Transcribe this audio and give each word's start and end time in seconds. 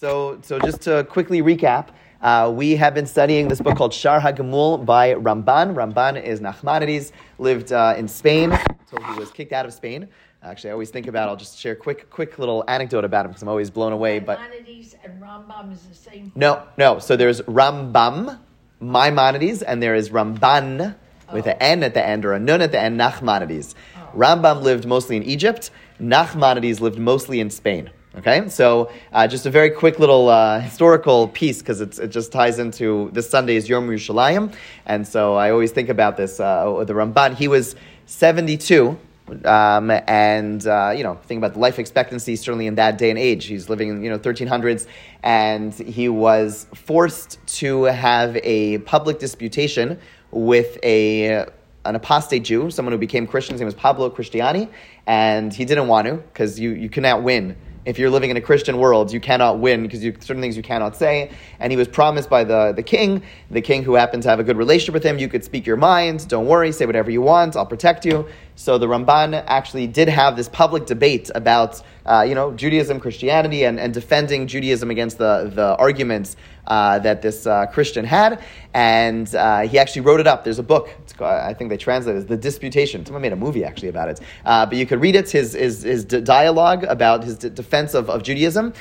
So, 0.00 0.38
so 0.40 0.58
just 0.58 0.80
to 0.82 1.04
quickly 1.04 1.42
recap, 1.42 1.88
uh, 2.22 2.50
we 2.56 2.74
have 2.74 2.94
been 2.94 3.04
studying 3.04 3.48
this 3.48 3.60
book 3.60 3.76
called 3.76 3.92
Shar 3.92 4.18
HaGemul 4.18 4.86
by 4.86 5.12
Ramban. 5.12 5.74
Ramban 5.74 6.24
is 6.24 6.40
Nachmanides, 6.40 7.12
lived 7.38 7.70
uh, 7.70 7.92
in 7.98 8.08
Spain 8.08 8.50
until 8.50 9.12
he 9.12 9.20
was 9.20 9.30
kicked 9.30 9.52
out 9.52 9.66
of 9.66 9.74
Spain. 9.74 10.08
Actually, 10.42 10.70
I 10.70 10.72
always 10.72 10.88
think 10.88 11.06
about. 11.06 11.28
I'll 11.28 11.36
just 11.36 11.58
share 11.58 11.74
a 11.74 11.76
quick, 11.76 12.08
quick 12.08 12.38
little 12.38 12.64
anecdote 12.66 13.04
about 13.04 13.26
him 13.26 13.32
because 13.32 13.42
I'm 13.42 13.50
always 13.50 13.68
blown 13.68 13.92
away. 13.92 14.20
But 14.20 14.40
Maimonides 14.40 14.96
and 15.04 15.20
Rambam 15.20 15.70
is 15.70 15.82
the 15.82 15.94
same. 15.94 16.32
no, 16.34 16.66
no. 16.78 16.98
So 16.98 17.14
there's 17.14 17.42
Rambam, 17.42 18.38
Maimonides, 18.80 19.60
and 19.60 19.82
there 19.82 19.94
is 19.94 20.08
Ramban 20.08 20.94
with 21.30 21.46
Oh. 21.46 21.50
an 21.50 21.56
N 21.60 21.82
at 21.82 21.92
the 21.92 22.02
end 22.02 22.24
or 22.24 22.32
a 22.32 22.40
Nun 22.40 22.62
at 22.62 22.72
the 22.72 22.80
end, 22.80 22.98
Nachmanides. 22.98 23.74
Rambam 24.16 24.62
lived 24.62 24.86
mostly 24.86 25.18
in 25.18 25.24
Egypt. 25.24 25.70
Nachmanides 26.00 26.80
lived 26.80 26.98
mostly 26.98 27.38
in 27.38 27.50
Spain. 27.50 27.90
Okay, 28.18 28.48
so 28.48 28.90
uh, 29.12 29.28
just 29.28 29.46
a 29.46 29.50
very 29.50 29.70
quick 29.70 30.00
little 30.00 30.28
uh, 30.28 30.58
historical 30.58 31.28
piece 31.28 31.60
because 31.60 31.80
it 31.80 32.08
just 32.08 32.32
ties 32.32 32.58
into 32.58 33.08
this 33.12 33.30
Sunday 33.30 33.54
is 33.54 33.68
Yom 33.68 33.86
Yerushalayim, 33.86 34.52
and 34.84 35.06
so 35.06 35.36
I 35.36 35.52
always 35.52 35.70
think 35.70 35.88
about 35.88 36.16
this. 36.16 36.40
Uh, 36.40 36.82
the 36.84 36.92
Ramban, 36.92 37.36
he 37.36 37.46
was 37.46 37.76
72, 38.06 38.98
um, 39.44 39.92
and 40.08 40.66
uh, 40.66 40.92
you 40.96 41.04
know, 41.04 41.20
think 41.26 41.38
about 41.38 41.52
the 41.52 41.60
life 41.60 41.78
expectancy 41.78 42.34
certainly 42.34 42.66
in 42.66 42.74
that 42.74 42.98
day 42.98 43.10
and 43.10 43.18
age. 43.18 43.44
He's 43.44 43.68
living 43.68 43.90
in 43.90 44.02
you 44.02 44.10
know 44.10 44.18
1300s, 44.18 44.88
and 45.22 45.72
he 45.72 46.08
was 46.08 46.66
forced 46.74 47.38
to 47.58 47.84
have 47.84 48.36
a 48.42 48.78
public 48.78 49.20
disputation 49.20 50.00
with 50.32 50.78
a 50.82 51.46
an 51.84 51.94
apostate 51.94 52.42
Jew, 52.42 52.72
someone 52.72 52.92
who 52.92 52.98
became 52.98 53.28
Christian. 53.28 53.54
His 53.54 53.60
name 53.60 53.66
was 53.66 53.76
Pablo 53.76 54.10
Cristiani, 54.10 54.68
and 55.06 55.54
he 55.54 55.64
didn't 55.64 55.86
want 55.86 56.08
to 56.08 56.14
because 56.16 56.58
you 56.58 56.70
you 56.70 56.88
cannot 56.88 57.22
win. 57.22 57.54
If 57.86 57.98
you're 57.98 58.10
living 58.10 58.28
in 58.28 58.36
a 58.36 58.40
Christian 58.42 58.76
world, 58.76 59.10
you 59.10 59.20
cannot 59.20 59.58
win 59.58 59.82
because 59.82 60.04
you, 60.04 60.14
certain 60.20 60.42
things 60.42 60.54
you 60.56 60.62
cannot 60.62 60.96
say. 60.96 61.30
And 61.60 61.72
he 61.72 61.78
was 61.78 61.88
promised 61.88 62.28
by 62.28 62.44
the, 62.44 62.72
the 62.72 62.82
king, 62.82 63.22
the 63.50 63.62
king 63.62 63.82
who 63.82 63.94
happened 63.94 64.22
to 64.24 64.28
have 64.28 64.38
a 64.38 64.44
good 64.44 64.58
relationship 64.58 64.92
with 64.92 65.02
him, 65.02 65.18
you 65.18 65.28
could 65.28 65.42
speak 65.44 65.66
your 65.66 65.76
mind, 65.76 66.28
don't 66.28 66.46
worry, 66.46 66.72
say 66.72 66.84
whatever 66.84 67.10
you 67.10 67.22
want, 67.22 67.56
I'll 67.56 67.64
protect 67.64 68.04
you. 68.04 68.26
So 68.60 68.76
the 68.76 68.86
Ramban 68.86 69.42
actually 69.46 69.86
did 69.86 70.10
have 70.10 70.36
this 70.36 70.46
public 70.46 70.84
debate 70.84 71.30
about, 71.34 71.80
uh, 72.04 72.26
you 72.28 72.34
know, 72.34 72.52
Judaism, 72.52 73.00
Christianity, 73.00 73.64
and, 73.64 73.80
and 73.80 73.94
defending 73.94 74.46
Judaism 74.46 74.90
against 74.90 75.16
the, 75.16 75.50
the 75.50 75.76
arguments 75.76 76.36
uh, 76.66 76.98
that 76.98 77.22
this 77.22 77.46
uh, 77.46 77.64
Christian 77.72 78.04
had. 78.04 78.44
And 78.74 79.34
uh, 79.34 79.60
he 79.60 79.78
actually 79.78 80.02
wrote 80.02 80.20
it 80.20 80.26
up. 80.26 80.44
There's 80.44 80.58
a 80.58 80.62
book, 80.62 80.90
I 81.22 81.54
think 81.54 81.70
they 81.70 81.78
translated 81.78 82.20
it 82.20 82.24
as 82.24 82.28
The 82.28 82.36
Disputation. 82.36 83.06
Someone 83.06 83.22
made 83.22 83.32
a 83.32 83.36
movie 83.36 83.64
actually 83.64 83.88
about 83.88 84.10
it. 84.10 84.20
Uh, 84.44 84.66
but 84.66 84.76
you 84.76 84.84
could 84.84 85.00
read 85.00 85.16
it, 85.16 85.30
his, 85.30 85.54
his, 85.54 85.80
his 85.80 86.04
dialogue 86.04 86.84
about 86.84 87.24
his 87.24 87.38
d- 87.38 87.48
defense 87.48 87.94
of, 87.94 88.10
of 88.10 88.22
Judaism. 88.22 88.74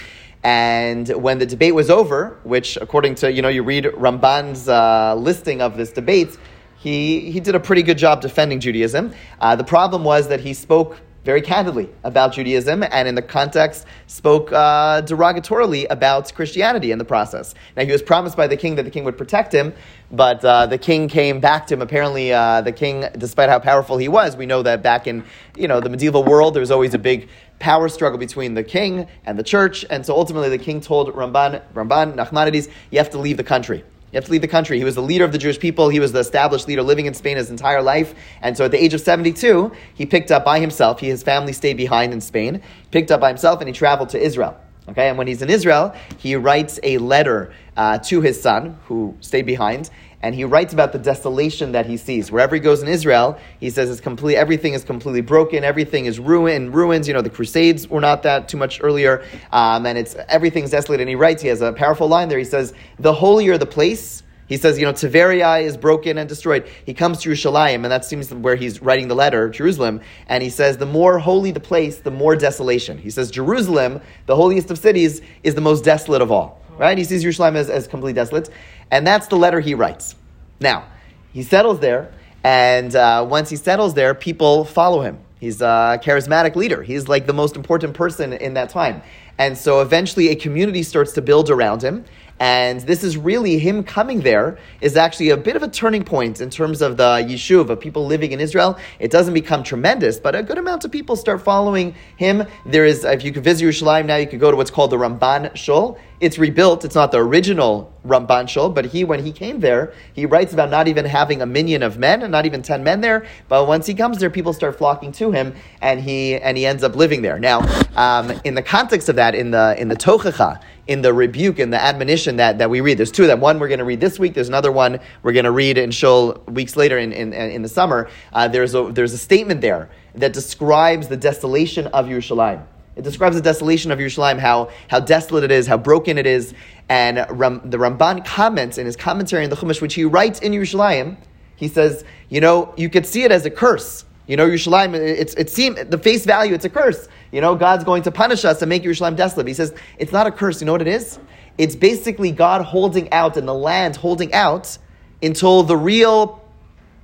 And 0.43 1.07
when 1.07 1.39
the 1.39 1.45
debate 1.45 1.73
was 1.73 1.89
over, 1.89 2.37
which 2.43 2.77
according 2.77 3.15
to, 3.15 3.31
you 3.31 3.41
know, 3.41 3.47
you 3.47 3.63
read 3.63 3.85
Ramban's 3.85 4.67
uh, 4.67 5.15
listing 5.15 5.61
of 5.61 5.77
this 5.77 5.93
debate, 5.93 6.37
he, 6.79 7.31
he 7.31 7.39
did 7.39 7.55
a 7.55 7.59
pretty 7.59 7.83
good 7.83 7.97
job 7.97 8.21
defending 8.21 8.59
Judaism. 8.59 9.13
Uh, 9.39 9.55
the 9.55 9.63
problem 9.63 10.03
was 10.03 10.29
that 10.29 10.39
he 10.39 10.53
spoke 10.53 10.97
very 11.25 11.41
candidly 11.41 11.89
about 12.03 12.33
Judaism 12.33 12.81
and 12.81 13.07
in 13.07 13.13
the 13.13 13.21
context 13.21 13.85
spoke 14.07 14.51
uh, 14.51 15.01
derogatorily 15.01 15.85
about 15.89 16.33
Christianity 16.33 16.91
in 16.91 16.97
the 16.97 17.05
process. 17.05 17.53
Now, 17.75 17.83
he 17.83 17.91
was 17.91 18.01
promised 18.01 18.37
by 18.37 18.47
the 18.47 18.55
king 18.55 18.75
that 18.75 18.83
the 18.83 18.91
king 18.91 19.03
would 19.03 19.17
protect 19.17 19.53
him, 19.53 19.73
but 20.09 20.43
uh, 20.43 20.65
the 20.67 20.77
king 20.77 21.09
came 21.09 21.39
back 21.39 21.67
to 21.67 21.73
him. 21.73 21.81
Apparently, 21.81 22.31
uh, 22.31 22.61
the 22.61 22.71
king, 22.71 23.05
despite 23.17 23.49
how 23.49 23.59
powerful 23.59 23.97
he 23.97 24.07
was, 24.07 24.37
we 24.37 24.45
know 24.45 24.63
that 24.63 24.81
back 24.81 25.05
in 25.05 25.23
you 25.57 25.67
know 25.67 25.81
the 25.81 25.89
medieval 25.89 26.23
world, 26.23 26.55
there 26.55 26.61
was 26.61 26.71
always 26.71 26.93
a 26.93 26.99
big 26.99 27.27
power 27.59 27.89
struggle 27.89 28.17
between 28.17 28.53
the 28.53 28.63
king 28.63 29.05
and 29.25 29.37
the 29.37 29.43
church, 29.43 29.85
and 29.89 30.05
so 30.05 30.15
ultimately 30.15 30.49
the 30.49 30.57
king 30.57 30.79
told 30.79 31.13
Ramban, 31.13 31.61
Ramban 31.73 32.15
Nachmanides, 32.15 32.71
you 32.89 32.97
have 32.97 33.09
to 33.09 33.19
leave 33.19 33.35
the 33.35 33.43
country. 33.43 33.83
You 34.11 34.17
have 34.17 34.25
to 34.25 34.31
leave 34.31 34.41
the 34.41 34.47
country. 34.47 34.79
He 34.79 34.83
was 34.83 34.95
the 34.95 35.01
leader 35.01 35.23
of 35.23 35.31
the 35.31 35.37
Jewish 35.37 35.59
people. 35.59 35.89
He 35.89 35.99
was 35.99 36.11
the 36.11 36.19
established 36.19 36.67
leader 36.67 36.81
living 36.81 37.05
in 37.05 37.13
Spain 37.13 37.37
his 37.37 37.51
entire 37.51 37.81
life. 37.81 38.15
And 38.41 38.57
so 38.57 38.65
at 38.65 38.71
the 38.71 38.83
age 38.83 38.95
of 38.95 39.01
72, 39.01 39.71
he 39.93 40.05
picked 40.05 40.31
up 40.31 40.43
by 40.43 40.59
himself. 40.59 40.99
He, 40.99 41.07
his 41.07 41.21
family 41.21 41.53
stayed 41.53 41.77
behind 41.77 42.11
in 42.11 42.21
Spain, 42.21 42.61
picked 42.89 43.11
up 43.11 43.21
by 43.21 43.27
himself, 43.27 43.61
and 43.61 43.69
he 43.69 43.73
traveled 43.73 44.09
to 44.09 44.19
Israel. 44.19 44.57
Okay, 44.89 45.09
and 45.09 45.19
when 45.19 45.27
he's 45.27 45.43
in 45.43 45.51
Israel, 45.51 45.93
he 46.17 46.35
writes 46.35 46.79
a 46.81 46.97
letter 46.97 47.53
uh, 47.79 47.97
to 47.97 48.19
his 48.19 48.39
son, 48.41 48.77
who 48.87 49.15
stayed 49.21 49.45
behind, 49.45 49.89
and 50.21 50.35
he 50.35 50.43
writes 50.43 50.73
about 50.73 50.91
the 50.91 50.99
desolation 50.99 51.71
that 51.71 51.85
he 51.85 51.95
sees. 51.95 52.29
Wherever 52.29 52.53
he 52.53 52.59
goes 52.59 52.81
in 52.83 52.89
Israel, 52.89 53.39
he 53.61 53.69
says 53.69 53.89
it's 53.89 54.01
complete, 54.01 54.35
everything 54.35 54.73
is 54.73 54.83
completely 54.83 55.21
broken, 55.21 55.63
everything 55.63 56.03
is 56.03 56.19
ruined, 56.19 56.75
ruins. 56.75 57.07
You 57.07 57.13
know, 57.13 57.21
the 57.21 57.29
Crusades 57.29 57.87
were 57.87 58.01
not 58.01 58.23
that 58.23 58.49
too 58.49 58.57
much 58.57 58.81
earlier, 58.83 59.23
um, 59.53 59.85
and 59.85 59.97
it's 59.97 60.13
everything's 60.27 60.71
desolate. 60.71 60.99
And 60.99 61.07
he 61.07 61.15
writes, 61.15 61.41
he 61.41 61.47
has 61.47 61.61
a 61.61 61.71
powerful 61.71 62.09
line 62.09 62.27
there. 62.27 62.37
He 62.37 62.43
says, 62.43 62.73
"The 62.99 63.13
holier 63.13 63.57
the 63.57 63.65
place." 63.65 64.23
He 64.47 64.57
says, 64.57 64.79
you 64.79 64.85
know, 64.85 64.93
Tiberii 64.93 65.63
is 65.63 65.77
broken 65.77 66.17
and 66.17 66.27
destroyed. 66.27 66.67
He 66.83 66.95
comes 66.95 67.19
to 67.21 67.29
Yerushalayim, 67.29 67.75
and 67.75 67.85
that 67.85 68.03
seems 68.03 68.33
where 68.33 68.55
he's 68.55 68.81
writing 68.81 69.07
the 69.07 69.13
letter, 69.13 69.47
Jerusalem, 69.47 70.01
and 70.25 70.41
he 70.41 70.49
says, 70.49 70.77
the 70.77 70.87
more 70.87 71.19
holy 71.19 71.51
the 71.51 71.59
place, 71.59 71.99
the 71.99 72.09
more 72.09 72.35
desolation. 72.35 72.97
He 72.97 73.11
says, 73.11 73.29
Jerusalem, 73.29 74.01
the 74.25 74.35
holiest 74.35 74.71
of 74.71 74.79
cities, 74.79 75.21
is 75.43 75.53
the 75.53 75.61
most 75.61 75.83
desolate 75.83 76.23
of 76.23 76.31
all. 76.31 76.59
Right? 76.79 76.97
He 76.97 77.03
sees 77.03 77.23
Yerushalayim 77.23 77.55
as, 77.55 77.69
as 77.69 77.87
completely 77.87 78.13
desolate. 78.13 78.49
And 78.89 79.05
that's 79.05 79.27
the 79.27 79.35
letter 79.35 79.59
he 79.59 79.75
writes. 79.75 80.15
Now, 80.59 80.85
he 81.33 81.43
settles 81.43 81.79
there, 81.79 82.11
and 82.43 82.95
uh, 82.95 83.25
once 83.29 83.49
he 83.49 83.57
settles 83.57 83.93
there, 83.93 84.15
people 84.15 84.65
follow 84.65 85.01
him. 85.01 85.19
He's 85.39 85.61
a 85.61 85.99
charismatic 86.03 86.55
leader. 86.55 86.81
He's 86.81 87.07
like 87.07 87.27
the 87.27 87.33
most 87.33 87.55
important 87.55 87.93
person 87.93 88.33
in 88.33 88.55
that 88.55 88.69
time. 88.69 89.01
And 89.37 89.57
so 89.57 89.81
eventually 89.81 90.29
a 90.29 90.35
community 90.35 90.83
starts 90.83 91.13
to 91.13 91.21
build 91.21 91.49
around 91.49 91.81
him. 91.81 92.05
And 92.39 92.79
this 92.81 93.03
is 93.03 93.17
really 93.17 93.59
him 93.59 93.83
coming 93.83 94.21
there 94.21 94.57
is 94.79 94.95
actually 94.95 95.29
a 95.29 95.37
bit 95.37 95.55
of 95.55 95.63
a 95.63 95.67
turning 95.67 96.03
point 96.03 96.39
in 96.39 96.49
terms 96.49 96.81
of 96.81 96.95
the 96.97 97.25
yishuv 97.27 97.69
of 97.69 97.79
people 97.79 98.05
living 98.05 98.31
in 98.31 98.39
Israel. 98.39 98.77
It 98.99 99.11
doesn't 99.11 99.33
become 99.33 99.61
tremendous, 99.61 100.19
but 100.19 100.35
a 100.35 100.43
good 100.43 100.57
amount 100.57 100.85
of 100.85 100.91
people 100.91 101.15
start 101.15 101.41
following 101.41 101.95
him. 102.15 102.45
There 102.65 102.85
is, 102.85 103.03
if 103.03 103.23
you 103.23 103.33
could 103.33 103.43
visit 103.43 103.65
Yerushalayim 103.65 104.05
now, 104.05 104.15
you 104.15 104.27
could 104.27 104.39
go 104.39 104.51
to 104.51 104.57
what's 104.57 104.71
called 104.71 104.91
the 104.91 104.97
Ramban 104.97 105.55
Shul. 105.55 105.97
It's 106.21 106.37
rebuilt. 106.37 106.83
It's 106.83 106.95
not 106.95 107.11
the 107.13 107.19
original 107.19 107.93
Ramban 108.05 108.49
Shul, 108.49 108.69
but 108.69 108.85
he, 108.85 109.05
when 109.05 109.23
he 109.23 109.31
came 109.31 109.61
there, 109.61 109.93
he 110.13 110.25
writes 110.25 110.51
about 110.51 110.69
not 110.69 110.89
even 110.89 111.05
having 111.05 111.41
a 111.41 111.45
minyan 111.45 111.81
of 111.81 111.97
men 111.97 112.21
and 112.23 112.31
not 112.31 112.45
even 112.45 112.61
ten 112.61 112.83
men 112.83 112.99
there. 112.99 113.25
But 113.47 113.67
once 113.67 113.85
he 113.85 113.93
comes 113.93 114.17
there, 114.17 114.29
people 114.29 114.51
start 114.51 114.77
flocking 114.77 115.13
to 115.13 115.31
him, 115.31 115.55
and 115.81 116.01
he 116.01 116.35
and 116.35 116.57
he 116.57 116.65
ends 116.65 116.83
up 116.83 116.95
living 116.95 117.21
there. 117.21 117.39
Now, 117.39 117.61
um, 117.95 118.31
in 118.43 118.55
the 118.55 118.61
context 118.61 119.07
of 119.07 119.15
that, 119.15 119.33
in 119.33 119.51
the 119.51 119.75
in 119.79 119.87
the 119.87 119.95
Tochacha, 119.95 120.61
in 120.89 121.03
the 121.03 121.13
rebuke 121.13 121.59
and 121.59 121.71
the 121.71 121.79
admonition 121.79 122.37
that, 122.37 122.57
that 122.57 122.71
we 122.71 122.81
read. 122.81 122.97
There's 122.97 123.11
two 123.11 123.21
of 123.21 123.27
them. 123.27 123.39
One 123.39 123.59
we're 123.59 123.67
going 123.67 123.77
to 123.77 123.85
read 123.85 124.01
this 124.01 124.17
week. 124.17 124.33
There's 124.33 124.47
another 124.47 124.71
one 124.71 124.99
we're 125.21 125.33
going 125.33 125.45
to 125.45 125.51
read 125.51 125.77
in 125.77 125.91
Shul 125.91 126.43
weeks 126.47 126.75
later 126.75 126.97
in, 126.97 127.13
in, 127.13 127.31
in 127.31 127.61
the 127.61 127.69
summer. 127.69 128.09
Uh, 128.33 128.47
there's, 128.47 128.73
a, 128.73 128.91
there's 128.91 129.13
a 129.13 129.17
statement 129.19 129.61
there 129.61 129.91
that 130.15 130.33
describes 130.33 131.07
the 131.07 131.15
desolation 131.15 131.85
of 131.87 132.07
Yerushalayim. 132.07 132.65
It 132.95 133.03
describes 133.03 133.35
the 133.35 133.41
desolation 133.43 133.91
of 133.91 133.99
Yerushalayim, 133.99 134.39
how, 134.39 134.71
how 134.87 134.99
desolate 134.99 135.43
it 135.43 135.51
is, 135.51 135.67
how 135.67 135.77
broken 135.77 136.17
it 136.17 136.25
is. 136.25 136.55
And 136.89 137.23
Ram, 137.29 137.61
the 137.63 137.77
Ramban 137.77 138.25
comments 138.25 138.79
in 138.79 138.87
his 138.87 138.95
commentary 138.95 139.43
in 139.43 139.51
the 139.51 139.55
Chumash, 139.55 139.81
which 139.81 139.93
he 139.93 140.05
writes 140.05 140.39
in 140.39 140.53
Yerushalayim, 140.53 141.17
he 141.55 141.67
says, 141.67 142.03
you 142.29 142.41
know, 142.41 142.73
you 142.77 142.89
could 142.89 143.05
see 143.05 143.21
it 143.21 143.31
as 143.31 143.45
a 143.45 143.51
curse. 143.51 144.05
You 144.25 144.37
know, 144.37 144.47
Yerushalayim, 144.47 144.95
it's, 144.95 145.35
it 145.35 145.51
seems, 145.51 145.83
the 145.85 145.99
face 145.99 146.25
value, 146.25 146.55
it's 146.55 146.65
a 146.65 146.69
curse. 146.69 147.07
You 147.31 147.41
know, 147.41 147.55
God's 147.55 147.83
going 147.83 148.03
to 148.03 148.11
punish 148.11 148.43
us 148.45 148.61
and 148.61 148.69
make 148.69 148.83
Yerushalayim 148.83 149.15
desolate. 149.15 149.47
He 149.47 149.53
says, 149.53 149.73
it's 149.97 150.11
not 150.11 150.27
a 150.27 150.31
curse. 150.31 150.61
You 150.61 150.65
know 150.65 150.71
what 150.71 150.81
it 150.81 150.87
is? 150.87 151.19
It's 151.57 151.75
basically 151.75 152.31
God 152.31 152.63
holding 152.63 153.11
out 153.11 153.37
and 153.37 153.47
the 153.47 153.53
land 153.53 153.95
holding 153.95 154.33
out 154.33 154.77
until 155.21 155.63
the 155.63 155.77
real 155.77 156.43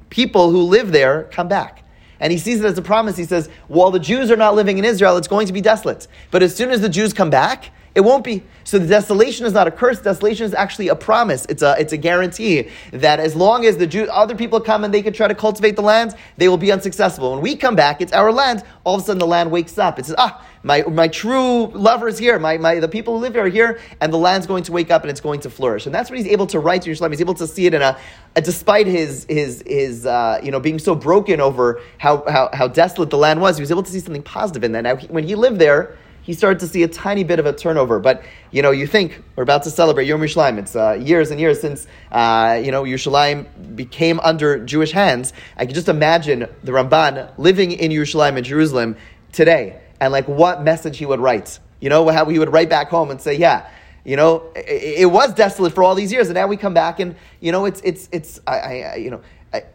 people 0.10 0.50
who 0.50 0.64
live 0.64 0.92
there 0.92 1.24
come 1.32 1.48
back. 1.48 1.84
And 2.20 2.32
he 2.32 2.38
sees 2.38 2.62
it 2.62 2.66
as 2.66 2.78
a 2.78 2.82
promise. 2.82 3.18
He 3.18 3.26
says, 3.26 3.50
while 3.68 3.92
the 3.92 4.00
Jews 4.00 4.32
are 4.32 4.38
not 4.38 4.56
living 4.56 4.78
in 4.78 4.86
Israel, 4.86 5.18
it's 5.18 5.28
going 5.28 5.48
to 5.48 5.54
be 5.54 5.62
desolate. 5.62 6.08
But 6.32 6.42
as 6.42 6.56
soon 6.56 6.72
as 6.72 6.80
the 6.82 6.90
Jews 6.90 7.12
come 7.12 7.30
back, 7.30 7.72
it 7.96 8.02
won't 8.02 8.26
be. 8.26 8.44
So 8.66 8.78
the 8.78 8.88
desolation 8.88 9.46
is 9.46 9.54
not 9.54 9.68
a 9.68 9.72
curse. 9.72 10.02
Desolation 10.02 10.46
is 10.46 10.54
actually 10.54 10.90
a 10.90 10.96
promise. 10.96 11.46
It's 11.48 11.62
a, 11.62 11.76
it's 11.80 11.94
a 11.94 11.98
guarantee 11.98 12.70
that 12.92 13.22
as 13.22 13.36
long 13.36 13.66
as 13.66 13.78
the 13.78 13.88
Jew, 13.88 14.04
other 14.12 14.36
people 14.36 14.60
come 14.60 14.84
and 14.84 14.94
they 14.94 15.02
can 15.02 15.14
try 15.14 15.30
to 15.30 15.36
cultivate 15.36 15.78
the 15.78 15.82
land, 15.82 16.14
they 16.36 16.50
will 16.50 16.58
be 16.58 16.74
unsuccessful. 16.74 17.32
When 17.32 17.42
we 17.42 17.56
come 17.56 17.76
back, 17.76 18.02
it's 18.02 18.12
our 18.12 18.34
land. 18.34 18.64
All 18.84 18.96
of 18.96 19.02
a 19.02 19.06
sudden 19.06 19.20
the 19.20 19.28
land 19.28 19.50
wakes 19.50 19.78
up. 19.78 19.98
It 19.98 20.08
says, 20.08 20.16
ah, 20.18 20.46
my, 20.64 20.82
my 20.82 21.08
true 21.08 21.68
lover 21.68 22.10
is 22.10 22.18
here. 22.18 22.38
My, 22.38 22.58
my, 22.58 22.80
the 22.80 22.88
people 22.88 23.14
who 23.14 23.22
live 23.22 23.34
here 23.34 23.46
are 23.46 23.50
here, 23.50 23.80
and 24.02 24.12
the 24.12 24.18
land's 24.18 24.48
going 24.48 24.64
to 24.64 24.74
wake 24.74 24.92
up 24.92 25.04
and 25.04 25.12
it's 25.12 25.22
going 25.22 25.40
to 25.42 25.50
flourish. 25.50 25.86
And 25.86 25.96
that's 25.96 26.10
what 26.10 26.18
he's 26.18 26.28
able 26.28 26.48
to 26.48 26.60
write 26.60 26.82
to 26.82 26.90
Yerushalayim. 26.90 27.12
He's 27.12 27.22
able 27.22 27.36
to 27.36 27.48
see 27.48 27.68
it 27.68 27.74
in 27.74 27.82
a, 27.82 27.98
a 28.36 28.42
despite 28.42 28.88
his, 28.88 29.26
his, 29.30 29.64
his 29.66 30.06
uh, 30.06 30.42
you 30.44 30.52
know, 30.52 30.60
being 30.60 30.80
so 30.80 30.96
broken 30.96 31.40
over 31.40 31.82
how, 32.00 32.26
how, 32.28 32.50
how 32.52 32.68
desolate 32.68 33.10
the 33.10 33.18
land 33.18 33.40
was, 33.40 33.56
he 33.58 33.62
was 33.62 33.72
able 33.72 33.84
to 33.84 33.92
see 33.92 34.00
something 34.00 34.24
positive 34.24 34.66
in 34.66 34.74
that. 34.74 34.82
Now, 34.82 34.96
he, 34.98 35.08
when 35.08 35.24
he 35.24 35.36
lived 35.36 35.60
there, 35.60 35.96
he 36.26 36.34
started 36.34 36.60
to 36.62 36.68
see 36.68 36.82
a 36.82 36.88
tiny 36.88 37.24
bit 37.24 37.38
of 37.38 37.46
a 37.46 37.54
turnover. 37.54 38.00
But 38.00 38.24
you 38.50 38.64
know, 38.64 38.72
you 38.72 38.88
think 38.88 39.22
we're 39.36 39.44
about 39.44 39.62
to 39.64 39.70
celebrate 39.70 40.08
Yom 40.08 40.22
Yerushalayim. 40.22 40.58
It's 40.58 40.76
uh, 40.76 40.94
years 40.94 41.30
and 41.30 41.40
years 41.40 41.62
since 41.62 41.86
uh, 42.12 42.60
you 42.64 42.72
know 42.72 42.84
Yerushalayim 42.84 43.76
became 43.76 44.20
under 44.22 44.58
Jewish 44.66 44.92
hands. 44.92 45.34
I 45.56 45.68
can 45.68 45.76
just 45.76 45.88
imagine 45.88 46.48
the 46.64 46.72
Ramban 46.72 47.32
living 47.38 47.72
in 47.72 47.92
Yerushalayim 47.92 48.38
in 48.38 48.44
Jerusalem 48.44 48.98
today, 49.34 49.80
and 50.00 50.12
like 50.12 50.28
what 50.28 50.64
message 50.64 50.98
he 50.98 51.06
would 51.06 51.20
write. 51.20 51.60
You 51.80 51.90
know 51.90 52.10
how 52.10 52.26
he 52.26 52.40
would 52.40 52.52
write 52.52 52.70
back 52.70 52.90
home 52.90 53.12
and 53.12 53.22
say, 53.22 53.36
"Yeah, 53.36 53.70
you 54.04 54.16
know, 54.16 54.52
it, 54.56 55.02
it 55.02 55.12
was 55.12 55.32
desolate 55.36 55.74
for 55.74 55.84
all 55.84 55.94
these 55.94 56.12
years, 56.12 56.28
and 56.28 56.36
now 56.36 56.48
we 56.48 56.58
come 56.58 56.74
back, 56.74 57.00
and 57.00 57.16
you 57.40 57.52
know, 57.52 57.66
it's 57.66 57.82
it's 57.82 58.10
it's 58.12 58.40
I, 58.48 58.82
I 58.82 58.96
you 58.96 59.12
know 59.12 59.22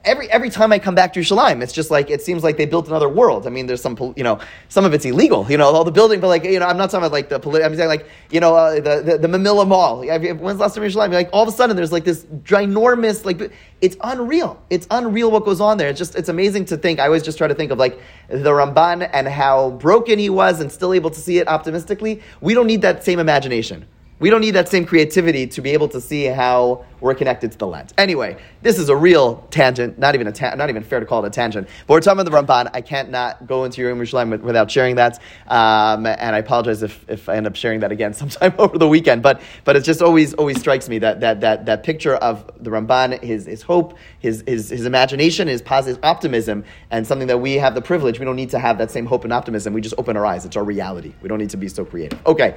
every 0.05 0.31
every 0.31 0.51
time 0.51 0.73
I 0.73 0.79
come 0.79 0.95
back 0.95 1.13
to 1.15 1.21
Yerushalayim, 1.21 1.63
it's 1.63 1.73
just 1.73 1.91
like 1.91 2.11
it 2.11 2.23
seems 2.23 2.43
like 2.43 2.57
they 2.57 2.67
built 2.67 2.89
another 2.89 3.09
world. 3.09 3.47
I 3.47 3.51
mean, 3.51 3.67
there's 3.67 3.83
some 3.83 3.97
you 4.17 4.25
know 4.25 4.41
some 4.69 4.85
of 4.85 4.95
it's 4.95 5.05
illegal, 5.05 5.47
you 5.51 5.57
know, 5.57 5.69
all 5.69 5.85
the 5.85 5.91
building, 5.91 6.21
but 6.21 6.29
like 6.29 6.45
you 6.45 6.59
know, 6.59 6.67
I'm 6.67 6.77
not 6.77 6.91
talking 6.91 7.05
about 7.05 7.13
like 7.13 7.29
the 7.29 7.39
political. 7.39 7.71
I'm 7.71 7.77
saying 7.77 7.89
like 7.89 8.07
you 8.31 8.41
know 8.41 8.55
uh, 8.55 8.75
the, 8.75 9.03
the 9.03 9.19
the 9.19 9.29
Mamilla 9.29 9.67
Mall. 9.67 10.05
When's 10.05 10.39
the 10.39 10.55
last 10.55 10.75
time 10.75 10.85
Yerushalayim? 10.85 11.13
Like 11.13 11.31
all 11.33 11.43
of 11.43 11.49
a 11.49 11.53
sudden, 11.53 11.77
there's 11.77 11.93
like 11.93 12.05
this 12.05 12.25
ginormous 12.43 13.25
like 13.25 13.53
it's 13.81 13.97
unreal. 14.03 14.61
It's 14.71 14.87
unreal 14.91 15.31
what 15.31 15.45
goes 15.45 15.61
on 15.61 15.79
there. 15.79 15.89
It's 15.89 15.99
just 15.99 16.15
it's 16.15 16.29
amazing 16.29 16.67
to 16.67 16.77
think. 16.77 17.01
I 17.01 17.07
always 17.07 17.23
just 17.23 17.39
try 17.39 17.49
to 17.49 17.55
think 17.55 17.71
of 17.71 17.79
like 17.79 18.01
the 18.29 18.51
Ramban 18.51 19.09
and 19.13 19.29
how 19.29 19.71
broken 19.71 20.19
he 20.19 20.31
was 20.31 20.61
and 20.61 20.71
still 20.71 20.93
able 20.93 21.11
to 21.11 21.21
see 21.21 21.39
it 21.39 21.49
optimistically. 21.49 22.23
We 22.41 22.55
don't 22.55 22.67
need 22.67 22.83
that 22.83 23.05
same 23.05 23.19
imagination. 23.19 23.87
We 24.21 24.29
don't 24.29 24.43
need 24.43 24.51
that 24.51 24.69
same 24.69 24.85
creativity 24.85 25.47
to 25.47 25.63
be 25.63 25.71
able 25.71 25.89
to 25.89 26.01
see 26.01 26.27
how 26.27 26.85
we're 27.01 27.15
connected 27.15 27.53
to 27.53 27.59
the 27.59 27.67
lens. 27.67 27.95
Anyway, 27.99 28.37
this 28.63 28.79
is 28.79 28.89
a 28.89 28.97
real 28.97 29.47
tangent, 29.51 29.99
not 29.99 30.15
even 30.15 30.27
a 30.27 30.33
ta- 30.33 30.55
not 30.55 30.71
even 30.71 30.83
fair 30.83 31.01
to 31.01 31.07
call 31.07 31.25
it 31.25 31.29
a 31.29 31.31
tangent. 31.31 31.69
But 31.87 31.95
we're 31.95 32.01
talking 32.01 32.21
about 32.21 32.31
the 32.31 32.53
Ramban. 32.53 32.71
I 32.75 32.81
can't 32.81 33.11
not 33.11 33.47
go 33.47 33.65
into 33.65 33.81
your 33.81 33.95
Yerushalayim 33.95 34.41
without 34.43 34.71
sharing 34.71 34.97
that. 34.97 35.19
Um, 35.47 36.07
and 36.07 36.37
I 36.37 36.39
apologize 36.39 36.83
if, 36.83 37.05
if 37.09 37.29
I 37.29 37.37
end 37.37 37.47
up 37.47 37.57
sharing 37.57 37.81
that 37.81 37.93
again 37.93 38.15
sometime 38.21 38.55
over 38.59 38.79
the 38.79 38.89
weekend. 38.89 39.23
But 39.23 39.41
but 39.65 39.77
it 39.77 39.85
just 39.85 40.03
always 40.03 40.35
always 40.35 40.59
strikes 40.59 40.89
me 40.89 40.99
that 40.99 41.21
that 41.21 41.41
that, 41.41 41.67
that 41.67 41.83
picture 41.83 42.15
of 42.17 42.51
the 42.61 42.71
Ramban, 42.71 43.23
his 43.23 43.47
his 43.47 43.63
hope, 43.63 43.97
his 44.19 44.45
his, 44.47 44.71
his 44.71 44.87
imagination, 44.87 45.49
his 45.49 45.63
positive 45.63 46.03
optimism, 46.05 46.65
and 46.91 47.07
something 47.07 47.29
that 47.29 47.39
we 47.39 47.55
have 47.55 47.75
the 47.75 47.83
privilege. 47.83 48.19
We 48.19 48.25
don't 48.25 48.37
need 48.37 48.51
to 48.51 48.59
have 48.59 48.79
that 48.79 48.91
same 48.91 49.07
hope 49.07 49.25
and 49.25 49.33
optimism. 49.33 49.73
We 49.73 49.81
just 49.81 49.95
open 49.99 50.17
our 50.17 50.27
eyes. 50.27 50.45
It's 50.45 50.57
our 50.57 50.65
reality. 50.65 51.15
We 51.23 51.29
don't 51.29 51.39
need 51.39 51.51
to 51.51 51.57
be 51.57 51.69
so 51.69 51.85
creative. 51.85 52.19
Okay. 52.27 52.57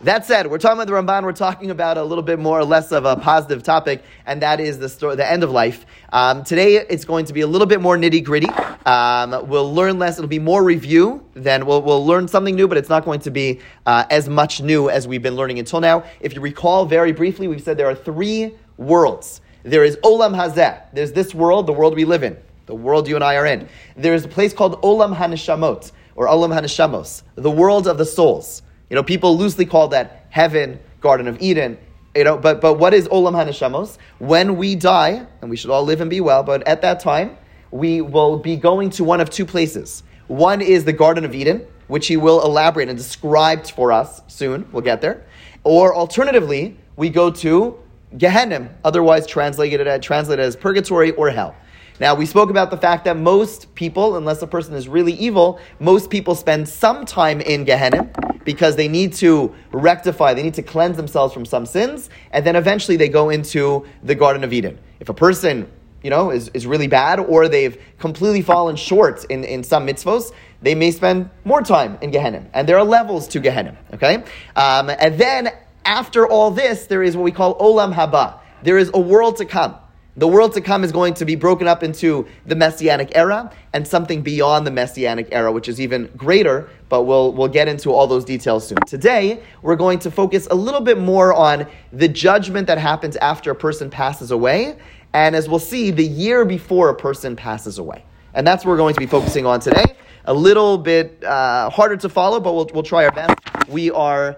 That 0.00 0.26
said, 0.26 0.50
we're 0.50 0.58
talking 0.58 0.78
about 0.80 0.86
the 0.86 0.92
Ramban. 0.92 1.22
We're 1.22 1.32
talking 1.32 1.70
about 1.70 1.96
a 1.96 2.04
little 2.04 2.24
bit 2.24 2.38
more 2.38 2.58
or 2.58 2.64
less 2.64 2.92
of 2.92 3.06
a 3.06 3.16
positive 3.16 3.62
topic, 3.62 3.83
and 4.26 4.42
that 4.42 4.60
is 4.60 4.78
the 4.78 4.88
story, 4.88 5.16
the 5.16 5.30
end 5.30 5.42
of 5.42 5.50
life. 5.50 5.86
Um, 6.12 6.44
today, 6.44 6.76
it's 6.76 7.04
going 7.04 7.26
to 7.26 7.32
be 7.32 7.42
a 7.42 7.46
little 7.46 7.66
bit 7.66 7.80
more 7.80 7.96
nitty 7.96 8.24
gritty. 8.24 8.48
Um, 8.86 9.48
we'll 9.48 9.72
learn 9.72 9.98
less. 9.98 10.18
It'll 10.18 10.28
be 10.28 10.38
more 10.38 10.62
review. 10.62 11.24
Then 11.34 11.66
we'll, 11.66 11.82
we'll 11.82 12.04
learn 12.04 12.28
something 12.28 12.54
new, 12.54 12.68
but 12.68 12.78
it's 12.78 12.88
not 12.88 13.04
going 13.04 13.20
to 13.20 13.30
be 13.30 13.60
uh, 13.86 14.04
as 14.10 14.28
much 14.28 14.60
new 14.60 14.90
as 14.90 15.08
we've 15.08 15.22
been 15.22 15.36
learning 15.36 15.58
until 15.58 15.80
now. 15.80 16.04
If 16.20 16.34
you 16.34 16.40
recall, 16.40 16.86
very 16.86 17.12
briefly, 17.12 17.48
we've 17.48 17.62
said 17.62 17.76
there 17.76 17.88
are 17.88 17.94
three 17.94 18.54
worlds. 18.76 19.40
There 19.62 19.84
is 19.84 19.96
Olam 19.98 20.34
Hazeh. 20.36 20.82
There's 20.92 21.12
this 21.12 21.34
world, 21.34 21.66
the 21.66 21.72
world 21.72 21.96
we 21.96 22.04
live 22.04 22.22
in, 22.22 22.36
the 22.66 22.74
world 22.74 23.08
you 23.08 23.14
and 23.14 23.24
I 23.24 23.36
are 23.36 23.46
in. 23.46 23.68
There's 23.96 24.24
a 24.24 24.28
place 24.28 24.52
called 24.52 24.80
Olam 24.82 25.16
Haneshamot 25.16 25.92
or 26.16 26.26
Olam 26.26 26.54
Haneshamos, 26.54 27.22
the 27.34 27.50
world 27.50 27.86
of 27.86 27.98
the 27.98 28.04
souls. 28.04 28.62
You 28.90 28.96
know, 28.96 29.02
people 29.02 29.36
loosely 29.36 29.64
call 29.64 29.88
that 29.88 30.26
heaven, 30.30 30.78
Garden 31.00 31.28
of 31.28 31.40
Eden. 31.40 31.78
You 32.14 32.24
know, 32.24 32.36
but 32.38 32.60
but 32.60 32.74
what 32.74 32.94
is 32.94 33.08
Olam 33.08 33.32
Haneshamos? 33.32 33.98
When 34.18 34.56
we 34.56 34.76
die, 34.76 35.26
and 35.40 35.50
we 35.50 35.56
should 35.56 35.70
all 35.70 35.82
live 35.82 36.00
and 36.00 36.08
be 36.08 36.20
well, 36.20 36.42
but 36.42 36.66
at 36.68 36.82
that 36.82 37.00
time, 37.00 37.36
we 37.70 38.00
will 38.00 38.38
be 38.38 38.56
going 38.56 38.90
to 38.90 39.04
one 39.04 39.20
of 39.20 39.30
two 39.30 39.44
places. 39.44 40.04
One 40.28 40.60
is 40.60 40.84
the 40.84 40.92
Garden 40.92 41.24
of 41.24 41.34
Eden, 41.34 41.66
which 41.88 42.06
he 42.06 42.16
will 42.16 42.42
elaborate 42.44 42.88
and 42.88 42.96
describe 42.96 43.66
for 43.66 43.90
us 43.90 44.22
soon. 44.28 44.68
We'll 44.70 44.82
get 44.82 45.00
there. 45.00 45.26
Or 45.64 45.94
alternatively, 45.94 46.78
we 46.96 47.10
go 47.10 47.30
to 47.30 47.78
Gehenna, 48.16 48.70
otherwise 48.84 49.26
translated 49.26 49.86
as, 49.86 50.00
translated 50.04 50.44
as 50.44 50.54
purgatory 50.54 51.10
or 51.12 51.30
hell. 51.30 51.56
Now, 52.00 52.16
we 52.16 52.26
spoke 52.26 52.50
about 52.50 52.72
the 52.72 52.76
fact 52.76 53.04
that 53.04 53.16
most 53.16 53.72
people, 53.76 54.16
unless 54.16 54.42
a 54.42 54.48
person 54.48 54.74
is 54.74 54.88
really 54.88 55.12
evil, 55.12 55.60
most 55.78 56.10
people 56.10 56.34
spend 56.34 56.68
some 56.68 57.06
time 57.06 57.40
in 57.40 57.64
Gehenna 57.64 58.10
because 58.44 58.74
they 58.74 58.88
need 58.88 59.12
to 59.14 59.54
rectify, 59.70 60.34
they 60.34 60.42
need 60.42 60.54
to 60.54 60.62
cleanse 60.62 60.96
themselves 60.96 61.32
from 61.32 61.46
some 61.46 61.64
sins, 61.64 62.10
and 62.32 62.44
then 62.44 62.56
eventually 62.56 62.96
they 62.96 63.08
go 63.08 63.30
into 63.30 63.86
the 64.02 64.14
Garden 64.16 64.42
of 64.42 64.52
Eden. 64.52 64.78
If 64.98 65.08
a 65.08 65.14
person 65.14 65.70
you 66.02 66.10
know, 66.10 66.30
is, 66.30 66.50
is 66.52 66.66
really 66.66 66.88
bad, 66.88 67.18
or 67.18 67.48
they've 67.48 67.80
completely 67.98 68.42
fallen 68.42 68.76
short 68.76 69.24
in, 69.30 69.42
in 69.44 69.62
some 69.64 69.86
mitzvos, 69.86 70.32
they 70.60 70.74
may 70.74 70.90
spend 70.90 71.30
more 71.44 71.62
time 71.62 71.96
in 72.02 72.10
Gehenna. 72.10 72.44
And 72.52 72.68
there 72.68 72.76
are 72.76 72.84
levels 72.84 73.26
to 73.28 73.40
Gehenna, 73.40 73.78
okay? 73.94 74.16
Um, 74.54 74.90
and 74.90 75.16
then 75.16 75.48
after 75.84 76.26
all 76.26 76.50
this, 76.50 76.86
there 76.88 77.02
is 77.02 77.16
what 77.16 77.22
we 77.22 77.32
call 77.32 77.58
Olam 77.58 77.94
Haba. 77.94 78.38
There 78.62 78.76
is 78.76 78.90
a 78.92 79.00
world 79.00 79.38
to 79.38 79.46
come. 79.46 79.76
The 80.16 80.28
world 80.28 80.52
to 80.52 80.60
come 80.60 80.84
is 80.84 80.92
going 80.92 81.14
to 81.14 81.24
be 81.24 81.34
broken 81.34 81.66
up 81.66 81.82
into 81.82 82.28
the 82.46 82.54
Messianic 82.54 83.10
era 83.16 83.50
and 83.72 83.86
something 83.86 84.22
beyond 84.22 84.64
the 84.64 84.70
Messianic 84.70 85.26
era, 85.32 85.50
which 85.50 85.68
is 85.68 85.80
even 85.80 86.08
greater, 86.16 86.68
but 86.88 87.02
we'll, 87.02 87.32
we'll 87.32 87.48
get 87.48 87.66
into 87.66 87.90
all 87.90 88.06
those 88.06 88.24
details 88.24 88.64
soon. 88.64 88.78
Today, 88.86 89.42
we're 89.62 89.74
going 89.74 89.98
to 89.98 90.12
focus 90.12 90.46
a 90.52 90.54
little 90.54 90.80
bit 90.80 90.98
more 90.98 91.34
on 91.34 91.66
the 91.92 92.06
judgment 92.06 92.68
that 92.68 92.78
happens 92.78 93.16
after 93.16 93.50
a 93.50 93.56
person 93.56 93.90
passes 93.90 94.30
away, 94.30 94.76
and 95.14 95.34
as 95.34 95.48
we'll 95.48 95.58
see, 95.58 95.90
the 95.90 96.06
year 96.06 96.44
before 96.44 96.90
a 96.90 96.94
person 96.94 97.34
passes 97.34 97.78
away. 97.78 98.04
And 98.34 98.46
that's 98.46 98.64
what 98.64 98.70
we're 98.70 98.76
going 98.76 98.94
to 98.94 99.00
be 99.00 99.06
focusing 99.06 99.46
on 99.46 99.58
today. 99.58 99.96
A 100.26 100.34
little 100.34 100.78
bit 100.78 101.24
uh, 101.24 101.70
harder 101.70 101.96
to 101.96 102.08
follow, 102.08 102.38
but 102.38 102.52
we'll, 102.54 102.70
we'll 102.72 102.82
try 102.84 103.04
our 103.04 103.12
best. 103.12 103.34
We 103.68 103.90
are 103.90 104.36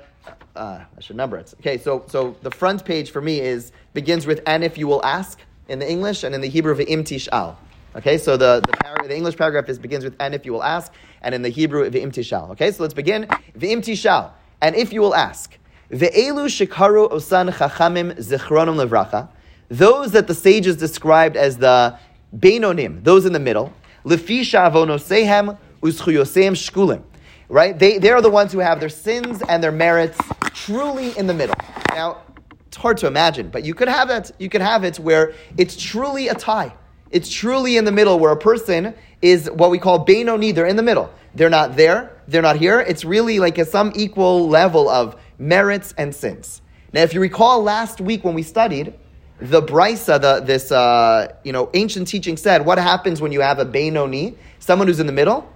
uh, 0.57 0.81
I 0.97 1.01
should 1.01 1.17
number 1.17 1.37
it. 1.37 1.53
Okay, 1.61 1.79
so 1.79 2.05
so 2.09 2.35
the 2.43 2.51
front 2.51 2.85
page 2.85 3.11
for 3.11 3.21
me 3.21 3.41
is 3.41 3.73
begins 3.93 4.27
with 4.27 4.41
"and 4.47 4.65
if 4.65 4.79
you 4.79 4.87
will 4.87 5.05
ask," 5.05 5.39
in 5.69 5.79
the 5.79 5.91
English, 5.91 6.25
and 6.25 6.35
in 6.35 6.41
the 6.41 6.49
Hebrew, 6.49 6.75
V'im 6.75 7.01
tish'al. 7.01 7.57
Okay, 7.97 8.19
so 8.19 8.37
the, 8.37 8.63
the, 8.67 8.77
par- 8.77 9.07
the, 9.07 9.17
English 9.17 9.37
paragraph 9.37 9.69
is, 9.69 9.79
begins 9.79 10.05
with, 10.05 10.15
and 10.21 10.35
if 10.35 10.45
you 10.45 10.53
will 10.53 10.63
ask, 10.63 10.93
and 11.23 11.35
in 11.35 11.43
the 11.43 11.49
Hebrew, 11.49 11.89
V'im 11.91 12.09
tish'al. 12.09 12.51
Okay, 12.51 12.71
so 12.71 12.83
let's 12.83 12.95
begin. 12.95 13.27
V'im 13.59 13.79
tish'al, 13.79 14.31
and 14.61 14.75
if 14.77 14.93
you 14.93 15.01
will 15.01 15.15
ask. 15.15 15.57
Ve'elu 15.91 16.47
shikaru 16.47 17.11
osan 17.11 17.51
chachamim 17.53 18.17
zichronim 18.19 18.77
levracha. 18.85 19.29
Those 19.69 20.13
that 20.13 20.27
the 20.27 20.35
sages 20.35 20.77
described 20.77 21.37
as 21.37 21.59
the 21.59 21.99
beinonim, 22.37 23.03
those 23.03 23.25
in 23.25 23.33
the 23.33 23.41
middle, 23.41 23.73
lefisha 24.05 24.71
avonosehem 24.71 25.57
uschuyosem 25.83 26.53
shkulim. 26.53 27.03
Right? 27.49 27.79
They, 27.79 27.99
they 27.99 28.11
are 28.11 28.21
the 28.21 28.31
ones 28.31 28.51
who 28.51 28.59
have 28.59 28.81
their 28.81 28.89
sins 28.89 29.41
and 29.49 29.63
their 29.63 29.71
merits 29.71 30.19
truly 30.53 31.17
in 31.17 31.29
the 31.29 31.35
middle. 31.35 31.55
Now, 31.91 32.23
it's 32.77 32.83
hard 32.83 32.99
to 32.99 33.07
imagine, 33.07 33.49
but 33.49 33.65
you 33.65 33.73
could 33.73 33.89
have 33.89 34.11
it. 34.11 34.33
You 34.39 34.51
could 34.51 34.61
have 34.61 34.85
it 34.85 34.99
where 34.99 35.33
it's 35.57 35.83
truly 35.83 36.29
a 36.29 36.35
tie. 36.35 36.75
It's 37.11 37.31
truly 37.31 37.79
in 37.79 37.87
the 37.87 37.91
middle 37.91 38.19
where 38.19 38.33
a 38.33 38.37
person 38.37 38.95
is 39.23 39.51
what 39.51 39.71
we 39.71 39.79
call 39.79 40.01
Benoni. 40.01 40.53
They're 40.53 40.67
in 40.67 40.77
the 40.77 40.83
middle. 40.83 41.11
They're 41.35 41.49
not 41.49 41.75
there. 41.75 42.21
They're 42.29 42.43
not 42.43 42.57
here. 42.57 42.81
It's 42.81 43.03
really 43.03 43.39
like 43.39 43.57
a, 43.57 43.65
some 43.65 43.93
equal 43.97 44.47
level 44.51 44.91
of 44.91 45.17
merits 45.39 45.95
and 45.97 46.15
sins. 46.15 46.61
Now, 46.93 47.01
if 47.01 47.15
you 47.15 47.21
recall 47.21 47.63
last 47.63 48.03
week 48.03 48.25
when 48.25 48.35
we 48.35 48.43
studied, 48.43 48.93
the 49.41 49.63
Brisa, 49.63 50.21
the, 50.21 50.41
this 50.45 50.71
uh, 50.71 51.35
you 51.45 51.53
know 51.53 51.71
ancient 51.73 52.09
teaching 52.09 52.37
said, 52.37 52.67
what 52.67 52.77
happens 52.77 53.23
when 53.23 53.33
you 53.33 53.41
have 53.41 53.59
a 53.59 53.65
Benoni, 53.65 54.37
someone 54.59 54.87
who's 54.87 55.01
in 55.01 55.07
the 55.07 55.15
middle? 55.15 55.51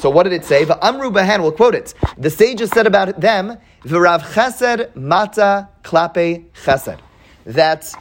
So 0.00 0.10
what 0.10 0.24
did 0.24 0.34
it 0.34 0.44
say? 0.44 0.64
The 0.64 0.84
Amru 0.84 1.10
Bahan, 1.10 1.40
we'll 1.40 1.52
quote 1.52 1.74
it. 1.74 1.94
The 2.18 2.28
sages 2.28 2.68
said 2.70 2.86
about 2.86 3.20
them, 3.20 3.56
V'rav 3.84 4.22
chesed 4.22 4.96
mata 4.96 5.68
klape 5.82 6.46
chesed. 6.64 6.98
That 7.44 7.92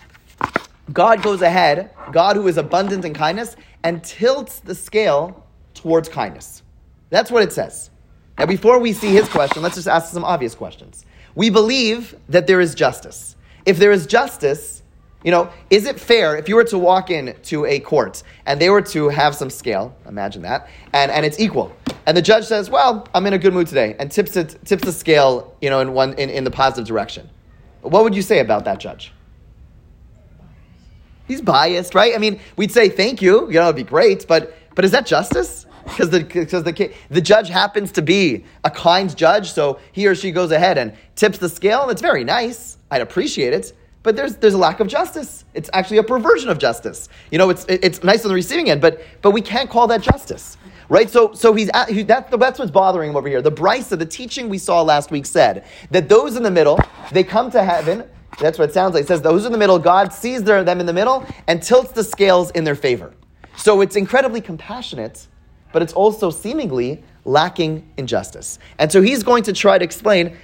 God 0.91 1.21
goes 1.21 1.41
ahead, 1.41 1.91
God 2.11 2.35
who 2.35 2.47
is 2.47 2.57
abundant 2.57 3.03
in 3.03 3.13
kindness, 3.13 3.55
and 3.83 4.03
tilts 4.03 4.59
the 4.59 4.75
scale 4.75 5.45
towards 5.73 6.07
kindness. 6.07 6.61
That's 7.09 7.31
what 7.31 7.43
it 7.43 7.51
says. 7.51 7.89
Now, 8.37 8.45
before 8.45 8.79
we 8.79 8.93
see 8.93 9.09
his 9.09 9.27
question, 9.27 9.61
let's 9.61 9.75
just 9.75 9.87
ask 9.87 10.13
some 10.13 10.23
obvious 10.23 10.55
questions. 10.55 11.05
We 11.35 11.49
believe 11.49 12.15
that 12.29 12.47
there 12.47 12.61
is 12.61 12.75
justice. 12.75 13.35
If 13.65 13.77
there 13.77 13.91
is 13.91 14.05
justice, 14.05 14.82
you 15.23 15.31
know, 15.31 15.49
is 15.69 15.85
it 15.85 15.99
fair 15.99 16.35
if 16.35 16.49
you 16.49 16.55
were 16.55 16.65
to 16.65 16.77
walk 16.77 17.09
in 17.09 17.35
to 17.43 17.65
a 17.65 17.79
court 17.79 18.23
and 18.45 18.59
they 18.59 18.69
were 18.69 18.81
to 18.81 19.07
have 19.09 19.35
some 19.35 19.49
scale, 19.49 19.95
imagine 20.07 20.41
that, 20.41 20.67
and, 20.91 21.11
and 21.11 21.25
it's 21.25 21.39
equal. 21.39 21.75
And 22.05 22.17
the 22.17 22.21
judge 22.21 22.45
says, 22.45 22.69
Well, 22.69 23.07
I'm 23.13 23.25
in 23.25 23.33
a 23.33 23.37
good 23.37 23.53
mood 23.53 23.67
today, 23.67 23.95
and 23.99 24.11
tips 24.11 24.35
it 24.35 24.57
tips 24.65 24.83
the 24.83 24.91
scale, 24.91 25.55
you 25.61 25.69
know, 25.69 25.79
in 25.79 25.93
one 25.93 26.13
in, 26.15 26.29
in 26.29 26.43
the 26.43 26.51
positive 26.51 26.85
direction. 26.85 27.29
What 27.81 28.03
would 28.03 28.15
you 28.15 28.21
say 28.21 28.39
about 28.39 28.65
that 28.65 28.79
judge? 28.79 29.13
He's 31.25 31.41
biased, 31.41 31.95
right? 31.95 32.13
I 32.13 32.17
mean, 32.17 32.41
we'd 32.57 32.71
say 32.71 32.89
thank 32.89 33.21
you, 33.21 33.47
you 33.47 33.53
know, 33.53 33.63
it'd 33.63 33.77
be 33.77 33.83
great, 33.83 34.27
but 34.27 34.53
but 34.75 34.83
is 34.83 34.91
that 34.91 35.05
justice? 35.05 35.65
Because 35.85 36.09
the 36.09 36.23
because 36.23 36.63
the 36.63 36.93
the 37.09 37.21
judge 37.21 37.47
happens 37.47 37.93
to 37.93 38.01
be 38.01 38.43
a 38.65 38.69
kind 38.69 39.15
judge, 39.15 39.53
so 39.53 39.79
he 39.93 40.05
or 40.07 40.15
she 40.15 40.31
goes 40.31 40.51
ahead 40.51 40.77
and 40.77 40.93
tips 41.15 41.37
the 41.37 41.49
scale, 41.49 41.83
and 41.83 41.91
it's 41.91 42.01
very 42.01 42.25
nice. 42.25 42.77
I'd 42.91 43.01
appreciate 43.01 43.53
it 43.53 43.73
but 44.03 44.17
there's, 44.17 44.35
there's 44.35 44.53
a 44.53 44.57
lack 44.57 44.81
of 44.81 44.87
justice. 44.87 45.45
It's 45.53 45.69
actually 45.73 45.97
a 45.97 46.03
perversion 46.03 46.49
of 46.49 46.59
justice. 46.59 47.07
You 47.31 47.37
know, 47.37 47.49
it's, 47.49 47.65
it's 47.69 48.03
nice 48.03 48.23
on 48.25 48.29
the 48.29 48.35
receiving 48.35 48.69
end, 48.69 48.81
but, 48.81 49.01
but 49.21 49.31
we 49.31 49.41
can't 49.41 49.69
call 49.69 49.87
that 49.87 50.01
justice. 50.01 50.57
Right? 50.89 51.09
So, 51.09 51.33
so 51.33 51.53
he's 51.53 51.69
at, 51.73 51.89
he, 51.89 52.03
that, 52.03 52.29
that's 52.37 52.59
what's 52.59 52.69
bothering 52.69 53.09
him 53.09 53.15
over 53.15 53.29
here. 53.29 53.41
The 53.41 53.51
Brisa, 53.51 53.97
the 53.97 54.05
teaching 54.05 54.49
we 54.49 54.57
saw 54.57 54.81
last 54.81 55.09
week 55.09 55.25
said 55.25 55.65
that 55.91 56.09
those 56.09 56.35
in 56.35 56.43
the 56.43 56.51
middle, 56.51 56.77
they 57.11 57.23
come 57.23 57.49
to 57.51 57.63
heaven. 57.63 58.03
That's 58.39 58.59
what 58.59 58.69
it 58.69 58.73
sounds 58.73 58.93
like. 58.93 59.03
It 59.03 59.07
says 59.07 59.21
those 59.21 59.45
in 59.45 59.53
the 59.53 59.57
middle, 59.57 59.79
God 59.79 60.11
sees 60.11 60.43
their, 60.43 60.63
them 60.63 60.81
in 60.81 60.85
the 60.85 60.93
middle 60.93 61.25
and 61.47 61.63
tilts 61.63 61.93
the 61.93 62.03
scales 62.03 62.51
in 62.51 62.65
their 62.65 62.75
favor. 62.75 63.13
So 63.55 63.79
it's 63.81 63.95
incredibly 63.95 64.41
compassionate, 64.41 65.27
but 65.71 65.81
it's 65.81 65.93
also 65.93 66.29
seemingly 66.29 67.03
lacking 67.23 67.87
in 67.97 68.05
justice. 68.05 68.59
And 68.77 68.91
so 68.91 69.01
he's 69.01 69.23
going 69.23 69.43
to 69.43 69.53
try 69.53 69.77
to 69.77 69.85
explain 69.85 70.35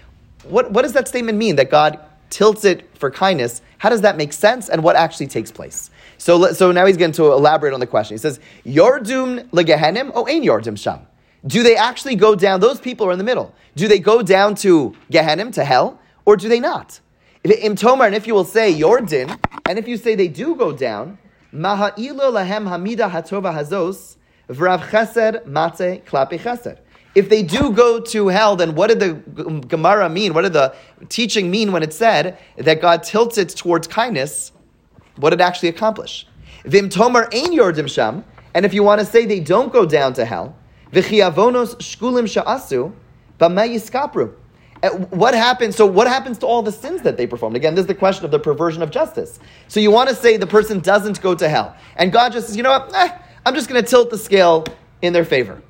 what, 0.43 0.71
what 0.71 0.83
does 0.83 0.93
that 0.93 1.07
statement 1.07 1.37
mean 1.37 1.57
that 1.57 1.69
God 1.69 1.99
tilts 2.29 2.65
it 2.65 2.89
for 2.97 3.11
kindness? 3.11 3.61
How 3.77 3.89
does 3.89 4.01
that 4.01 4.17
make 4.17 4.33
sense 4.33 4.69
and 4.69 4.83
what 4.83 4.95
actually 4.95 5.27
takes 5.27 5.51
place? 5.51 5.89
So, 6.17 6.51
so 6.51 6.71
now 6.71 6.85
he's 6.85 6.97
going 6.97 7.13
to 7.13 7.31
elaborate 7.31 7.73
on 7.73 7.79
the 7.79 7.87
question. 7.87 8.15
He 8.15 8.19
says, 8.19 8.39
Yordum 8.65 9.49
legehenim 9.49 10.11
o 10.13 10.27
ein 10.27 10.43
yordim 10.43 10.77
sham. 10.77 11.07
Do 11.45 11.63
they 11.63 11.75
actually 11.75 12.15
go 12.15 12.35
down? 12.35 12.59
Those 12.59 12.79
people 12.79 13.07
are 13.07 13.11
in 13.13 13.17
the 13.17 13.23
middle. 13.23 13.55
Do 13.75 13.87
they 13.87 13.99
go 13.99 14.21
down 14.21 14.55
to 14.55 14.93
Gehenim, 15.11 15.53
to 15.53 15.63
hell, 15.63 15.99
or 16.25 16.35
do 16.35 16.49
they 16.49 16.59
not? 16.59 16.99
If, 17.43 17.51
Im 17.63 17.75
Tomar, 17.75 18.07
and 18.07 18.15
if 18.15 18.27
you 18.27 18.33
will 18.33 18.43
say 18.43 18.73
Yordin, 18.73 19.39
and 19.65 19.79
if 19.79 19.87
you 19.87 19.95
say 19.95 20.15
they 20.15 20.27
do 20.27 20.55
go 20.55 20.73
down, 20.73 21.17
Maha'ilo 21.53 22.31
lahem 22.31 22.67
hamida 22.67 23.09
hatova 23.09 23.53
hazos, 23.53 24.17
vrav 24.49 24.89
chesed 24.89 25.45
mate 25.45 26.05
klape 26.05 26.37
chesed. 26.39 26.79
If 27.15 27.27
they 27.29 27.41
do 27.41 27.71
go 27.71 27.99
to 27.99 28.27
hell, 28.27 28.55
then 28.55 28.75
what 28.75 28.87
did 28.87 28.99
the 28.99 29.13
Gemara 29.67 30.09
mean? 30.09 30.33
What 30.33 30.43
did 30.43 30.53
the 30.53 30.75
teaching 31.09 31.49
mean 31.49 31.71
when 31.71 31.81
it 31.81 31.91
said 31.91 32.37
that 32.57 32.81
God 32.81 33.03
tilts 33.03 33.37
it 33.37 33.49
towards 33.49 33.87
kindness? 33.87 34.51
What 35.15 35.31
did 35.31 35.41
it 35.41 35.43
actually 35.43 35.69
accomplish? 35.69 36.27
Vim 36.65 36.89
tomar 36.89 37.23
ein 37.33 37.51
yordim 37.51 37.89
sham, 37.89 38.23
and 38.53 38.65
if 38.65 38.73
you 38.73 38.83
want 38.83 38.99
to 38.99 39.05
say 39.05 39.25
they 39.25 39.39
don't 39.39 39.73
go 39.73 39.85
down 39.85 40.13
to 40.13 40.25
hell, 40.25 40.55
v'chiavonos 40.91 41.75
shkulim 41.77 42.25
sha'asu, 42.27 42.93
uh, 44.81 44.89
What 45.09 45.33
happens? 45.33 45.75
So, 45.75 45.85
what 45.85 46.07
happens 46.07 46.37
to 46.39 46.45
all 46.45 46.61
the 46.61 46.71
sins 46.71 47.01
that 47.01 47.17
they 47.17 47.25
performed? 47.25 47.55
Again, 47.55 47.73
this 47.73 47.83
is 47.83 47.87
the 47.87 47.95
question 47.95 48.25
of 48.25 48.31
the 48.31 48.39
perversion 48.39 48.81
of 48.83 48.91
justice. 48.91 49.39
So, 49.67 49.79
you 49.79 49.91
want 49.91 50.09
to 50.09 50.15
say 50.15 50.37
the 50.37 50.47
person 50.47 50.79
doesn't 50.79 51.21
go 51.21 51.33
to 51.33 51.49
hell, 51.49 51.75
and 51.95 52.11
God 52.11 52.33
just 52.33 52.47
says, 52.47 52.57
you 52.57 52.63
know 52.63 52.71
what? 52.71 52.93
Eh, 52.93 53.17
I'm 53.45 53.55
just 53.55 53.67
going 53.67 53.81
to 53.83 53.89
tilt 53.89 54.09
the 54.09 54.17
scale 54.17 54.65
in 55.01 55.13
their 55.13 55.25
favor 55.25 55.61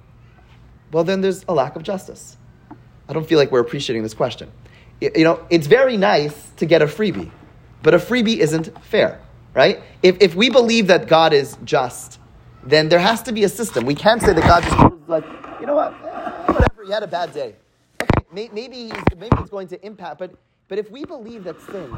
well, 0.92 1.04
then 1.04 1.22
there's 1.22 1.46
a 1.48 1.54
lack 1.54 1.76
of 1.76 1.84
justice. 1.84 2.38
I 3.08 3.14
don't 3.14 3.28
feel 3.28 3.40
like 3.40 3.52
we're 3.52 3.60
appreciating 3.60 4.04
this 4.04 4.14
question. 4.14 4.52
You 5.02 5.24
know, 5.24 5.46
it's 5.50 5.68
very 5.68 5.98
nice 5.98 6.52
to 6.58 6.66
get 6.66 6.82
a 6.82 6.86
freebie, 6.86 7.32
but 7.82 7.94
a 7.94 7.98
freebie 7.98 8.38
isn't 8.38 8.78
fair, 8.84 9.20
right? 9.54 9.82
If, 10.04 10.18
if 10.20 10.36
we 10.36 10.50
believe 10.50 10.88
that 10.88 11.08
God 11.08 11.34
is 11.34 11.58
just, 11.64 12.20
then 12.64 12.90
there 12.90 13.00
has 13.00 13.24
to 13.24 13.32
be 13.32 13.44
a 13.44 13.50
system. 13.50 13.86
We 13.86 13.96
can't 13.96 14.22
say 14.22 14.34
that 14.34 14.44
God 14.44 14.64
just 14.64 15.10
like, 15.10 15.24
you 15.60 15.66
know 15.66 15.76
what, 15.76 15.94
eh, 15.94 16.52
whatever, 16.52 16.84
you 16.84 16.92
had 16.92 17.04
a 17.04 17.08
bad 17.08 17.34
day. 17.34 17.56
Okay, 18.02 18.50
maybe, 18.54 18.92
maybe 19.18 19.38
it's 19.40 19.50
going 19.50 19.68
to 19.70 19.86
impact, 19.86 20.20
but, 20.20 20.36
but 20.68 20.78
if 20.78 20.92
we 20.92 21.06
believe 21.06 21.46
that 21.46 21.60
sins 21.62 21.98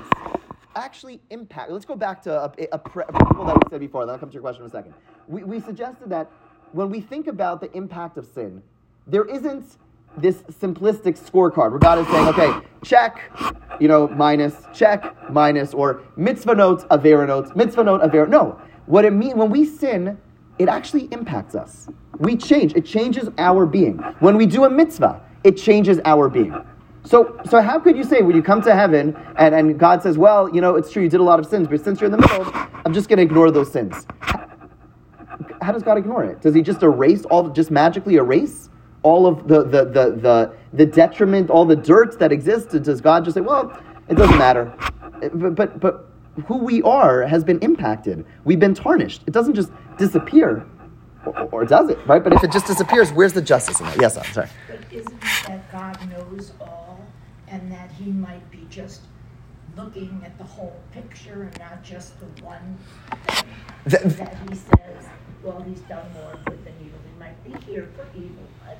actually 0.75 1.19
impact, 1.29 1.71
let's 1.71 1.85
go 1.85 1.95
back 1.95 2.21
to 2.23 2.31
a, 2.31 2.53
a, 2.57 2.67
a 2.73 2.77
principle 2.79 3.45
that 3.45 3.55
we 3.55 3.69
said 3.69 3.79
before, 3.79 4.05
then 4.05 4.13
I'll 4.13 4.19
come 4.19 4.29
to 4.29 4.33
your 4.33 4.41
question 4.41 4.63
in 4.63 4.69
a 4.69 4.71
second. 4.71 4.93
We, 5.27 5.43
we 5.43 5.59
suggested 5.59 6.09
that 6.09 6.31
when 6.71 6.89
we 6.89 7.01
think 7.01 7.27
about 7.27 7.59
the 7.61 7.71
impact 7.75 8.17
of 8.17 8.25
sin, 8.27 8.61
there 9.07 9.25
isn't 9.25 9.77
this 10.17 10.37
simplistic 10.43 11.17
scorecard 11.19 11.71
where 11.71 11.79
God 11.79 11.99
is 11.99 12.07
saying, 12.07 12.27
okay, 12.29 12.67
check, 12.83 13.31
you 13.79 13.87
know, 13.87 14.07
minus, 14.09 14.55
check, 14.73 15.15
minus, 15.31 15.73
or 15.73 16.01
mitzvah 16.17 16.55
notes, 16.55 16.83
avera 16.85 17.27
notes, 17.27 17.51
mitzvah 17.55 17.83
note, 17.83 18.01
avera. 18.01 18.27
No. 18.27 18.59
What 18.85 19.05
it 19.05 19.13
means 19.13 19.35
when 19.35 19.49
we 19.49 19.65
sin, 19.65 20.17
it 20.59 20.67
actually 20.67 21.07
impacts 21.11 21.55
us. 21.55 21.87
We 22.19 22.35
change. 22.35 22.73
It 22.75 22.85
changes 22.85 23.29
our 23.37 23.65
being. 23.65 23.97
When 24.19 24.37
we 24.37 24.45
do 24.45 24.65
a 24.65 24.69
mitzvah, 24.69 25.21
it 25.43 25.57
changes 25.57 25.99
our 26.05 26.29
being. 26.29 26.53
So, 27.03 27.39
so 27.49 27.61
how 27.61 27.79
could 27.79 27.97
you 27.97 28.03
say 28.03 28.21
when 28.21 28.35
you 28.35 28.43
come 28.43 28.61
to 28.61 28.75
heaven 28.75 29.17
and, 29.37 29.55
and 29.55 29.79
God 29.79 30.03
says, 30.03 30.17
well, 30.17 30.53
you 30.53 30.61
know, 30.61 30.75
it's 30.75 30.91
true, 30.91 31.01
you 31.01 31.09
did 31.09 31.19
a 31.19 31.23
lot 31.23 31.39
of 31.39 31.47
sins, 31.47 31.67
but 31.67 31.83
since 31.83 31.99
you're 31.99 32.11
in 32.13 32.19
the 32.19 32.19
middle, 32.19 32.45
I'm 32.85 32.93
just 32.93 33.09
going 33.09 33.17
to 33.17 33.23
ignore 33.23 33.49
those 33.49 33.71
sins. 33.71 34.05
How 35.61 35.71
does 35.71 35.83
God 35.83 35.97
ignore 35.97 36.23
it? 36.23 36.41
Does 36.41 36.53
he 36.53 36.61
just 36.61 36.83
erase 36.83 37.23
all, 37.25 37.49
just 37.49 37.71
magically 37.71 38.15
erase? 38.15 38.69
All 39.03 39.25
of 39.25 39.47
the, 39.47 39.63
the, 39.63 39.85
the, 39.85 40.11
the, 40.11 40.53
the 40.73 40.85
detriment, 40.85 41.49
all 41.49 41.65
the 41.65 41.75
dirt 41.75 42.19
that 42.19 42.31
exists, 42.31 42.73
does 42.73 43.01
God 43.01 43.25
just 43.25 43.35
say, 43.35 43.41
well, 43.41 43.77
it 44.09 44.15
doesn't 44.15 44.37
matter? 44.37 44.73
But, 45.33 45.55
but, 45.55 45.79
but 45.79 46.09
who 46.45 46.57
we 46.57 46.81
are 46.83 47.23
has 47.23 47.43
been 47.43 47.59
impacted. 47.59 48.25
We've 48.43 48.59
been 48.59 48.73
tarnished. 48.73 49.23
It 49.27 49.31
doesn't 49.31 49.55
just 49.55 49.71
disappear. 49.97 50.65
Or, 51.25 51.41
or 51.51 51.65
does 51.65 51.89
it, 51.89 51.99
right? 52.07 52.23
But 52.23 52.33
if 52.33 52.43
it 52.43 52.51
just 52.51 52.65
disappears, 52.65 53.11
where's 53.11 53.33
the 53.33 53.41
justice 53.41 53.79
in 53.79 53.85
that? 53.85 54.01
Yes, 54.01 54.17
I'm 54.17 54.31
sorry. 54.33 54.49
But 54.67 54.79
isn't 54.91 55.13
it 55.13 55.47
that 55.47 55.71
God 55.71 56.09
knows 56.09 56.53
all 56.59 56.99
and 57.47 57.71
that 57.71 57.91
he 57.91 58.11
might 58.11 58.49
be 58.49 58.65
just 58.69 59.01
looking 59.77 60.21
at 60.25 60.37
the 60.37 60.43
whole 60.43 60.79
picture 60.91 61.43
and 61.43 61.59
not 61.59 61.83
just 61.83 62.19
the 62.19 62.43
one 62.43 62.77
thing 63.85 64.09
that 64.09 64.35
he 64.49 64.55
says, 64.55 65.07
well, 65.43 65.61
he's 65.61 65.81
done 65.81 66.11
more 66.13 66.33
good 66.45 66.65
than 66.65 66.73
evil. 66.83 66.99
He 67.13 67.19
might 67.19 67.43
be 67.43 67.71
here 67.71 67.87
for 67.95 68.05
evil, 68.17 68.47
but 68.65 68.77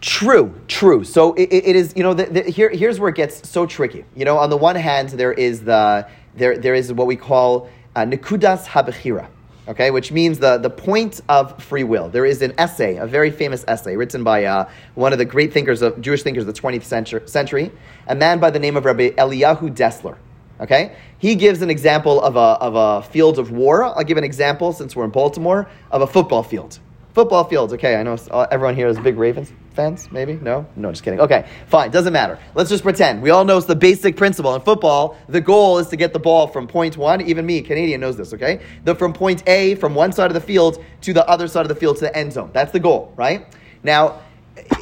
True, 0.00 0.54
true. 0.66 1.04
So 1.04 1.34
it, 1.34 1.52
it 1.52 1.76
is, 1.76 1.92
you 1.94 2.02
know, 2.02 2.14
the, 2.14 2.24
the, 2.24 2.42
here, 2.42 2.70
here's 2.70 2.98
where 2.98 3.10
it 3.10 3.16
gets 3.16 3.48
so 3.48 3.66
tricky. 3.66 4.04
You 4.16 4.24
know, 4.24 4.38
on 4.38 4.48
the 4.48 4.56
one 4.56 4.76
hand, 4.76 5.10
there 5.10 5.32
is 5.32 5.62
the 5.62 6.08
there 6.34 6.56
there 6.56 6.74
is 6.74 6.92
what 6.92 7.06
we 7.06 7.16
call 7.16 7.68
uh, 7.96 8.00
nikudas 8.00 8.66
habechira, 8.66 9.26
okay, 9.68 9.90
which 9.90 10.10
means 10.10 10.38
the 10.38 10.56
the 10.56 10.70
point 10.70 11.20
of 11.28 11.62
free 11.62 11.84
will. 11.84 12.08
There 12.08 12.24
is 12.24 12.40
an 12.40 12.54
essay, 12.56 12.96
a 12.96 13.06
very 13.06 13.30
famous 13.30 13.64
essay, 13.68 13.96
written 13.96 14.24
by 14.24 14.44
uh, 14.44 14.70
one 14.94 15.12
of 15.12 15.18
the 15.18 15.24
great 15.26 15.52
thinkers 15.52 15.82
of 15.82 16.00
Jewish 16.00 16.22
thinkers 16.22 16.46
of 16.46 16.54
the 16.54 16.60
20th 16.60 16.84
century, 16.84 17.22
century, 17.26 17.70
a 18.06 18.14
man 18.14 18.38
by 18.38 18.50
the 18.50 18.58
name 18.58 18.76
of 18.76 18.86
Rabbi 18.86 19.10
Eliyahu 19.10 19.74
Dessler. 19.74 20.16
Okay, 20.60 20.96
he 21.18 21.34
gives 21.34 21.60
an 21.60 21.68
example 21.68 22.22
of 22.22 22.36
a 22.36 22.38
of 22.38 22.74
a 22.74 23.06
field 23.06 23.38
of 23.38 23.50
war. 23.50 23.84
I'll 23.84 24.04
give 24.04 24.18
an 24.18 24.24
example 24.24 24.72
since 24.72 24.96
we're 24.96 25.04
in 25.04 25.10
Baltimore 25.10 25.68
of 25.90 26.00
a 26.00 26.06
football 26.06 26.42
field. 26.42 26.78
Football 27.20 27.44
fields. 27.44 27.74
Okay, 27.74 27.96
I 27.96 28.02
know 28.02 28.16
uh, 28.30 28.46
everyone 28.50 28.74
here 28.74 28.88
is 28.88 28.98
big 28.98 29.18
Ravens 29.18 29.52
fans. 29.74 30.10
Maybe 30.10 30.36
no, 30.40 30.66
no, 30.74 30.90
just 30.90 31.04
kidding. 31.04 31.20
Okay, 31.20 31.46
fine, 31.66 31.90
doesn't 31.90 32.14
matter. 32.14 32.38
Let's 32.54 32.70
just 32.70 32.82
pretend. 32.82 33.20
We 33.20 33.28
all 33.28 33.44
know 33.44 33.58
it's 33.58 33.66
the 33.66 33.76
basic 33.76 34.16
principle 34.16 34.54
in 34.54 34.62
football. 34.62 35.18
The 35.28 35.42
goal 35.42 35.76
is 35.76 35.88
to 35.88 35.96
get 35.96 36.14
the 36.14 36.18
ball 36.18 36.46
from 36.46 36.66
point 36.66 36.96
one. 36.96 37.20
Even 37.20 37.44
me, 37.44 37.60
Canadian, 37.60 38.00
knows 38.00 38.16
this. 38.16 38.32
Okay, 38.32 38.62
the 38.84 38.94
from 38.94 39.12
point 39.12 39.46
A, 39.46 39.74
from 39.74 39.94
one 39.94 40.12
side 40.12 40.28
of 40.28 40.32
the 40.34 40.40
field 40.40 40.82
to 41.02 41.12
the 41.12 41.28
other 41.28 41.46
side 41.46 41.60
of 41.60 41.68
the 41.68 41.74
field 41.74 41.96
to 41.96 42.06
the 42.06 42.16
end 42.16 42.32
zone. 42.32 42.48
That's 42.54 42.72
the 42.72 42.80
goal, 42.80 43.12
right? 43.16 43.54
Now, 43.82 44.22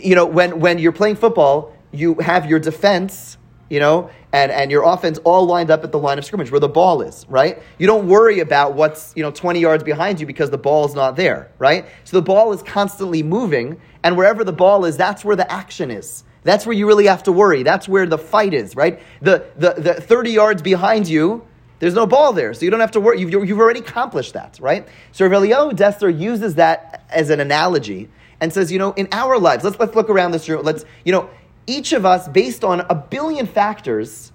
you 0.00 0.14
know 0.14 0.25
when 0.25 0.61
when 0.61 0.78
you're 0.78 0.92
playing 0.92 1.16
football, 1.16 1.75
you 1.90 2.14
have 2.21 2.49
your 2.49 2.61
defense 2.61 3.37
you 3.68 3.80
know, 3.80 4.11
and, 4.32 4.52
and 4.52 4.70
your 4.70 4.85
offense 4.85 5.18
all 5.25 5.47
lined 5.47 5.70
up 5.70 5.85
at 5.85 5.92
the 5.92 5.99
line 5.99 6.18
of 6.18 6.25
scrimmage 6.25 6.50
where 6.50 6.61
the 6.61 6.68
ball 6.68 7.00
is, 7.00 7.25
right? 7.28 7.62
You 7.78 7.87
don't 7.87 8.06
worry 8.06 8.40
about 8.40 8.75
what's, 8.75 9.12
you 9.16 9.23
know, 9.23 9.30
20 9.30 9.61
yards 9.61 9.82
behind 9.82 10.20
you 10.20 10.26
because 10.26 10.50
the 10.50 10.58
ball 10.58 10.87
is 10.87 10.94
not 10.94 11.16
there, 11.16 11.50
right? 11.58 11.87
So 12.04 12.16
the 12.16 12.23
ball 12.23 12.52
is 12.52 12.62
constantly 12.62 13.23
moving, 13.23 13.80
and 14.02 14.16
wherever 14.16 14.44
the 14.44 14.52
ball 14.52 14.85
is, 14.85 14.97
that's 14.97 15.25
where 15.25 15.37
the 15.37 15.50
action 15.50 15.90
is. 15.90 16.25
That's 16.44 16.66
where 16.66 16.75
you 16.75 16.87
really 16.87 17.06
have 17.06 17.23
to 17.25 17.32
worry. 17.32 17.62
That's 17.62 17.88
where 17.88 18.06
the 18.06 18.18
fight 18.18 18.54
is, 18.54 18.76
right? 18.76 19.00
The, 19.23 19.47
the, 19.56 19.75
the 19.75 19.94
30 19.94 20.30
yards 20.30 20.62
behind 20.62 21.08
you, 21.08 21.47
there's 21.78 21.94
no 21.94 22.06
ball 22.06 22.32
there, 22.32 22.52
so 22.54 22.64
you 22.64 22.70
don't 22.70 22.80
have 22.80 22.90
to 22.92 23.00
worry. 23.00 23.20
You've, 23.20 23.32
you've 23.32 23.58
already 23.58 23.80
accomplished 23.80 24.35
that, 24.35 24.58
right? 24.61 24.87
So 25.12 25.28
Eliyahu 25.28 25.73
Dessler 25.73 26.16
uses 26.16 26.56
that 26.56 27.04
as 27.08 27.30
an 27.30 27.40
analogy 27.40 28.08
and 28.40 28.52
says, 28.52 28.70
you 28.70 28.78
know, 28.78 28.92
in 28.92 29.08
our 29.12 29.38
lives, 29.38 29.64
let's, 29.64 29.78
let's 29.78 29.94
look 29.94 30.11
around 30.11 30.32
this 30.32 30.49
room. 30.49 30.64
Let's, 30.64 30.85
you 31.04 31.12
know, 31.12 31.30
each 31.69 31.93
of 31.93 32.05
us, 32.05 32.27
based 32.27 32.65
on 32.65 32.81
a 32.81 32.95
billion 32.95 33.47
factors, 33.47 34.33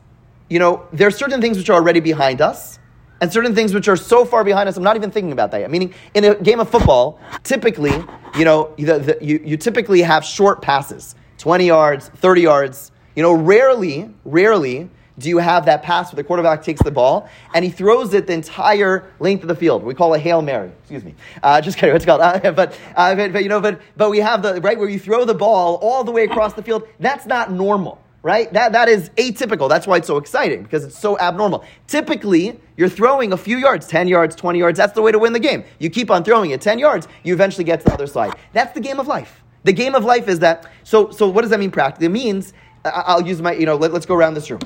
you 0.50 0.60
know, 0.60 0.86
there 0.94 1.08
are 1.08 1.12
certain 1.12 1.42
things 1.42 1.58
which 1.58 1.70
are 1.70 1.74
already 1.74 2.00
behind 2.00 2.42
us, 2.42 2.80
and 3.20 3.32
certain 3.32 3.56
things 3.56 3.74
which 3.74 3.88
are 3.88 3.96
so 3.96 4.26
far 4.26 4.44
behind 4.44 4.70
us, 4.70 4.78
I'm 4.78 4.84
not 4.84 4.96
even 4.96 5.10
thinking 5.10 5.32
about 5.32 5.52
that 5.52 5.62
yet. 5.62 5.72
Meaning, 5.72 5.94
in 6.14 6.26
a 6.26 6.36
game 6.36 6.60
of 6.60 6.70
football, 6.70 7.20
typically, 7.44 7.94
you 8.38 8.46
know, 8.46 8.74
the, 8.78 9.00
the, 9.00 9.18
you, 9.22 9.42
you 9.44 9.58
typically 9.58 10.02
have 10.02 10.24
short 10.24 10.62
passes 10.62 11.16
20 11.38 11.66
yards, 11.66 12.10
30 12.10 12.42
yards. 12.42 12.92
You 13.16 13.24
know, 13.24 13.34
rarely, 13.34 14.10
rarely 14.26 14.90
do 15.20 15.30
you 15.30 15.38
have 15.38 15.66
that 15.66 15.84
pass 15.84 16.12
where 16.12 16.18
the 16.18 16.24
quarterback 16.24 16.64
takes 16.64 16.82
the 16.82 16.92
ball 16.92 17.30
and 17.54 17.64
he 17.64 17.70
throws 17.70 18.14
it 18.14 18.26
the 18.28 18.34
entire 18.34 19.06
length 19.20 19.44
of 19.44 19.48
the 19.48 19.56
field? 19.56 19.84
We 19.84 19.94
call 19.94 20.14
a 20.14 20.20
hail 20.20 20.42
mary. 20.42 20.72
Excuse 20.80 21.04
me. 21.04 21.14
Uh, 21.42 21.62
just 21.62 21.78
kidding. 21.78 21.94
What's 21.94 22.06
called? 22.06 22.22
Uh, 22.22 22.40
but, 22.52 22.78
uh, 22.96 23.16
but, 23.16 23.34
but, 23.34 23.44
you 23.44 23.50
know, 23.50 23.62
but 23.62 23.82
but 23.96 24.10
we 24.10 24.20
have 24.20 24.42
the 24.42 24.60
right 24.62 24.78
where 24.78 24.90
you 24.90 25.00
throw 25.00 25.26
the 25.26 25.36
ball 25.36 25.76
all 25.82 26.04
the 26.04 26.12
way 26.12 26.24
across 26.24 26.54
the 26.54 26.64
field. 26.64 26.88
That's 27.00 27.26
not 27.26 27.52
normal, 27.52 28.02
right? 28.24 28.52
That 28.54 28.72
that 28.72 28.90
is 28.90 29.10
atypical. 29.12 29.70
That's 29.70 29.86
why 29.86 29.98
it's 29.98 30.08
so 30.08 30.18
exciting 30.18 30.64
because 30.64 30.84
it's 30.84 30.98
so 30.98 31.20
abnormal. 31.20 31.64
Typically, 31.88 32.60
you're 32.76 32.90
throwing 32.90 33.34
a 33.34 33.38
few 33.38 33.58
yards, 33.58 33.86
ten 33.88 34.08
yards, 34.08 34.36
twenty 34.36 34.60
yards. 34.60 34.78
That's 34.78 34.94
the 34.94 35.02
way 35.04 35.12
to 35.12 35.20
win 35.20 35.34
the 35.34 35.40
game. 35.40 35.64
You 35.78 35.92
keep 35.92 36.10
on 36.10 36.24
throwing 36.24 36.52
it 36.52 36.62
ten 36.62 36.80
yards. 36.80 37.08
You 37.24 37.34
eventually 37.34 37.66
get 37.66 37.82
to 37.82 37.86
the 37.86 37.94
other 37.94 38.08
side. 38.08 38.34
That's 38.54 38.74
the 38.74 38.82
game 38.82 39.00
of 39.00 39.08
life. 39.08 39.44
The 39.64 39.74
game 39.74 39.94
of 39.94 40.04
life 40.04 40.28
is 40.28 40.40
that. 40.40 40.72
So 40.84 41.12
so 41.12 41.30
what 41.30 41.42
does 41.42 41.52
that 41.52 41.60
mean 41.60 41.72
practically? 41.72 42.08
It 42.08 42.10
means 42.10 42.54
I'll 42.84 43.22
use 43.22 43.42
my 43.42 43.54
you 43.54 43.68
know 43.68 43.76
let, 43.76 43.94
us 43.94 44.06
go 44.06 44.16
around 44.16 44.34
this 44.34 44.50
room 44.50 44.60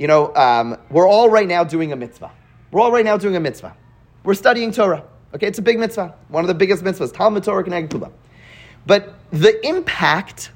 you 0.00 0.06
know, 0.06 0.34
um, 0.34 0.78
we're 0.90 1.06
all 1.06 1.28
right 1.28 1.46
now 1.46 1.62
doing 1.62 1.92
a 1.92 1.96
mitzvah. 1.96 2.32
We're 2.70 2.80
all 2.80 2.90
right 2.90 3.04
now 3.04 3.18
doing 3.18 3.36
a 3.36 3.40
mitzvah. 3.40 3.76
We're 4.24 4.32
studying 4.32 4.72
Torah. 4.72 5.04
Okay, 5.34 5.46
it's 5.46 5.58
a 5.58 5.62
big 5.62 5.78
mitzvah, 5.78 6.14
one 6.28 6.42
of 6.42 6.48
the 6.48 6.54
biggest 6.54 6.82
mitzvahs, 6.82 7.12
Talmud 7.12 7.44
Torah 7.44 7.62
and 7.62 7.90
Keneged 7.90 8.10
But 8.86 9.14
the 9.30 9.64
impact 9.64 10.52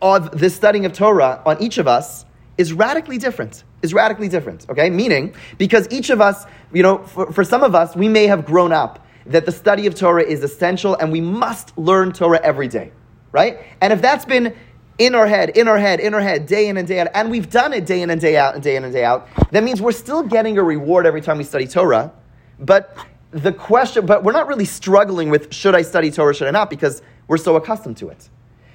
of 0.00 0.40
the 0.40 0.48
studying 0.48 0.86
of 0.86 0.94
Torah 0.94 1.42
on 1.44 1.62
each 1.62 1.76
of 1.76 1.86
us 1.86 2.24
is 2.56 2.72
radically 2.72 3.18
different. 3.18 3.64
Is 3.82 3.92
radically 3.92 4.28
different. 4.28 4.66
Okay, 4.70 4.88
meaning 4.88 5.34
because 5.58 5.86
each 5.90 6.08
of 6.08 6.22
us, 6.22 6.46
you 6.72 6.82
know, 6.82 6.98
for, 6.98 7.30
for 7.30 7.44
some 7.44 7.62
of 7.62 7.74
us, 7.74 7.94
we 7.94 8.08
may 8.08 8.26
have 8.26 8.46
grown 8.46 8.72
up 8.72 9.06
that 9.26 9.44
the 9.44 9.52
study 9.52 9.86
of 9.86 9.94
Torah 9.94 10.24
is 10.24 10.42
essential 10.42 10.94
and 10.94 11.12
we 11.12 11.20
must 11.20 11.76
learn 11.76 12.10
Torah 12.10 12.40
every 12.42 12.68
day, 12.68 12.90
right? 13.32 13.58
And 13.82 13.92
if 13.92 14.00
that's 14.00 14.24
been 14.24 14.56
in 14.98 15.14
our 15.14 15.26
head, 15.26 15.50
in 15.50 15.68
our 15.68 15.78
head, 15.78 16.00
in 16.00 16.14
our 16.14 16.20
head, 16.20 16.46
day 16.46 16.68
in 16.68 16.76
and 16.76 16.86
day 16.86 17.00
out, 17.00 17.08
and 17.14 17.30
we've 17.30 17.50
done 17.50 17.72
it 17.72 17.86
day 17.86 18.02
in 18.02 18.10
and 18.10 18.20
day 18.20 18.36
out 18.36 18.54
and 18.54 18.62
day 18.62 18.76
in 18.76 18.84
and 18.84 18.92
day 18.92 19.04
out, 19.04 19.28
that 19.50 19.64
means 19.64 19.80
we're 19.80 19.92
still 19.92 20.22
getting 20.22 20.58
a 20.58 20.62
reward 20.62 21.06
every 21.06 21.20
time 21.20 21.38
we 21.38 21.44
study 21.44 21.66
Torah. 21.66 22.12
But 22.58 22.96
the 23.30 23.52
question, 23.52 24.06
but 24.06 24.22
we're 24.22 24.32
not 24.32 24.46
really 24.46 24.66
struggling 24.66 25.30
with 25.30 25.52
should 25.52 25.74
I 25.74 25.82
study 25.82 26.10
Torah, 26.10 26.34
should 26.34 26.48
I 26.48 26.50
not, 26.50 26.70
because 26.70 27.02
we're 27.26 27.38
so 27.38 27.56
accustomed 27.56 27.96
to 27.98 28.10
it. 28.10 28.28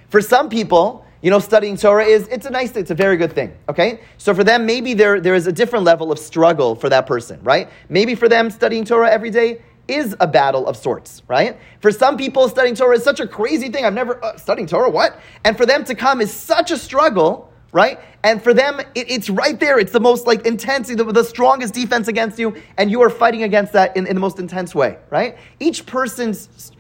For 0.10 0.22
some 0.22 0.50
people, 0.50 1.06
you 1.22 1.30
know, 1.32 1.40
studying 1.40 1.78
Torah 1.78 2.06
is 2.06 2.28
it's 2.28 2.46
a 2.46 2.50
nice, 2.50 2.76
it's 2.76 2.92
a 2.92 2.96
very 2.96 3.18
good 3.18 3.34
thing. 3.34 3.56
Okay, 3.70 4.02
so 4.18 4.34
for 4.34 4.44
them, 4.44 4.66
maybe 4.66 4.94
there 4.94 5.20
there 5.20 5.36
is 5.36 5.48
a 5.48 5.52
different 5.52 5.86
level 5.86 6.12
of 6.12 6.20
struggle 6.20 6.76
for 6.76 6.90
that 6.90 7.08
person, 7.08 7.40
right? 7.44 7.70
Maybe 7.90 8.16
for 8.16 8.30
them, 8.30 8.50
studying 8.50 8.86
Torah 8.86 9.10
every 9.10 9.30
day 9.30 9.62
is 9.88 10.16
a 10.20 10.28
battle 10.28 10.68
of 10.68 10.76
sorts, 10.78 11.24
right? 11.28 11.58
For 11.82 11.92
some 11.92 12.18
people, 12.18 12.48
studying 12.50 12.76
Torah 12.76 12.96
is 12.96 13.04
such 13.04 13.20
a 13.20 13.28
crazy 13.28 13.70
thing. 13.70 13.86
I've 13.86 13.94
never 13.94 14.24
uh, 14.24 14.38
studying 14.38 14.68
Torah, 14.68 14.90
what? 14.90 15.20
And 15.44 15.56
for 15.56 15.66
them 15.66 15.84
to 15.86 15.96
come 15.96 16.22
is 16.22 16.32
such 16.32 16.72
a 16.72 16.78
struggle, 16.78 17.52
right? 17.72 18.00
And 18.24 18.42
for 18.42 18.54
them, 18.54 18.80
it, 18.96 19.10
it's 19.10 19.30
right 19.30 19.60
there. 19.60 19.80
It's 19.80 19.92
the 19.92 20.00
most 20.00 20.28
like 20.28 20.46
intense, 20.46 20.90
the, 20.90 21.04
the, 21.04 21.24
strongest 21.24 21.74
defense 21.74 22.08
against 22.08 22.40
you, 22.40 22.56
and 22.78 22.92
you 22.92 23.02
are 23.02 23.10
fighting 23.10 23.44
against 23.44 23.74
that 23.74 23.96
in, 23.96 24.08
in 24.08 24.16
the 24.16 24.20
most 24.20 24.40
intense 24.40 24.74
way, 24.74 24.98
right? 25.10 25.38
Each 25.60 25.86
person's 25.86 26.72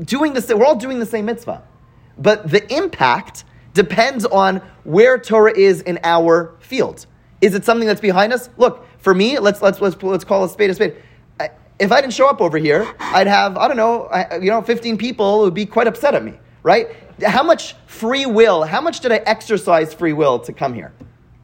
doing 0.00 0.32
the 0.32 0.42
same. 0.42 0.58
We're 0.58 0.66
all 0.66 0.76
doing 0.76 0.98
the 0.98 1.06
same 1.06 1.26
mitzvah, 1.26 1.62
but 2.18 2.50
the 2.50 2.70
impact 2.74 3.44
depends 3.72 4.24
on 4.24 4.62
where 4.84 5.18
Torah 5.18 5.56
is 5.56 5.82
in 5.82 5.98
our 6.02 6.56
field. 6.60 7.06
Is 7.40 7.54
it 7.54 7.64
something 7.64 7.86
that's 7.86 8.00
behind 8.00 8.32
us? 8.32 8.48
Look, 8.56 8.86
for 8.98 9.14
me, 9.14 9.38
let's 9.38 9.62
let's 9.62 9.80
let's, 9.80 10.02
let's 10.02 10.24
call 10.24 10.44
a 10.44 10.48
spade 10.48 10.70
a 10.70 10.74
spade 10.74 10.96
if 11.78 11.92
I 11.92 12.00
didn't 12.00 12.14
show 12.14 12.26
up 12.26 12.40
over 12.40 12.58
here, 12.58 12.86
I'd 12.98 13.26
have, 13.26 13.56
I 13.56 13.68
don't 13.68 13.76
know, 13.76 14.08
you 14.40 14.50
know, 14.50 14.62
15 14.62 14.96
people 14.96 15.40
would 15.40 15.54
be 15.54 15.66
quite 15.66 15.86
upset 15.86 16.14
at 16.14 16.24
me, 16.24 16.34
right? 16.62 16.88
How 17.22 17.42
much 17.42 17.74
free 17.86 18.26
will, 18.26 18.62
how 18.64 18.80
much 18.80 19.00
did 19.00 19.12
I 19.12 19.16
exercise 19.16 19.92
free 19.92 20.12
will 20.12 20.38
to 20.40 20.52
come 20.52 20.74
here? 20.74 20.92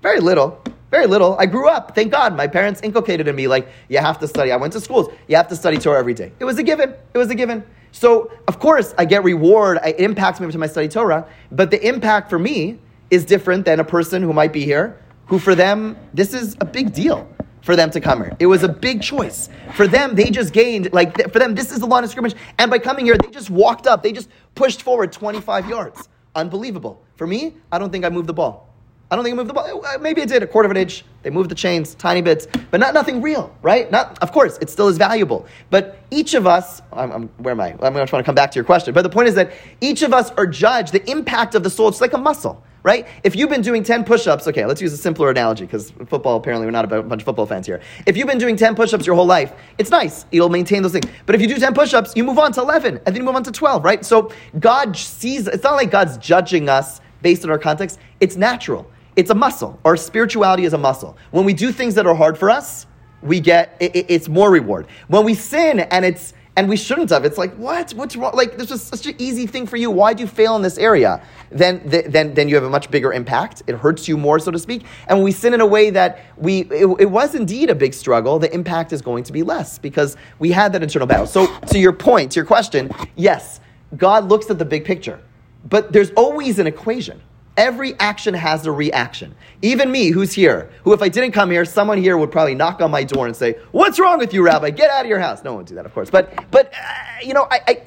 Very 0.03 0.21
little. 0.21 0.63
Very 0.91 1.07
little. 1.07 1.37
I 1.39 1.47
grew 1.47 1.69
up, 1.69 1.95
thank 1.95 2.13
God. 2.13 2.37
My 2.37 2.47
parents 2.47 2.83
inculcated 2.83 3.27
in 3.27 3.35
me, 3.35 3.49
like, 3.49 3.67
you 3.89 3.99
have 3.99 4.19
to 4.19 4.29
study. 4.29 4.53
I 4.53 4.57
went 4.57 4.75
to 4.75 4.81
schools. 4.81 5.09
You 5.27 5.37
have 5.37 5.49
to 5.49 5.57
study 5.57 5.79
Torah 5.79 5.99
every 5.99 6.13
day. 6.13 6.33
It 6.39 6.45
was 6.45 6.59
a 6.59 6.63
given. 6.63 6.95
It 7.15 7.19
was 7.19 7.31
a 7.31 7.35
given. 7.35 7.65
So, 7.93 8.31
of 8.47 8.59
course, 8.59 8.95
I 8.99 9.07
get 9.07 9.25
reward. 9.25 9.79
It 9.87 10.01
impacts 10.01 10.39
me 10.39 10.51
to 10.51 10.59
my 10.59 10.67
study 10.67 10.89
Torah. 10.89 11.27
But 11.51 11.71
the 11.71 11.87
impact 11.87 12.29
for 12.29 12.39
me 12.39 12.79
is 13.11 13.25
different 13.25 13.65
than 13.65 13.81
a 13.81 13.85
person 13.85 14.23
who 14.23 14.35
might 14.35 14.53
be 14.53 14.65
here, 14.65 15.03
who 15.27 15.39
for 15.39 15.55
them, 15.55 15.97
this 16.13 16.35
is 16.35 16.57
a 16.61 16.67
big 16.67 16.93
deal 16.93 17.27
for 17.63 17.77
them 17.77 17.91
to 17.91 18.01
come 18.01 18.23
here. 18.23 18.37
It 18.39 18.47
was 18.47 18.63
a 18.63 18.69
big 18.69 19.03
choice. 19.03 19.49
For 19.75 19.87
them, 19.87 20.15
they 20.15 20.31
just 20.31 20.53
gained, 20.53 20.93
like, 20.93 21.33
for 21.33 21.39
them, 21.39 21.55
this 21.55 21.73
is 21.73 21.79
the 21.81 21.87
line 21.87 22.05
of 22.05 22.11
scrimmage. 22.11 22.35
And 22.59 22.71
by 22.71 22.79
coming 22.79 23.07
here, 23.07 23.17
they 23.17 23.31
just 23.31 23.51
walked 23.51 23.87
up. 23.87 24.03
They 24.03 24.13
just 24.13 24.29
pushed 24.55 24.83
forward 24.83 25.13
25 25.13 25.69
yards. 25.69 26.09
Unbelievable. 26.35 27.03
For 27.17 27.27
me, 27.27 27.55
I 27.71 27.79
don't 27.79 27.91
think 27.91 28.05
I 28.05 28.11
moved 28.11 28.27
the 28.27 28.35
ball. 28.35 28.72
I 29.13 29.15
don't 29.15 29.25
think 29.25 29.35
I 29.35 29.37
moved 29.37 29.51
the 29.51 29.53
ball. 29.53 29.85
Uh, 29.85 29.99
maybe 29.99 30.23
I 30.23 30.25
did 30.25 30.43
a 30.43 30.47
quarter 30.47 30.65
of 30.65 30.71
an 30.71 30.79
inch. 30.79 31.05
They 31.23 31.29
moved 31.29 31.51
the 31.51 31.55
chains, 31.55 31.95
tiny 31.95 32.23
bits, 32.23 32.47
but 32.71 32.81
not 32.81 32.95
nothing 32.95 33.21
real, 33.21 33.55
right? 33.61 33.91
Not, 33.91 34.19
of 34.23 34.33
course, 34.33 34.57
it 34.63 34.71
still 34.71 34.89
is 34.89 34.97
valuable. 34.97 35.45
But 35.69 35.99
each 36.11 36.33
of 36.33 36.47
us, 36.47 36.81
I'm, 36.95 37.13
I'm, 37.13 37.29
where 37.37 37.53
am 37.53 37.61
I? 37.61 37.73
I'm 37.73 37.77
going 37.77 37.97
to 37.97 38.07
try 38.07 38.19
to 38.19 38.25
come 38.25 38.35
back 38.35 38.51
to 38.53 38.55
your 38.55 38.65
question. 38.65 38.95
But 38.95 39.03
the 39.03 39.11
point 39.11 39.29
is 39.29 39.35
that 39.35 39.53
each 39.83 40.01
of 40.01 40.15
us 40.15 40.31
are 40.39 40.47
judged. 40.47 40.95
The 40.95 41.11
impact 41.11 41.55
of 41.55 41.63
the 41.63 41.69
soul, 41.69 41.89
it's 41.89 42.01
like 42.01 42.15
a 42.15 42.19
muscle 42.19 42.65
right? 42.85 43.07
If 43.23 43.37
you've 43.37 43.49
been 43.49 43.63
doing 43.63 43.85
10 43.85 44.03
push 44.03 44.27
ups, 44.27 44.49
okay, 44.49 44.67
let's 44.67 44.83
use 44.83 44.93
a 44.93 44.97
simpler 44.97 45.31
analogy 45.31 45.67
because 45.67 45.93
football, 46.09 46.37
apparently, 46.37 46.67
we're 46.67 46.73
not 46.73 46.93
a 46.93 47.03
bunch 47.03 47.23
of 47.23 47.25
football 47.25 47.47
fans 47.47 47.65
here. 47.65 47.81
If 48.07 48.17
you've 48.17 48.27
been 48.27 48.39
doing 48.39 48.57
10 48.57 48.75
push 48.75 48.93
ups 48.93 49.07
your 49.07 49.15
whole 49.15 49.25
life, 49.25 49.53
it's 49.79 49.91
nice. 49.91 50.27
It'll 50.33 50.49
maintain 50.49 50.83
those 50.83 50.91
things. 50.91 51.07
But 51.25 51.37
if 51.37 51.41
you 51.41 51.47
do 51.47 51.59
10 51.59 51.75
push 51.75 51.95
ups, 51.95 52.13
you 52.17 52.25
move 52.25 52.41
on 52.41 52.51
to 52.55 52.61
11 52.61 52.97
and 52.97 53.07
then 53.07 53.15
you 53.15 53.23
move 53.23 53.37
on 53.37 53.45
to 53.45 53.53
12, 53.53 53.85
right? 53.85 54.05
So 54.05 54.33
God 54.59 54.97
sees, 54.97 55.47
it's 55.47 55.63
not 55.63 55.75
like 55.75 55.93
God's 55.93 56.19
judging 56.19 56.69
us 56.69 57.01
based 57.23 57.45
on 57.45 57.51
our 57.51 57.59
context, 57.59 58.01
it's 58.19 58.35
natural. 58.37 58.91
It's 59.17 59.31
a 59.31 59.35
muscle. 59.35 59.79
Our 59.85 59.97
spirituality 59.97 60.65
is 60.65 60.73
a 60.73 60.79
muscle. 60.79 61.17
When 61.31 61.45
we 61.45 61.55
do 61.55 61.73
things 61.73 61.95
that 61.97 62.07
are 62.07 62.15
hard 62.15 62.39
for 62.39 62.51
us, 62.51 62.87
we 63.23 63.41
get, 63.41 63.77
it, 63.81 64.07
it's 64.09 64.29
more 64.29 64.51
reward. 64.51 64.87
When 65.09 65.25
we 65.25 65.35
sin 65.35 65.81
and 65.81 66.05
it's, 66.05 66.35
and 66.57 66.69
we 66.69 66.77
shouldn't 66.77 67.09
have. 67.11 67.25
It's 67.25 67.39
like, 67.39 67.55
what? 67.55 67.93
What's 67.93 68.15
wrong? 68.15 68.35
Like, 68.35 68.59
this 68.59 68.71
was 68.71 68.83
such 68.83 69.07
an 69.07 69.15
easy 69.19 69.47
thing 69.47 69.67
for 69.67 69.79
you. 69.79 69.91
Why'd 69.91 70.21
you 70.21 70.27
fail 70.27 70.55
in 70.55 70.61
this 70.61 70.77
area? 70.77 71.23
Then, 71.51 71.81
then, 71.87 72.35
then 72.35 72.49
you 72.49 72.55
have 72.57 72.65
a 72.65 72.71
much 72.71 72.91
bigger 72.91 73.11
impact. 73.13 73.63
It 73.67 73.75
hurts 73.75 74.07
you 74.07 74.19
more, 74.19 74.39
so 74.39 74.51
to 74.51 74.59
speak. 74.59 74.85
And 75.07 75.19
when 75.19 75.25
we 75.25 75.33
sin 75.33 75.55
in 75.55 75.63
a 75.63 75.67
way 75.67 75.89
that 75.91 76.27
we, 76.37 76.61
it, 76.65 76.87
it 77.01 77.11
was 77.11 77.35
indeed 77.35 77.71
a 77.71 77.75
big 77.75 77.95
struggle, 77.95 78.39
the 78.39 78.53
impact 78.53 78.93
is 78.93 79.01
going 79.01 79.25
to 79.25 79.33
be 79.33 79.43
less 79.43 79.79
because 79.79 80.17
we 80.39 80.51
had 80.51 80.75
that 80.75 80.83
internal 80.83 81.09
battle. 81.09 81.27
So, 81.27 81.47
to 81.59 81.79
your 81.79 81.93
point, 81.93 82.33
to 82.33 82.37
your 82.37 82.47
question, 82.47 82.91
yes, 83.17 83.61
God 83.97 84.29
looks 84.29 84.51
at 84.51 84.59
the 84.59 84.65
big 84.67 84.85
picture, 84.85 85.21
but 85.71 85.93
there's 85.93 86.11
always 86.13 86.59
an 86.59 86.67
equation. 86.67 87.23
Every 87.57 87.99
action 87.99 88.33
has 88.33 88.67
a 88.67 88.73
reaction. 88.73 89.35
Even 89.61 89.93
me, 89.93 90.09
who's 90.11 90.33
here, 90.33 90.71
who 90.85 90.95
if 90.95 91.03
I 91.03 91.09
didn't 91.09 91.33
come 91.33 91.51
here, 91.51 91.67
someone 91.67 91.99
here 91.99 92.17
would 92.17 92.33
probably 92.33 92.55
knock 92.55 92.81
on 92.81 92.91
my 92.91 93.05
door 93.05 93.27
and 93.27 93.37
say, 93.37 93.59
"What's 93.73 93.99
wrong 93.99 94.19
with 94.19 94.33
you, 94.33 94.43
Rabbi? 94.43 94.71
Get 94.71 94.91
out 94.91 95.05
of 95.05 95.09
your 95.09 95.19
house." 95.19 95.45
No 95.45 95.53
one 95.53 95.59
would 95.59 95.67
do 95.67 95.75
that, 95.75 95.85
of 95.85 95.93
course. 95.93 96.09
But, 96.09 96.51
but 96.51 96.73
uh, 96.73 96.95
you 97.23 97.35
know, 97.35 97.47
I, 97.51 97.61
I, 97.69 97.83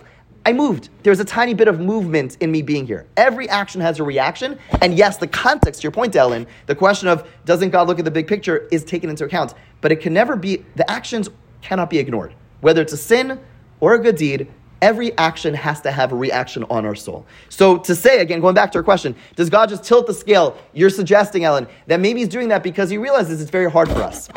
I 0.45 0.53
moved. 0.53 0.89
There's 1.01 1.19
a 1.19 1.25
tiny 1.25 1.55
bit 1.55 1.67
of 1.67 1.79
movement 1.79 2.37
in 2.41 2.51
me 2.51 2.61
being 2.61 2.85
here. 2.85 3.07
Every 3.17 3.49
action 3.49 3.81
has 3.81 3.99
a 3.99 4.03
reaction, 4.03 4.59
and 4.81 4.95
yes, 4.95 5.17
the 5.17 5.27
context. 5.27 5.81
To 5.81 5.85
your 5.85 5.91
point, 5.91 6.15
Ellen, 6.15 6.45
the 6.67 6.75
question 6.75 7.07
of 7.07 7.27
doesn't 7.45 7.71
God 7.71 7.87
look 7.87 7.97
at 7.97 8.05
the 8.05 8.11
big 8.11 8.27
picture 8.27 8.67
is 8.71 8.83
taken 8.83 9.09
into 9.09 9.25
account, 9.25 9.55
but 9.81 9.91
it 9.91 9.95
can 9.95 10.13
never 10.13 10.35
be. 10.35 10.63
The 10.75 10.89
actions 10.91 11.27
cannot 11.61 11.89
be 11.89 11.97
ignored, 11.97 12.35
whether 12.61 12.83
it's 12.83 12.93
a 12.93 12.97
sin 12.97 13.39
or 13.79 13.95
a 13.95 13.99
good 13.99 14.15
deed 14.15 14.47
every 14.81 15.17
action 15.17 15.53
has 15.53 15.81
to 15.81 15.91
have 15.91 16.11
a 16.11 16.15
reaction 16.15 16.63
on 16.69 16.85
our 16.85 16.95
soul. 16.95 17.25
So 17.49 17.77
to 17.77 17.95
say, 17.95 18.19
again, 18.19 18.41
going 18.41 18.55
back 18.55 18.71
to 18.73 18.77
our 18.77 18.83
question, 18.83 19.15
does 19.35 19.49
God 19.49 19.69
just 19.69 19.83
tilt 19.83 20.07
the 20.07 20.13
scale? 20.13 20.57
You're 20.73 20.89
suggesting, 20.89 21.43
Ellen, 21.43 21.67
that 21.87 21.99
maybe 21.99 22.19
he's 22.19 22.29
doing 22.29 22.49
that 22.49 22.63
because 22.63 22.89
he 22.89 22.97
realizes 22.97 23.41
it's 23.41 23.51
very 23.51 23.69
hard 23.69 23.89
for 23.89 24.01
us. 24.01 24.29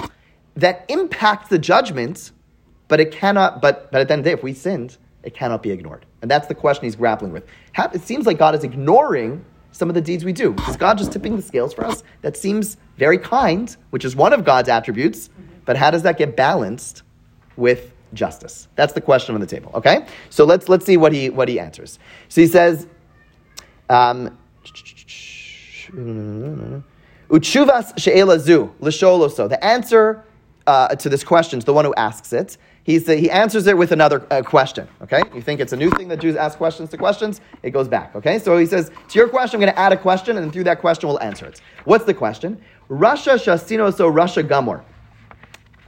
That 0.57 0.85
impacts 0.89 1.49
the 1.49 1.59
judgment, 1.59 2.33
but 2.89 3.01
it 3.01 3.13
cannot, 3.13 3.63
but, 3.63 3.91
but 3.93 4.01
at 4.01 4.09
the 4.09 4.15
end 4.15 4.21
of 4.21 4.25
the 4.25 4.31
day, 4.31 4.35
if 4.35 4.43
we 4.43 4.55
sinned, 4.55 4.97
it 5.23 5.35
cannot 5.35 5.63
be 5.63 5.71
ignored. 5.71 6.07
And 6.23 6.31
that's 6.31 6.47
the 6.47 6.55
question 6.55 6.85
he's 6.85 6.97
grappling 6.97 7.33
with. 7.33 7.45
It 7.93 8.03
seems 8.03 8.27
like 8.27 8.39
God 8.39 8.55
is 8.55 8.65
ignoring 8.65 9.45
some 9.73 9.89
of 9.89 9.95
the 9.95 10.01
deeds 10.01 10.25
we 10.25 10.33
do. 10.33 10.55
Is 10.69 10.77
God 10.77 10.99
just 10.99 11.13
tipping 11.13 11.37
the 11.37 11.43
scales 11.43 11.75
for 11.75 11.85
us? 11.85 12.03
That 12.23 12.37
seems 12.37 12.77
very 12.97 13.19
kind, 13.19 13.77
which 13.91 14.05
is 14.05 14.17
one 14.17 14.33
of 14.33 14.45
God's 14.45 14.69
attributes, 14.69 15.31
but 15.65 15.77
how 15.77 15.91
does 15.91 16.03
that 16.03 16.19
get 16.19 16.35
balanced 16.35 17.03
with 17.57 17.93
justice? 18.13 18.69
That's 18.77 18.93
the 18.93 19.01
question 19.01 19.35
on 19.35 19.41
the 19.41 19.47
table. 19.47 19.71
Okay, 19.75 20.07
so 20.31 20.45
let's 20.45 20.69
let's 20.69 20.85
see 20.85 20.97
what 20.97 21.13
he 21.13 21.31
what 21.31 21.49
he 21.49 21.59
answers. 21.61 21.99
So 22.29 22.41
he 22.41 22.47
says, 22.47 22.87
um, 23.89 24.37
"Uchuvas 27.29 27.99
she'ela 27.99 28.39
zu 28.39 28.75
l'sholoso." 28.81 29.49
The 29.49 29.63
answer 29.65 30.25
uh, 30.67 30.95
to 30.95 31.09
this 31.09 31.25
question 31.25 31.59
is 31.59 31.65
the 31.65 31.73
one 31.73 31.85
who 31.85 31.95
asks 31.95 32.33
it. 32.33 32.57
The, 32.85 33.17
he 33.17 33.31
answers 33.31 33.67
it 33.67 33.77
with 33.77 33.93
another 33.93 34.27
uh, 34.31 34.41
question. 34.41 34.89
Okay, 35.03 35.23
you 35.35 35.43
think 35.43 35.61
it's 35.61 35.75
a 35.75 35.77
new 35.77 35.91
thing 35.91 36.09
that 36.09 36.21
Jews 36.21 36.37
ask 36.37 36.57
questions 36.57 36.89
to 36.91 36.97
questions? 36.97 37.43
It 37.63 37.71
goes 37.71 37.87
back. 37.87 38.17
Okay, 38.17 38.39
so 38.39 38.57
he 38.57 38.65
says 38.65 38.91
to 39.09 39.19
your 39.19 39.29
question, 39.29 39.59
I'm 39.59 39.61
going 39.61 39.75
to 39.75 39.79
add 39.79 39.93
a 39.93 39.97
question, 39.97 40.39
and 40.39 40.51
through 40.51 40.65
that 40.65 40.81
question, 40.81 41.09
we'll 41.09 41.21
answer 41.21 41.45
it. 41.45 41.61
What's 41.85 42.07
the 42.07 42.15
question? 42.15 42.59
rasha 42.89 43.35
shasino 43.35 43.95
so 43.95 44.11
rasha 44.11 44.47
gamor. 44.47 44.83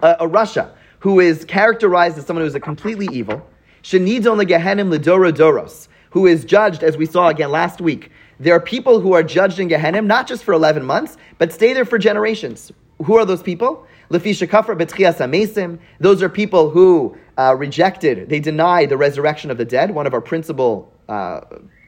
Uh, 0.03 0.17
a 0.21 0.27
rasha 0.27 0.73
who 1.01 1.21
is 1.21 1.45
characterized 1.45 2.17
as 2.17 2.27
someone 2.27 2.43
who 2.43 2.49
is 2.49 2.55
a 2.55 2.61
completely 2.61 3.09
evil, 3.13 3.47
Shenidon 3.83 4.43
legehenim 4.43 4.95
lidoro 4.95 5.33
doros, 5.33 5.89
who 6.11 6.27
is 6.27 6.45
judged, 6.45 6.83
as 6.83 6.97
we 6.97 7.07
saw 7.07 7.29
again 7.29 7.51
last 7.51 7.81
week. 7.81 8.11
There 8.39 8.55
are 8.55 8.61
people 8.61 9.01
who 9.01 9.13
are 9.13 9.23
judged 9.23 9.59
in 9.59 9.69
Gehenim 9.69 10.07
not 10.07 10.27
just 10.27 10.45
for 10.45 10.55
11 10.55 10.85
months, 10.85 11.19
but 11.37 11.53
stay 11.53 11.75
there 11.75 11.85
for 11.85 11.99
generations. 11.99 12.73
Who 13.05 13.17
are 13.17 13.27
those 13.27 13.43
people? 13.43 13.87
Lefisha 14.11 14.49
kafra 14.49 14.77
betchias 14.79 15.19
amesim. 15.19 15.79
Those 16.01 16.23
are 16.23 16.29
people 16.29 16.71
who 16.71 17.17
uh, 17.37 17.55
rejected, 17.55 18.29
they 18.29 18.41
deny 18.41 18.87
the 18.87 18.97
resurrection 18.97 19.51
of 19.51 19.59
the 19.59 19.65
dead, 19.65 19.91
one 19.91 20.07
of 20.07 20.15
our 20.15 20.21
principal 20.21 20.93
uh, 21.09 21.41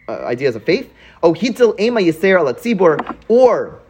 uh, 0.08 0.12
ideas 0.24 0.56
of 0.56 0.64
faith. 0.64 0.92
Oh, 1.22 1.32
hitil 1.32 1.78
ema 1.80 2.00
yiser 2.00 2.38
al 2.38 3.16
or 3.28 3.80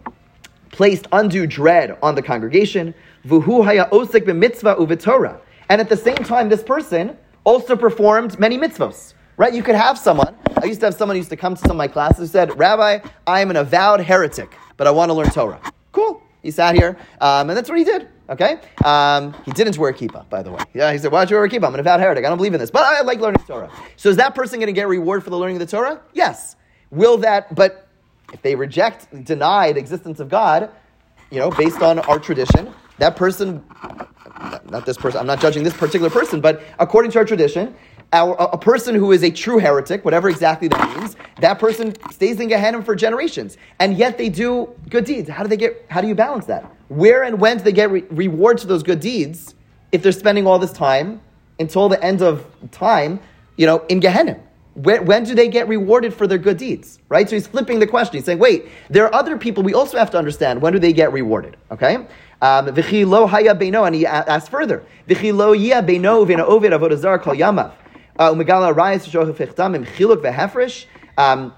placed 0.70 1.06
undue 1.12 1.46
dread 1.46 1.96
on 2.02 2.14
the 2.14 2.22
congregation. 2.22 2.94
Vuhu 3.26 3.64
haya 3.64 3.88
osik 3.90 4.24
b'mitzvah. 4.24 5.40
And 5.68 5.80
at 5.80 5.88
the 5.88 5.96
same 5.96 6.16
time, 6.16 6.48
this 6.48 6.62
person 6.62 7.16
also 7.44 7.76
performed 7.76 8.38
many 8.38 8.58
mitzvahs. 8.58 9.14
Right? 9.36 9.54
You 9.54 9.62
could 9.62 9.74
have 9.74 9.98
someone. 9.98 10.36
I 10.62 10.66
used 10.66 10.80
to 10.80 10.86
have 10.86 10.94
someone 10.94 11.16
who 11.16 11.20
used 11.20 11.30
to 11.30 11.36
come 11.36 11.54
to 11.54 11.60
some 11.60 11.72
of 11.72 11.76
my 11.76 11.88
classes 11.88 12.18
who 12.18 12.26
said, 12.26 12.58
Rabbi, 12.58 12.98
I 13.26 13.40
am 13.40 13.50
an 13.50 13.56
avowed 13.56 14.00
heretic, 14.00 14.56
but 14.76 14.86
I 14.86 14.90
want 14.90 15.08
to 15.08 15.14
learn 15.14 15.30
Torah. 15.30 15.60
Cool. 15.92 16.22
He 16.42 16.50
sat 16.50 16.74
here, 16.74 16.98
um, 17.20 17.48
and 17.48 17.56
that's 17.56 17.68
what 17.68 17.78
he 17.78 17.84
did. 17.84 18.08
Okay? 18.28 18.60
Um, 18.84 19.34
he 19.44 19.52
didn't 19.52 19.78
wear 19.78 19.90
a 19.90 19.94
kippah, 19.94 20.28
by 20.28 20.42
the 20.42 20.50
way. 20.50 20.62
Yeah, 20.74 20.92
he 20.92 20.98
said, 20.98 21.12
Why 21.12 21.20
don't 21.20 21.30
you 21.30 21.36
wear 21.36 21.44
a 21.44 21.48
kippah? 21.48 21.66
I'm 21.66 21.74
an 21.74 21.80
avowed 21.80 22.00
heretic. 22.00 22.24
I 22.24 22.28
don't 22.28 22.36
believe 22.38 22.54
in 22.54 22.60
this. 22.60 22.70
But 22.70 22.84
I 22.84 23.00
like 23.02 23.20
learning 23.20 23.42
Torah. 23.46 23.70
So 23.96 24.08
is 24.08 24.16
that 24.16 24.34
person 24.34 24.58
going 24.58 24.66
to 24.66 24.72
get 24.72 24.88
reward 24.88 25.24
for 25.24 25.30
the 25.30 25.38
learning 25.38 25.56
of 25.56 25.60
the 25.60 25.76
Torah? 25.76 26.00
Yes. 26.12 26.56
Will 26.90 27.16
that, 27.18 27.54
but 27.54 27.88
if 28.32 28.42
they 28.42 28.54
reject, 28.54 29.24
deny 29.24 29.72
the 29.72 29.80
existence 29.80 30.20
of 30.20 30.28
God, 30.28 30.70
you 31.30 31.38
know, 31.38 31.50
based 31.50 31.80
on 31.80 31.98
our 32.00 32.18
tradition, 32.18 32.72
that 32.98 33.16
person, 33.16 33.64
not 34.70 34.86
this 34.86 34.96
person, 34.96 35.20
I'm 35.20 35.26
not 35.26 35.40
judging 35.40 35.62
this 35.62 35.74
particular 35.74 36.10
person, 36.10 36.40
but 36.40 36.62
according 36.78 37.10
to 37.12 37.18
our 37.18 37.24
tradition, 37.24 37.74
our, 38.12 38.34
a 38.34 38.58
person 38.58 38.94
who 38.94 39.12
is 39.12 39.22
a 39.22 39.30
true 39.30 39.58
heretic, 39.58 40.04
whatever 40.04 40.28
exactly 40.28 40.68
that 40.68 40.96
means, 40.96 41.16
that 41.40 41.58
person 41.58 41.94
stays 42.10 42.40
in 42.40 42.48
Gehenna 42.48 42.82
for 42.82 42.94
generations, 42.94 43.56
and 43.78 43.96
yet 43.96 44.18
they 44.18 44.28
do 44.28 44.68
good 44.90 45.04
deeds. 45.04 45.30
How 45.30 45.42
do 45.42 45.48
they 45.48 45.56
get? 45.56 45.86
How 45.88 46.00
do 46.00 46.08
you 46.08 46.14
balance 46.14 46.46
that? 46.46 46.64
Where 46.88 47.22
and 47.22 47.40
when 47.40 47.58
do 47.58 47.64
they 47.64 47.72
get 47.72 47.90
re- 47.90 48.04
rewards 48.10 48.62
for 48.62 48.68
those 48.68 48.82
good 48.82 49.00
deeds 49.00 49.54
if 49.92 50.02
they're 50.02 50.12
spending 50.12 50.46
all 50.46 50.58
this 50.58 50.72
time 50.72 51.22
until 51.58 51.88
the 51.88 52.02
end 52.04 52.20
of 52.20 52.44
time, 52.70 53.18
you 53.56 53.66
know, 53.66 53.78
in 53.88 54.00
Gehenna? 54.00 54.38
When, 54.74 55.04
when, 55.04 55.24
do 55.24 55.34
they 55.34 55.48
get 55.48 55.68
rewarded 55.68 56.14
for 56.14 56.26
their 56.26 56.38
good 56.38 56.56
deeds? 56.56 56.98
Right? 57.08 57.28
So 57.28 57.36
he's 57.36 57.46
flipping 57.46 57.78
the 57.78 57.86
question. 57.86 58.16
He's 58.16 58.24
saying, 58.24 58.38
wait, 58.38 58.68
there 58.88 59.04
are 59.04 59.14
other 59.14 59.36
people 59.36 59.62
we 59.62 59.74
also 59.74 59.98
have 59.98 60.10
to 60.12 60.18
understand. 60.18 60.62
When 60.62 60.72
do 60.72 60.78
they 60.78 60.92
get 60.92 61.12
rewarded? 61.12 61.56
Okay? 61.70 62.06
Um, 62.40 62.68
and 62.68 62.84
he 62.84 64.06
asks 64.06 64.48
further. 64.48 64.84
Uh, 68.18 68.34
um, 71.18 71.52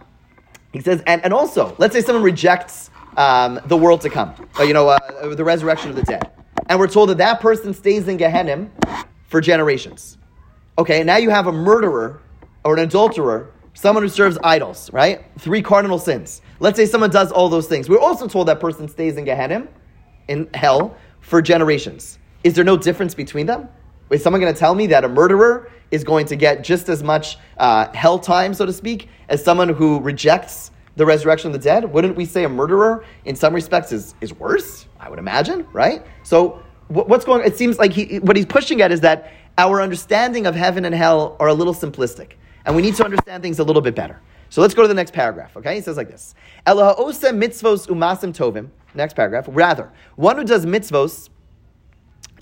he 0.72 0.80
says, 0.80 1.02
and, 1.06 1.24
and 1.24 1.32
also, 1.32 1.76
let's 1.78 1.94
say 1.94 2.00
someone 2.00 2.24
rejects 2.24 2.90
um, 3.16 3.60
the 3.66 3.76
world 3.76 4.00
to 4.00 4.10
come, 4.10 4.34
uh, 4.58 4.64
you 4.64 4.74
know, 4.74 4.88
uh, 4.88 5.34
the 5.34 5.44
resurrection 5.44 5.90
of 5.90 5.96
the 5.96 6.02
dead. 6.02 6.32
And 6.68 6.78
we're 6.78 6.88
told 6.88 7.10
that 7.10 7.18
that 7.18 7.40
person 7.40 7.72
stays 7.74 8.08
in 8.08 8.16
Gehenna 8.16 8.68
for 9.28 9.40
generations. 9.40 10.18
Okay, 10.78 11.04
now 11.04 11.16
you 11.16 11.30
have 11.30 11.46
a 11.46 11.52
murderer 11.52 12.20
or 12.64 12.74
an 12.74 12.80
adulterer, 12.80 13.52
someone 13.74 14.02
who 14.02 14.08
serves 14.08 14.38
idols, 14.42 14.92
right? 14.92 15.24
Three 15.38 15.62
cardinal 15.62 15.98
sins. 15.98 16.40
Let's 16.60 16.76
say 16.76 16.86
someone 16.86 17.10
does 17.10 17.30
all 17.30 17.48
those 17.48 17.66
things. 17.66 17.88
We're 17.88 17.98
also 17.98 18.26
told 18.26 18.48
that 18.48 18.60
person 18.60 18.88
stays 18.88 19.16
in 19.16 19.24
Gehenna, 19.24 19.66
in 20.28 20.48
hell, 20.54 20.96
for 21.20 21.42
generations. 21.42 22.18
Is 22.42 22.54
there 22.54 22.64
no 22.64 22.76
difference 22.76 23.14
between 23.14 23.46
them? 23.46 23.68
Is 24.10 24.22
someone 24.22 24.40
going 24.40 24.52
to 24.52 24.58
tell 24.58 24.74
me 24.74 24.86
that 24.88 25.04
a 25.04 25.08
murderer 25.08 25.70
is 25.90 26.04
going 26.04 26.26
to 26.26 26.36
get 26.36 26.62
just 26.62 26.88
as 26.88 27.02
much 27.02 27.38
uh, 27.58 27.92
hell 27.92 28.18
time, 28.18 28.54
so 28.54 28.66
to 28.66 28.72
speak, 28.72 29.08
as 29.28 29.42
someone 29.42 29.68
who 29.68 30.00
rejects 30.00 30.70
the 30.96 31.04
resurrection 31.04 31.48
of 31.48 31.52
the 31.52 31.58
dead? 31.58 31.84
Wouldn't 31.90 32.16
we 32.16 32.24
say 32.24 32.44
a 32.44 32.48
murderer, 32.48 33.04
in 33.24 33.34
some 33.34 33.54
respects, 33.54 33.92
is, 33.92 34.14
is 34.20 34.32
worse? 34.34 34.86
I 35.00 35.08
would 35.08 35.18
imagine, 35.18 35.66
right? 35.72 36.04
So 36.22 36.62
what's 36.88 37.24
going? 37.24 37.40
on? 37.40 37.46
It 37.46 37.56
seems 37.56 37.78
like 37.78 37.92
he, 37.92 38.18
what 38.20 38.36
he's 38.36 38.46
pushing 38.46 38.82
at 38.82 38.92
is 38.92 39.00
that 39.00 39.32
our 39.56 39.80
understanding 39.80 40.46
of 40.46 40.54
heaven 40.54 40.84
and 40.84 40.94
hell 40.94 41.36
are 41.40 41.48
a 41.48 41.54
little 41.54 41.74
simplistic, 41.74 42.32
and 42.64 42.74
we 42.74 42.82
need 42.82 42.94
to 42.96 43.04
understand 43.04 43.42
things 43.42 43.58
a 43.58 43.64
little 43.64 43.82
bit 43.82 43.94
better. 43.94 44.20
So 44.50 44.60
let's 44.60 44.74
go 44.74 44.82
to 44.82 44.88
the 44.88 44.94
next 44.94 45.12
paragraph. 45.12 45.56
Okay, 45.56 45.74
he 45.76 45.80
says 45.80 45.96
like 45.96 46.10
this: 46.10 46.34
Elah 46.66 46.94
mitzvos 46.96 47.88
umasim 47.88 48.36
tovim. 48.36 48.68
Next 48.94 49.14
paragraph. 49.16 49.46
Rather, 49.48 49.90
one 50.16 50.36
who 50.36 50.44
does 50.44 50.64
mitzvos 50.64 51.28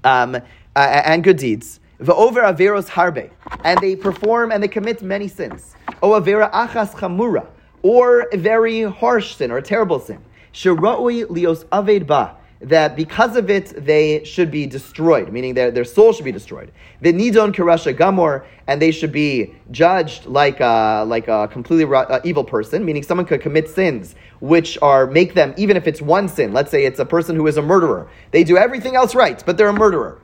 um, 0.04 0.34
uh, 0.34 0.40
and 0.76 1.24
good 1.24 1.38
deeds 1.38 1.80
over 2.10 2.42
averos 2.42 2.88
harbe, 2.88 3.30
and 3.64 3.78
they 3.80 3.96
perform 3.96 4.50
and 4.50 4.62
they 4.62 4.68
commit 4.68 5.02
many 5.02 5.28
sins. 5.28 5.74
O 6.02 6.10
avera 6.10 6.50
achas 6.52 6.90
chamura, 6.92 7.46
or 7.82 8.28
a 8.32 8.36
very 8.36 8.82
harsh 8.82 9.36
sin 9.36 9.50
or 9.50 9.58
a 9.58 9.62
terrible 9.62 10.00
sin. 10.00 10.22
Shiroi 10.52 11.24
lios 11.26 11.64
aved 11.66 12.06
ba, 12.06 12.36
that 12.62 12.96
because 12.96 13.36
of 13.36 13.50
it 13.50 13.84
they 13.84 14.24
should 14.24 14.50
be 14.50 14.66
destroyed, 14.66 15.32
meaning 15.32 15.54
their, 15.54 15.70
their 15.70 15.84
soul 15.84 16.12
should 16.12 16.24
be 16.24 16.32
destroyed. 16.32 16.72
The 17.00 17.12
nidon 17.12 17.52
kirasha 17.52 17.94
gamor, 17.96 18.44
and 18.66 18.80
they 18.80 18.90
should 18.90 19.12
be 19.12 19.54
judged 19.70 20.26
like 20.26 20.60
a, 20.60 21.04
like 21.06 21.28
a 21.28 21.48
completely 21.48 21.92
uh, 21.94 22.20
evil 22.24 22.44
person, 22.44 22.84
meaning 22.84 23.02
someone 23.02 23.26
could 23.26 23.40
commit 23.40 23.68
sins 23.68 24.14
which 24.42 24.76
are 24.82 25.06
make 25.06 25.34
them, 25.34 25.54
even 25.56 25.76
if 25.76 25.86
it's 25.86 26.02
one 26.02 26.28
sin, 26.28 26.52
let's 26.52 26.68
say 26.68 26.84
it's 26.84 26.98
a 26.98 27.04
person 27.04 27.36
who 27.36 27.46
is 27.46 27.56
a 27.58 27.62
murderer, 27.62 28.08
they 28.32 28.42
do 28.42 28.56
everything 28.56 28.96
else 28.96 29.14
right, 29.14 29.40
but 29.46 29.56
they're 29.56 29.68
a 29.68 29.72
murderer. 29.72 30.20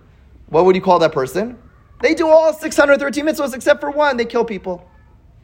What 0.49 0.65
would 0.65 0.75
you 0.75 0.83
call 0.83 0.99
that 0.99 1.13
person? 1.13 1.57
They 2.03 2.15
do 2.15 2.29
all 2.29 2.53
613 2.53 3.25
mitzvahs 3.25 3.55
except 3.55 3.81
for 3.81 3.91
one. 3.93 4.17
They 4.17 4.25
kill 4.25 4.45
people. 4.45 4.89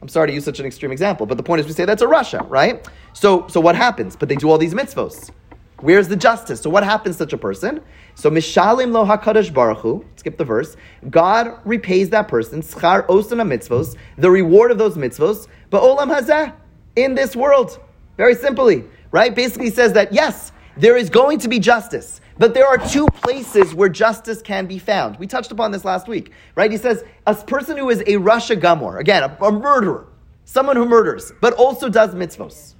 I'm 0.01 0.09
sorry 0.09 0.27
to 0.27 0.33
use 0.33 0.43
such 0.43 0.59
an 0.59 0.65
extreme 0.65 0.91
example, 0.91 1.25
but 1.25 1.37
the 1.37 1.43
point 1.43 1.61
is 1.61 1.67
we 1.67 1.71
say 1.71 1.85
that's 1.85 2.01
a 2.01 2.05
rasha, 2.05 2.47
right? 2.49 2.85
So, 3.13 3.47
so 3.47 3.61
what 3.61 3.75
happens? 3.75 4.17
But 4.17 4.27
they 4.27 4.35
do 4.35 4.49
all 4.49 4.57
these 4.57 4.73
mitzvahs. 4.73 5.31
Where's 5.79 6.07
the 6.07 6.15
justice? 6.15 6.61
So 6.61 6.69
what 6.69 6.83
happens 6.83 7.17
to 7.17 7.23
such 7.23 7.33
a 7.33 7.37
person? 7.37 7.81
So 8.15 8.29
mishalim 8.31 8.91
lo 8.91 9.05
hakadosh 9.05 9.53
baruch 9.53 9.79
hu. 9.79 10.05
Skip 10.15 10.37
the 10.37 10.45
verse. 10.45 10.77
God 11.09 11.59
repays 11.65 12.09
that 12.11 12.27
person 12.27 12.61
schar 12.61 13.05
osana 13.07 13.45
mitzvos, 13.45 13.97
the 14.17 14.31
reward 14.31 14.71
of 14.71 14.77
those 14.77 14.95
mitzvos, 14.95 15.47
but 15.69 15.81
olam 15.81 16.15
hazeh 16.15 16.53
in 16.95 17.13
this 17.13 17.35
world. 17.35 17.79
Very 18.15 18.35
simply, 18.35 18.85
right? 19.11 19.35
Basically 19.35 19.69
says 19.69 19.91
that 19.93 20.13
yes, 20.13 20.53
there 20.77 20.95
is 20.95 21.09
going 21.09 21.39
to 21.39 21.49
be 21.49 21.59
justice. 21.59 22.21
But 22.37 22.53
there 22.53 22.67
are 22.67 22.77
two 22.77 23.07
places 23.07 23.73
where 23.73 23.87
justice 23.87 24.41
can 24.41 24.65
be 24.65 24.77
found. 24.77 25.17
We 25.17 25.27
touched 25.27 25.51
upon 25.51 25.71
this 25.71 25.85
last 25.85 26.07
week, 26.07 26.31
right? 26.55 26.69
He 26.69 26.77
says 26.77 27.03
a 27.25 27.33
person 27.33 27.77
who 27.77 27.89
is 27.89 28.01
a 28.01 28.15
Rasha 28.17 28.59
Gamor, 28.59 28.99
again, 28.99 29.23
a, 29.23 29.37
a 29.45 29.51
murderer, 29.51 30.07
someone 30.43 30.75
who 30.75 30.85
murders, 30.85 31.31
but 31.41 31.53
also 31.53 31.87
does 31.87 32.13
mitzvos. 32.13 32.75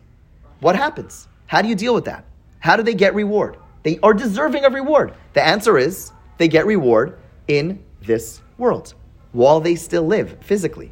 What 0.59 0.75
happens? 0.75 1.27
How 1.47 1.61
do 1.61 1.69
you 1.69 1.75
deal 1.75 1.93
with 1.93 2.05
that? 2.05 2.25
How 2.65 2.75
do 2.75 2.81
they 2.81 2.95
get 2.95 3.13
reward? 3.13 3.57
They 3.83 3.99
are 4.01 4.11
deserving 4.11 4.65
of 4.65 4.73
reward. 4.73 5.13
The 5.33 5.45
answer 5.45 5.77
is 5.77 6.11
they 6.39 6.47
get 6.47 6.65
reward 6.65 7.19
in 7.47 7.85
this 8.01 8.41
world 8.57 8.95
while 9.33 9.59
they 9.59 9.75
still 9.75 10.01
live 10.01 10.35
physically. 10.41 10.91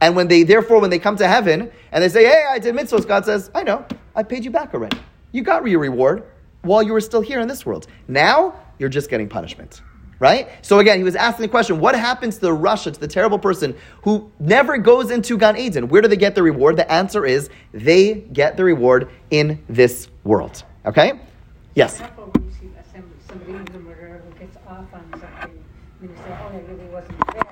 And 0.00 0.16
when 0.16 0.26
they, 0.26 0.42
therefore, 0.42 0.80
when 0.80 0.90
they 0.90 0.98
come 0.98 1.14
to 1.18 1.28
heaven 1.28 1.70
and 1.92 2.02
they 2.02 2.08
say, 2.08 2.24
"Hey, 2.24 2.42
I 2.50 2.58
did 2.58 2.74
mitzvahs," 2.74 3.06
God 3.06 3.24
says, 3.24 3.52
"I 3.54 3.62
know, 3.62 3.86
I 4.16 4.24
paid 4.24 4.44
you 4.44 4.50
back 4.50 4.74
already. 4.74 4.98
You 5.30 5.42
got 5.42 5.64
your 5.64 5.78
reward 5.78 6.24
while 6.62 6.82
you 6.82 6.92
were 6.92 7.00
still 7.00 7.20
here 7.20 7.38
in 7.38 7.46
this 7.46 7.64
world. 7.64 7.86
Now 8.08 8.56
you're 8.80 8.88
just 8.88 9.08
getting 9.08 9.28
punishment. 9.28 9.80
Right? 10.18 10.48
So 10.62 10.80
again, 10.80 10.98
he 10.98 11.04
was 11.04 11.14
asking 11.14 11.42
the 11.42 11.50
question, 11.50 11.78
what 11.78 11.94
happens 11.94 12.34
to 12.36 12.40
the 12.40 12.56
rasha, 12.56 12.92
to 12.94 12.98
the 12.98 13.06
terrible 13.06 13.38
person 13.38 13.76
who 14.02 14.28
never 14.40 14.76
goes 14.76 15.12
into 15.12 15.38
Gan 15.38 15.56
Eden? 15.56 15.86
Where 15.86 16.02
do 16.02 16.08
they 16.08 16.16
get 16.16 16.34
the 16.34 16.42
reward? 16.42 16.76
The 16.76 16.90
answer 16.90 17.24
is 17.24 17.48
they 17.72 18.14
get 18.32 18.56
the 18.56 18.64
reward 18.64 19.08
in 19.30 19.62
this 19.68 20.08
world. 20.24 20.64
Okay? 20.84 21.12
Yes? 21.74 22.02
Somebody 23.28 23.52
who's 23.52 23.74
a 23.74 23.78
murderer 23.78 24.22
who 24.28 24.38
gets 24.38 24.56
off 24.66 24.92
on 24.92 25.08
something, 25.12 25.64
and 26.00 26.10
you 26.10 26.16
say, 26.16 26.22
oh, 26.28 26.50
I 26.52 26.60
really 26.70 26.86
wasn't 26.86 27.18
there. 27.32 27.42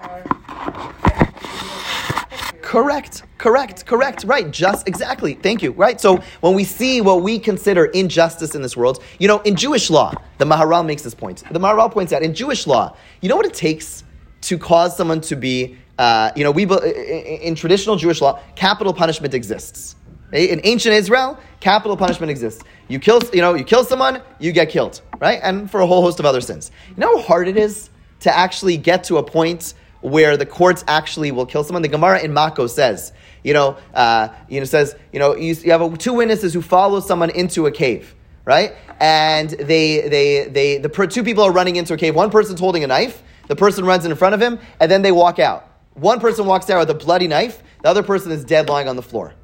Correct, 2.61 3.25
correct, 3.39 3.87
correct, 3.87 4.25
right. 4.25 4.51
Just 4.51 4.87
exactly. 4.87 5.35
Thank 5.35 5.63
you. 5.63 5.73
Right. 5.73 6.01
So 6.01 6.23
when 6.41 6.55
we 6.55 6.63
see 6.63 7.01
what 7.01 7.23
we 7.23 7.39
consider 7.39 7.87
injustice 7.87 8.55
in 8.55 8.63
this 8.63 8.77
world, 8.77 9.03
you 9.19 9.27
know, 9.27 9.41
in 9.41 9.57
Jewish 9.57 9.91
law, 9.91 10.13
the 10.39 10.45
Maharal 10.45 10.87
makes 10.87 11.03
this 11.03 11.15
point. 11.15 11.43
The 11.51 11.59
Maharal 11.59 11.91
points 11.91 12.13
out 12.13 12.23
in 12.23 12.33
Jewish 12.33 12.69
law, 12.69 12.97
you 13.23 13.29
know 13.29 13.35
what 13.37 13.47
it 13.47 13.55
takes 13.55 14.05
to 14.43 14.57
cause 14.57 14.97
someone 14.97 15.21
to 15.23 15.35
be, 15.35 15.79
uh, 15.99 16.31
you 16.37 16.45
know, 16.45 16.53
we 16.53 16.63
in 16.63 17.57
traditional 17.57 17.97
Jewish 17.97 18.21
law, 18.21 18.39
capital 18.55 18.93
punishment 18.93 19.35
exists. 19.35 19.97
In 20.33 20.61
ancient 20.65 20.95
Israel, 20.95 21.39
capital 21.61 21.97
punishment 21.97 22.31
exists. 22.31 22.63
You 22.89 22.99
kill, 22.99 23.21
you 23.33 23.41
know, 23.41 23.55
you 23.55 23.65
kill 23.65 23.85
someone, 23.85 24.23
you 24.39 24.53
get 24.53 24.71
killed, 24.71 25.03
right? 25.19 25.41
And 25.43 25.71
for 25.71 25.81
a 25.81 25.87
whole 25.87 26.03
host 26.03 26.21
of 26.21 26.27
other 26.27 26.41
sins. 26.41 26.71
You 26.91 26.97
know 26.97 27.19
how 27.19 27.23
hard 27.23 27.49
it 27.49 27.57
is 27.57 27.91
to 28.21 28.37
actually 28.37 28.77
get 28.77 29.05
to 29.05 29.19
a 29.19 29.23
point 29.23 29.75
where 30.01 30.37
the 30.37 30.47
courts 30.47 30.85
actually 30.89 31.31
will 31.31 31.47
kill 31.47 31.65
someone. 31.65 31.83
The 31.83 31.89
Gemara 31.89 32.21
in 32.21 32.33
Mako 32.33 32.67
says, 32.69 33.13
you 33.43 33.53
know, 33.53 33.77
uh, 33.95 34.29
you 34.49 34.61
know, 34.61 34.67
says, 34.67 34.95
you 35.13 35.19
know, 35.19 35.37
you, 35.37 35.55
you 35.55 35.73
have 35.73 35.83
a, 35.83 35.97
two 35.97 36.15
witnesses 36.15 36.55
who 36.55 36.63
follow 36.63 37.01
someone 37.01 37.31
into 37.31 37.67
a 37.67 37.71
cave, 37.71 38.15
right? 38.45 38.75
And 38.99 39.51
they, 39.51 40.09
they, 40.09 40.49
they, 40.49 40.79
the 40.79 40.89
two 40.89 41.25
people 41.25 41.45
are 41.45 41.53
running 41.53 41.77
into 41.77 41.95
a 41.95 41.97
cave. 41.97 42.15
One 42.15 42.31
person's 42.31 42.61
holding 42.61 42.85
a 42.85 42.87
knife. 42.87 43.23
The 43.49 43.57
person 43.57 43.85
runs 43.85 44.05
in 44.05 44.15
front 44.15 44.35
of 44.35 44.41
him, 44.41 44.61
and 44.79 44.91
then 44.91 45.03
they 45.03 45.11
walk 45.13 45.39
out. 45.39 45.69
One 45.95 46.21
person 46.21 46.47
walks 46.47 46.71
out 46.71 46.79
with 46.79 46.91
a 46.91 46.95
bloody 46.95 47.27
knife. 47.27 47.63
The 47.83 47.89
other 47.89 48.03
person 48.03 48.31
is 48.31 48.45
dead, 48.45 48.69
lying 48.69 48.89
on 48.89 48.97
the 48.97 49.03
floor. 49.03 49.35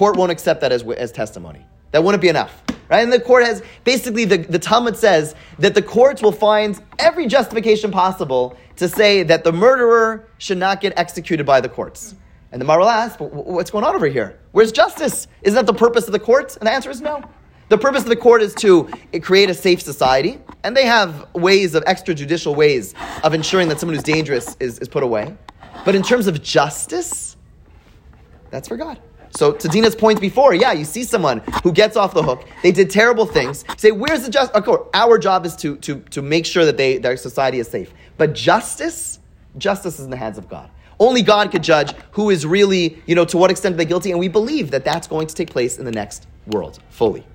Court 0.00 0.16
won't 0.16 0.32
accept 0.32 0.62
that 0.62 0.72
as, 0.72 0.82
as 0.82 1.12
testimony. 1.12 1.66
That 1.90 2.02
wouldn't 2.02 2.22
be 2.22 2.30
enough. 2.30 2.62
Right? 2.88 3.02
And 3.02 3.12
the 3.12 3.20
court 3.20 3.44
has 3.44 3.62
basically 3.84 4.24
the, 4.24 4.38
the 4.38 4.58
Talmud 4.58 4.96
says 4.96 5.34
that 5.58 5.74
the 5.74 5.82
courts 5.82 6.22
will 6.22 6.32
find 6.32 6.82
every 6.98 7.26
justification 7.26 7.90
possible 7.90 8.56
to 8.76 8.88
say 8.88 9.22
that 9.24 9.44
the 9.44 9.52
murderer 9.52 10.26
should 10.38 10.56
not 10.56 10.80
get 10.80 10.94
executed 10.96 11.44
by 11.44 11.60
the 11.60 11.68
courts. 11.68 12.14
And 12.50 12.58
the 12.58 12.64
Maharal 12.64 12.90
asks, 12.90 13.20
what's 13.20 13.70
going 13.70 13.84
on 13.84 13.94
over 13.94 14.06
here? 14.06 14.38
Where's 14.52 14.72
justice? 14.72 15.28
Isn't 15.42 15.56
that 15.56 15.66
the 15.70 15.78
purpose 15.78 16.06
of 16.06 16.12
the 16.12 16.18
courts? 16.18 16.56
And 16.56 16.66
the 16.66 16.72
answer 16.72 16.88
is 16.88 17.02
no. 17.02 17.22
The 17.68 17.76
purpose 17.76 18.04
of 18.04 18.08
the 18.08 18.16
court 18.16 18.40
is 18.40 18.54
to 18.54 18.88
create 19.20 19.50
a 19.50 19.54
safe 19.54 19.82
society, 19.82 20.38
and 20.64 20.74
they 20.74 20.86
have 20.86 21.28
ways 21.34 21.74
of 21.74 21.84
extrajudicial 21.84 22.56
ways 22.56 22.94
of 23.22 23.34
ensuring 23.34 23.68
that 23.68 23.78
someone 23.78 23.96
who's 23.96 24.02
dangerous 24.02 24.56
is, 24.60 24.78
is 24.78 24.88
put 24.88 25.02
away. 25.02 25.36
But 25.84 25.94
in 25.94 26.02
terms 26.02 26.26
of 26.26 26.42
justice, 26.42 27.36
that's 28.48 28.66
for 28.66 28.78
God. 28.78 28.98
So 29.30 29.52
to 29.52 29.68
Dina's 29.68 29.94
point 29.94 30.20
before, 30.20 30.54
yeah, 30.54 30.72
you 30.72 30.84
see 30.84 31.04
someone 31.04 31.38
who 31.62 31.72
gets 31.72 31.96
off 31.96 32.14
the 32.14 32.22
hook, 32.22 32.46
they 32.62 32.72
did 32.72 32.90
terrible 32.90 33.26
things. 33.26 33.64
Say, 33.76 33.90
where's 33.92 34.22
the 34.22 34.30
justice? 34.30 34.56
Of 34.56 34.64
course, 34.64 34.88
our 34.92 35.18
job 35.18 35.46
is 35.46 35.56
to, 35.56 35.76
to, 35.78 36.00
to 36.10 36.22
make 36.22 36.46
sure 36.46 36.64
that 36.64 36.76
they, 36.76 36.98
their 36.98 37.16
society 37.16 37.58
is 37.58 37.68
safe. 37.68 37.92
But 38.18 38.34
justice, 38.34 39.20
justice 39.56 39.98
is 39.98 40.04
in 40.04 40.10
the 40.10 40.16
hands 40.16 40.38
of 40.38 40.48
God. 40.48 40.70
Only 40.98 41.22
God 41.22 41.50
could 41.50 41.62
judge 41.62 41.94
who 42.10 42.28
is 42.28 42.44
really, 42.44 43.02
you 43.06 43.14
know, 43.14 43.24
to 43.24 43.38
what 43.38 43.50
extent 43.50 43.78
they're 43.78 43.86
guilty, 43.86 44.10
and 44.10 44.20
we 44.20 44.28
believe 44.28 44.70
that 44.72 44.84
that's 44.84 45.06
going 45.06 45.26
to 45.28 45.34
take 45.34 45.48
place 45.48 45.78
in 45.78 45.86
the 45.86 45.92
next 45.92 46.26
world 46.46 46.78
fully. 46.90 47.26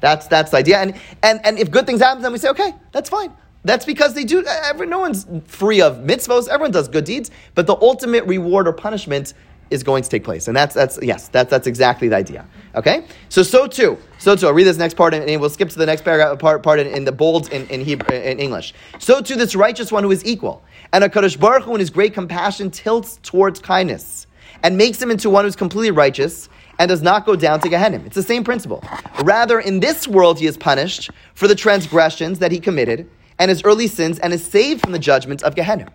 That's 0.00 0.26
that's 0.26 0.50
the 0.50 0.58
idea. 0.58 0.78
And 0.78 0.94
and 1.22 1.40
and 1.46 1.58
if 1.58 1.70
good 1.70 1.86
things 1.86 2.02
happen, 2.02 2.22
then 2.22 2.32
we 2.32 2.38
say, 2.38 2.50
okay, 2.50 2.74
that's 2.92 3.08
fine. 3.08 3.32
That's 3.64 3.86
because 3.86 4.12
they 4.12 4.24
do. 4.24 4.44
Every, 4.46 4.86
no 4.86 4.98
one's 4.98 5.26
free 5.46 5.80
of 5.80 5.98
mitzvos. 5.98 6.48
Everyone 6.48 6.70
does 6.70 6.86
good 6.86 7.06
deeds, 7.06 7.30
but 7.54 7.66
the 7.66 7.74
ultimate 7.76 8.24
reward 8.26 8.68
or 8.68 8.74
punishment 8.74 9.32
is 9.74 9.82
going 9.82 10.02
to 10.02 10.08
take 10.08 10.24
place, 10.24 10.48
and 10.48 10.56
that's 10.56 10.74
that's 10.74 10.98
yes, 11.02 11.28
that's 11.28 11.50
that's 11.50 11.66
exactly 11.66 12.08
the 12.08 12.16
idea. 12.16 12.46
Okay, 12.74 13.06
so 13.28 13.42
so 13.42 13.66
too, 13.66 13.98
so 14.18 14.34
too. 14.36 14.46
I'll 14.46 14.54
read 14.54 14.64
this 14.64 14.78
next 14.78 14.94
part, 14.94 15.12
and 15.12 15.40
we'll 15.40 15.50
skip 15.50 15.68
to 15.70 15.78
the 15.78 15.86
next 15.86 16.02
paragraph 16.02 16.38
part 16.38 16.62
part 16.62 16.78
in, 16.80 16.86
in 16.86 17.04
the 17.04 17.12
bold 17.12 17.52
in 17.52 17.66
in, 17.68 17.80
Hebrew, 17.82 18.16
in 18.16 18.38
English. 18.38 18.72
So 18.98 19.20
too, 19.20 19.36
this 19.36 19.54
righteous 19.54 19.92
one 19.92 20.04
who 20.04 20.10
is 20.10 20.24
equal, 20.24 20.64
and 20.92 21.04
a 21.04 21.08
Kadosh 21.08 21.38
Baruch 21.38 21.64
Hu 21.64 21.74
in 21.74 21.80
His 21.80 21.90
great 21.90 22.14
compassion 22.14 22.70
tilts 22.70 23.18
towards 23.22 23.60
kindness 23.60 24.26
and 24.62 24.78
makes 24.78 25.00
him 25.00 25.10
into 25.10 25.28
one 25.28 25.44
who's 25.44 25.56
completely 25.56 25.90
righteous 25.90 26.48
and 26.78 26.88
does 26.88 27.02
not 27.02 27.26
go 27.26 27.36
down 27.36 27.60
to 27.60 27.68
Gehenna. 27.68 28.02
It's 28.06 28.14
the 28.14 28.22
same 28.22 28.42
principle. 28.42 28.82
Rather, 29.22 29.60
in 29.60 29.80
this 29.80 30.08
world, 30.08 30.38
he 30.38 30.46
is 30.46 30.56
punished 30.56 31.10
for 31.34 31.46
the 31.46 31.54
transgressions 31.54 32.38
that 32.38 32.50
he 32.50 32.58
committed 32.58 33.08
and 33.38 33.48
his 33.48 33.62
early 33.64 33.86
sins 33.86 34.18
and 34.18 34.32
is 34.32 34.44
saved 34.44 34.80
from 34.80 34.92
the 34.92 34.98
judgment 34.98 35.42
of 35.42 35.54
Gehenna. 35.54 35.92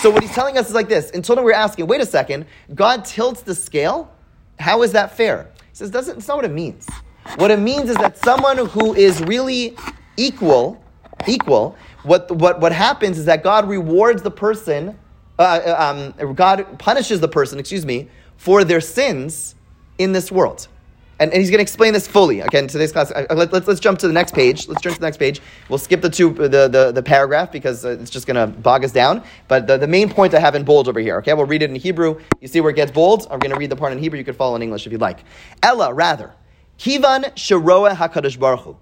So 0.00 0.10
what 0.10 0.22
he's 0.22 0.32
telling 0.32 0.56
us 0.56 0.68
is 0.68 0.74
like 0.74 0.88
this. 0.88 1.10
Until 1.10 1.36
now 1.36 1.42
we're 1.42 1.52
asking, 1.52 1.86
wait 1.86 2.00
a 2.00 2.06
second, 2.06 2.46
God 2.74 3.04
tilts 3.04 3.42
the 3.42 3.54
scale? 3.54 4.12
How 4.58 4.82
is 4.82 4.92
that 4.92 5.16
fair? 5.16 5.50
He 5.70 5.76
says, 5.76 5.90
doesn't, 5.90 6.18
it's 6.18 6.28
not 6.28 6.36
what 6.36 6.44
it 6.44 6.52
means. 6.52 6.86
What 7.36 7.50
it 7.50 7.58
means 7.58 7.90
is 7.90 7.96
that 7.96 8.16
someone 8.18 8.58
who 8.58 8.94
is 8.94 9.20
really 9.22 9.76
equal, 10.16 10.82
equal, 11.26 11.76
what, 12.02 12.30
what, 12.30 12.60
what 12.60 12.72
happens 12.72 13.18
is 13.18 13.24
that 13.26 13.42
God 13.42 13.68
rewards 13.68 14.22
the 14.22 14.30
person, 14.30 14.98
uh, 15.38 15.42
uh 15.42 16.14
um, 16.18 16.34
God 16.34 16.78
punishes 16.78 17.20
the 17.20 17.28
person, 17.28 17.58
excuse 17.58 17.84
me, 17.84 18.08
for 18.36 18.64
their 18.64 18.80
sins 18.80 19.54
in 19.98 20.12
this 20.12 20.32
world. 20.32 20.68
And, 21.20 21.32
and 21.32 21.40
he's 21.40 21.50
going 21.50 21.58
to 21.58 21.62
explain 21.62 21.92
this 21.92 22.06
fully. 22.06 22.40
Again, 22.40 22.68
today's 22.68 22.92
class, 22.92 23.10
uh, 23.10 23.26
let, 23.30 23.48
us 23.48 23.52
let's, 23.52 23.66
let's 23.66 23.80
jump 23.80 23.98
to 24.00 24.06
the 24.06 24.12
next 24.12 24.34
page. 24.34 24.68
Let's 24.68 24.80
jump 24.80 24.94
to 24.94 25.00
the 25.00 25.06
next 25.06 25.16
page. 25.16 25.40
We'll 25.68 25.78
skip 25.78 26.00
the 26.00 26.10
two, 26.10 26.32
the, 26.32 26.68
the, 26.68 26.92
the 26.92 27.02
paragraph 27.02 27.50
because 27.50 27.84
uh, 27.84 27.98
it's 28.00 28.10
just 28.10 28.26
going 28.26 28.36
to 28.36 28.46
bog 28.46 28.84
us 28.84 28.92
down. 28.92 29.24
But 29.48 29.66
the, 29.66 29.78
the 29.78 29.88
main 29.88 30.10
point 30.10 30.32
I 30.34 30.38
have 30.38 30.54
in 30.54 30.62
bold 30.62 30.88
over 30.88 31.00
here, 31.00 31.18
okay? 31.18 31.34
We'll 31.34 31.46
read 31.46 31.62
it 31.62 31.70
in 31.70 31.76
Hebrew. 31.76 32.20
You 32.40 32.46
see 32.46 32.60
where 32.60 32.70
it 32.70 32.76
gets 32.76 32.92
bold? 32.92 33.26
I'm 33.30 33.40
going 33.40 33.52
to 33.52 33.58
read 33.58 33.70
the 33.70 33.76
part 33.76 33.92
in 33.92 33.98
Hebrew. 33.98 34.18
You 34.18 34.24
could 34.24 34.36
follow 34.36 34.54
in 34.54 34.62
English 34.62 34.86
if 34.86 34.92
you'd 34.92 35.00
like. 35.00 35.24
Ella, 35.62 35.92
rather, 35.92 36.34
kivan 36.78 37.34
sheroa 37.34 37.96
hakadosh 37.96 38.38
baruch 38.38 38.60
Hu. 38.60 38.76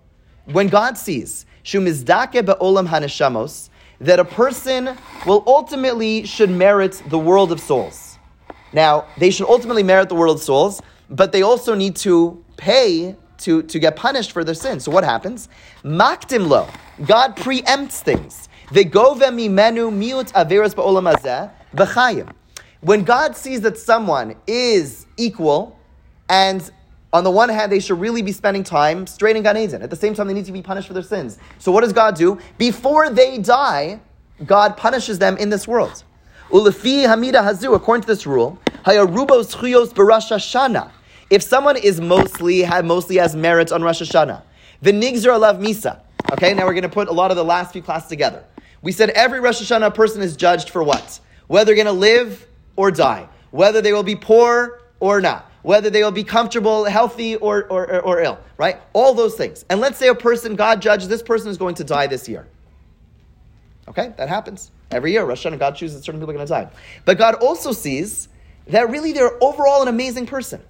When 0.45 0.69
God 0.69 0.99
sees, 0.99 1.47
shumizdake 1.65 2.45
be'olam 2.45 2.87
haneshamos, 2.87 3.71
that 4.01 4.21
a 4.21 4.27
person 4.27 4.95
will 5.27 5.43
ultimately 5.47 6.27
should 6.27 6.51
merit 6.51 7.03
the 7.09 7.19
world 7.19 7.51
of 7.51 7.61
souls. 7.61 8.19
Now, 8.75 9.07
they 9.17 9.31
should 9.31 9.49
ultimately 9.49 9.83
merit 9.83 10.11
the 10.11 10.15
world 10.15 10.37
of 10.37 10.43
souls 10.43 10.83
but 11.11 11.33
they 11.33 11.43
also 11.43 11.75
need 11.75 11.97
to 11.97 12.43
pay 12.57 13.17
to, 13.39 13.63
to 13.63 13.79
get 13.79 13.97
punished 13.97 14.33
for 14.33 14.45
their 14.45 14.55
sins. 14.55 14.85
So 14.85 14.91
what 14.91 15.05
happens? 15.05 15.49
Maktim 15.85 16.49
lo. 16.49 16.69
God 17.05 17.37
preempts 17.37 18.01
things. 18.01 18.49
When 22.81 23.05
God 23.05 23.37
sees 23.37 23.61
that 23.61 23.79
someone 23.79 24.37
is 24.47 25.07
equal, 25.17 25.79
and 26.29 26.71
on 27.13 27.25
the 27.25 27.31
one 27.31 27.49
hand, 27.49 27.71
they 27.71 27.79
should 27.81 28.01
really 28.01 28.23
be 28.23 28.33
spending 28.33 28.65
time 28.65 29.07
straight 29.07 29.37
in 29.37 29.43
Gan 29.43 29.57
Eden. 29.57 29.83
At 29.83 29.91
the 29.91 29.97
same 29.97 30.15
time, 30.15 30.27
they 30.27 30.35
need 30.35 30.47
to 30.47 30.53
be 30.53 30.63
punished 30.63 30.89
for 30.89 30.95
their 30.95 31.03
sins. 31.03 31.39
So 31.59 31.71
what 31.71 31.83
does 31.83 31.93
God 31.93 32.17
do? 32.17 32.39
Before 32.59 33.09
they 33.11 33.39
die, 33.39 34.01
God 34.45 34.77
punishes 34.77 35.19
them 35.19 35.37
in 35.37 35.49
this 35.49 35.69
world. 35.69 36.03
Ulefi 36.51 37.05
hamida 37.07 37.43
hazu, 37.43 37.75
according 37.75 38.03
to 38.03 38.09
this 38.09 38.27
rule, 38.27 38.59
hayarubos 38.85 39.55
chuyos 39.55 39.93
barasha 39.93 40.37
shana. 40.37 40.91
If 41.29 41.43
someone 41.43 41.77
is 41.77 42.01
mostly 42.01 42.65
mostly 42.85 43.17
has 43.17 43.35
merits 43.35 43.73
on 43.73 43.83
Rosh 43.83 44.01
Hashanah, 44.01 44.43
the 44.83 44.93
nigzer 44.93 45.33
alav 45.33 45.61
misa. 45.61 46.01
Okay, 46.33 46.55
now 46.55 46.65
we're 46.65 46.73
going 46.73 46.83
to 46.83 46.89
put 46.89 47.09
a 47.09 47.13
lot 47.13 47.31
of 47.31 47.37
the 47.37 47.45
last 47.45 47.73
few 47.73 47.83
classes 47.83 48.09
together. 48.09 48.45
We 48.83 48.93
said 48.93 49.11
every 49.11 49.41
Rosh 49.41 49.61
Hashanah 49.61 49.95
person 49.95 50.23
is 50.23 50.37
judged 50.37 50.71
for 50.71 50.83
what? 50.83 51.21
Whether 51.49 51.67
they're 51.67 51.85
going 51.85 51.87
to 51.87 51.93
live 51.93 52.47
or 52.77 52.91
die, 52.91 53.29
whether 53.51 53.81
they 53.81 53.93
will 53.93 54.03
be 54.03 54.17
poor 54.17 54.81
or 55.01 55.21
not, 55.21 55.51
whether 55.63 55.91
they 55.91 56.03
will 56.05 56.13
be 56.13 56.25
comfortable, 56.25 56.85
healthy, 56.85 57.37
or, 57.37 57.65
or, 57.65 57.91
or, 57.91 58.01
or 58.01 58.21
ill, 58.21 58.39
right? 58.57 58.81
All 58.93 59.15
those 59.15 59.35
things. 59.35 59.65
And 59.69 59.81
let's 59.81 59.99
say 59.99 60.09
a 60.09 60.15
person, 60.15 60.55
God 60.55 60.81
judges, 60.81 61.09
this 61.09 61.23
person 61.23 61.49
is 61.51 61.57
going 61.57 61.75
to 61.77 61.85
die 61.85 62.07
this 62.07 62.29
year. 62.29 62.47
Okay, 63.89 64.13
that 64.17 64.29
happens. 64.29 64.71
Every 64.91 65.13
year, 65.13 65.25
Rosh 65.25 65.45
Hashanah, 65.45 65.59
God 65.59 65.75
chooses 65.75 66.03
certain 66.05 66.21
people 66.21 66.31
are 66.31 66.37
going 66.37 66.47
to 66.47 66.53
die. 66.53 66.69
But 67.05 67.19
God 67.19 67.37
also 67.37 67.73
sees 67.73 68.29
that 68.69 68.91
really 68.91 69.13
they're 69.13 69.43
overall 69.43 69.83
an 69.83 69.89
amazing 69.89 70.27
person 70.27 70.63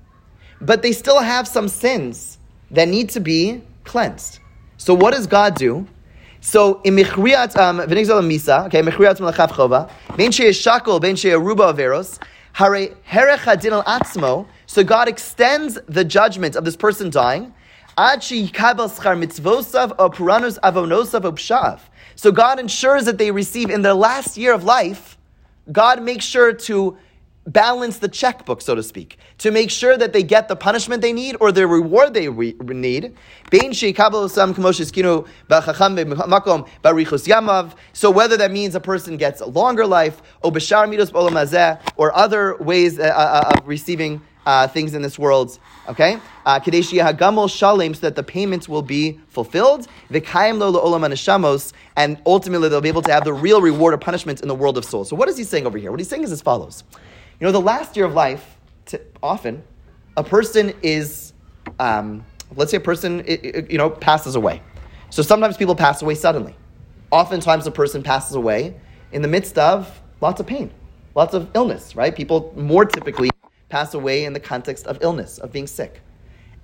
but 0.61 0.83
they 0.83 0.93
still 0.93 1.21
have 1.21 1.47
some 1.47 1.69
sins 1.69 2.39
that 2.71 2.89
need 2.89 3.11
to 3.11 3.21
be 3.21 3.63
cleansed. 3.85 4.41
So 4.77 4.95
what 4.95 5.13
does 5.15 5.27
God 5.27 5.55
do? 5.55 5.87
So 6.41 6.81
in 6.83 6.95
Michriyat 6.95 7.57
um, 7.57 7.79
V'nigzal 7.79 8.23
Misa, 8.23 8.67
okay, 8.67 8.83
Michriyat 8.83 9.19
Melachav 9.19 9.51
Chova, 9.51 9.91
Ben 10.17 10.31
Shakol, 10.31 11.01
Ben 11.01 11.15
Aruba 11.15 11.75
Averos, 11.75 12.23
Hare 12.53 12.95
Herech 13.09 13.39
Hadin 13.39 13.73
Al 13.73 13.83
Atzmo, 13.85 14.47
so 14.67 14.85
God 14.85 15.09
extends 15.09 15.79
the 15.87 16.05
judgment 16.05 16.57
of 16.57 16.65
this 16.65 16.77
person 16.77 17.11
dying, 17.11 17.53
So 22.17 22.33
God 22.33 22.61
ensures 22.61 23.05
that 23.05 23.19
they 23.19 23.31
receive 23.31 23.71
in 23.71 23.83
their 23.83 23.95
last 23.95 24.37
year 24.37 24.53
of 24.53 24.65
life, 24.65 25.19
God 25.73 26.03
makes 26.03 26.25
sure 26.25 26.53
to 26.53 26.97
balance 27.47 27.99
the 27.99 28.09
checkbook, 28.09 28.61
so 28.61 28.75
to 28.75 28.83
speak, 28.83 29.19
to 29.39 29.51
make 29.51 29.71
sure 29.71 29.97
that 29.97 30.13
they 30.13 30.23
get 30.23 30.49
the 30.49 30.57
punishment 30.57 31.01
they 31.03 31.13
need 31.13 31.37
or 31.41 31.53
the 31.53 31.67
reward 31.67 32.13
they 32.15 32.29
re- 32.29 32.57
need. 32.61 33.15
So 37.93 38.11
whether 38.11 38.37
that 38.37 38.51
means 38.51 38.75
a 38.75 38.81
person 38.81 39.17
gets 39.17 39.41
a 39.41 39.47
longer 39.47 39.87
life, 39.87 40.21
or 41.97 42.17
other 42.17 42.57
ways 42.57 42.99
uh, 42.99 43.03
uh, 43.03 43.53
of 43.57 43.69
receiving 43.69 44.21
uh, 44.47 44.69
things 44.69 44.95
in 44.95 45.03
this 45.03 45.19
world, 45.19 45.59
okay? 45.89 46.19
Uh, 46.45 46.61
so 46.61 46.71
that 46.71 48.13
the 48.15 48.23
payments 48.23 48.69
will 48.69 48.83
be 48.83 49.19
fulfilled. 49.29 49.89
And 51.97 52.19
ultimately 52.27 52.69
they'll 52.69 52.81
be 52.81 52.89
able 52.89 53.03
to 53.03 53.13
have 53.13 53.25
the 53.25 53.33
real 53.33 53.61
reward 53.61 53.95
or 53.95 53.99
punishment 53.99 54.41
in 54.43 54.49
the 54.49 54.55
world 54.55 54.79
of 54.79 54.85
souls. 54.85 55.09
So 55.09 55.17
what 55.17 55.29
is 55.29 55.37
he 55.37 55.43
saying 55.43 55.67
over 55.67 55.79
here? 55.79 55.91
What 55.91 55.99
he's 55.99 56.09
saying 56.09 56.23
is 56.23 56.31
as 56.31 56.43
follows. 56.43 56.85
You 57.39 57.47
know, 57.47 57.53
the 57.53 57.61
last 57.61 57.97
year 57.97 58.07
of 58.07 58.15
life, 58.15 58.57
often, 59.23 59.63
a 60.17 60.25
person 60.25 60.73
is, 60.83 61.35
um, 61.79 62.25
let's 62.55 62.71
say 62.71 62.79
a 62.79 62.81
person, 62.81 63.23
you 63.69 63.77
know, 63.77 63.91
passes 63.91 64.37
away. 64.37 64.63
So 65.11 65.21
sometimes 65.21 65.59
people 65.59 65.75
pass 65.75 66.01
away 66.01 66.15
suddenly. 66.15 66.57
Oftentimes 67.11 67.67
a 67.67 67.71
person 67.71 68.03
passes 68.03 68.37
away 68.37 68.75
in 69.13 69.21
the 69.21 69.29
midst 69.29 69.59
of 69.59 70.01
lots 70.23 70.41
of 70.41 70.47
pain, 70.47 70.71
lots 71.15 71.35
of 71.35 71.51
illness, 71.55 71.95
right? 71.95 72.17
People 72.17 72.55
more 72.57 72.87
typically 72.87 73.29
pass 73.69 73.93
away 73.93 74.25
in 74.25 74.33
the 74.33 74.41
context 74.41 74.87
of 74.87 74.99
illness, 75.03 75.37
of 75.37 75.53
being 75.53 75.67
sick. 75.67 76.01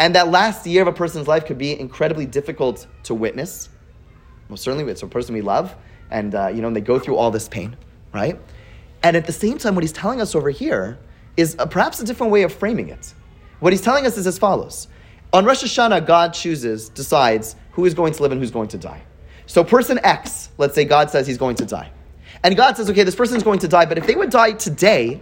And 0.00 0.14
that 0.14 0.30
last 0.30 0.66
year 0.66 0.80
of 0.80 0.88
a 0.88 0.92
person's 0.92 1.28
life 1.28 1.44
could 1.44 1.58
be 1.58 1.78
incredibly 1.78 2.24
difficult 2.24 2.86
to 3.02 3.14
witness. 3.14 3.68
Most 4.48 4.62
certainly, 4.64 4.90
it's 4.90 5.02
a 5.02 5.06
person 5.06 5.34
we 5.34 5.42
love, 5.42 5.76
and 6.10 6.34
uh, 6.34 6.48
you 6.48 6.62
know, 6.62 6.70
they 6.70 6.80
go 6.80 6.98
through 6.98 7.16
all 7.16 7.30
this 7.30 7.46
pain, 7.46 7.76
right? 8.14 8.40
And 9.02 9.16
at 9.16 9.26
the 9.26 9.32
same 9.32 9.58
time, 9.58 9.74
what 9.74 9.84
he's 9.84 9.92
telling 9.92 10.20
us 10.20 10.34
over 10.34 10.50
here 10.50 10.98
is 11.36 11.56
a, 11.58 11.66
perhaps 11.66 12.00
a 12.00 12.04
different 12.04 12.32
way 12.32 12.42
of 12.42 12.52
framing 12.52 12.88
it. 12.88 13.14
What 13.60 13.72
he's 13.72 13.82
telling 13.82 14.06
us 14.06 14.16
is 14.16 14.26
as 14.26 14.38
follows. 14.38 14.88
On 15.32 15.44
Rosh 15.44 15.64
Hashanah, 15.64 16.06
God 16.06 16.34
chooses, 16.34 16.88
decides 16.88 17.56
who 17.72 17.84
is 17.84 17.94
going 17.94 18.12
to 18.12 18.22
live 18.22 18.32
and 18.32 18.40
who's 18.40 18.50
going 18.50 18.68
to 18.68 18.78
die. 18.78 19.02
So 19.46 19.64
person 19.64 19.98
X, 20.02 20.50
let's 20.58 20.74
say 20.74 20.84
God 20.84 21.10
says 21.10 21.26
he's 21.26 21.38
going 21.38 21.56
to 21.56 21.66
die. 21.66 21.90
And 22.44 22.56
God 22.56 22.76
says, 22.76 22.90
okay, 22.90 23.04
this 23.04 23.14
person 23.14 23.36
is 23.36 23.42
going 23.42 23.60
to 23.60 23.68
die, 23.68 23.86
but 23.86 23.98
if 23.98 24.06
they 24.06 24.14
would 24.14 24.30
die 24.30 24.52
today, 24.52 25.20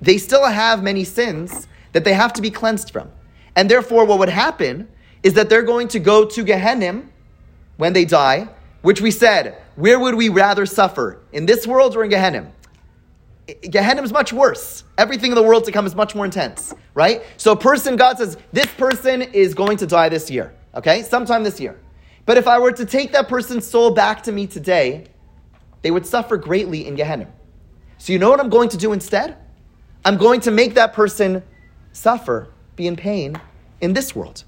they 0.00 0.18
still 0.18 0.44
have 0.44 0.82
many 0.82 1.04
sins 1.04 1.66
that 1.92 2.04
they 2.04 2.12
have 2.12 2.32
to 2.34 2.42
be 2.42 2.50
cleansed 2.50 2.90
from. 2.90 3.10
And 3.54 3.70
therefore, 3.70 4.04
what 4.04 4.18
would 4.18 4.28
happen 4.28 4.88
is 5.22 5.34
that 5.34 5.48
they're 5.48 5.62
going 5.62 5.88
to 5.88 5.98
go 5.98 6.24
to 6.24 6.44
Gehenna 6.44 7.02
when 7.78 7.92
they 7.92 8.04
die, 8.04 8.48
which 8.82 9.00
we 9.00 9.10
said, 9.10 9.60
where 9.74 9.98
would 9.98 10.14
we 10.14 10.28
rather 10.28 10.66
suffer? 10.66 11.20
In 11.32 11.46
this 11.46 11.66
world 11.66 11.96
or 11.96 12.04
in 12.04 12.10
Gehenna? 12.10 12.52
Gehenna 13.46 14.02
is 14.02 14.12
much 14.12 14.32
worse. 14.32 14.84
Everything 14.98 15.30
in 15.30 15.36
the 15.36 15.42
world 15.42 15.64
to 15.66 15.72
come 15.72 15.86
is 15.86 15.94
much 15.94 16.14
more 16.14 16.24
intense, 16.24 16.74
right? 16.94 17.22
So 17.36 17.52
a 17.52 17.56
person, 17.56 17.96
God 17.96 18.18
says, 18.18 18.36
this 18.52 18.66
person 18.66 19.22
is 19.22 19.54
going 19.54 19.76
to 19.78 19.86
die 19.86 20.08
this 20.08 20.30
year, 20.30 20.54
okay? 20.74 21.02
Sometime 21.02 21.44
this 21.44 21.60
year. 21.60 21.78
But 22.24 22.38
if 22.38 22.48
I 22.48 22.58
were 22.58 22.72
to 22.72 22.84
take 22.84 23.12
that 23.12 23.28
person's 23.28 23.64
soul 23.64 23.92
back 23.92 24.24
to 24.24 24.32
me 24.32 24.48
today, 24.48 25.06
they 25.82 25.92
would 25.92 26.04
suffer 26.04 26.36
greatly 26.36 26.88
in 26.88 26.96
Gehenna. 26.96 27.28
So 27.98 28.12
you 28.12 28.18
know 28.18 28.30
what 28.30 28.40
I'm 28.40 28.50
going 28.50 28.68
to 28.70 28.76
do 28.76 28.92
instead? 28.92 29.36
I'm 30.04 30.16
going 30.16 30.40
to 30.40 30.50
make 30.50 30.74
that 30.74 30.92
person 30.92 31.42
suffer, 31.92 32.48
be 32.74 32.88
in 32.88 32.96
pain 32.96 33.40
in 33.80 33.92
this 33.92 34.14
world, 34.14 34.42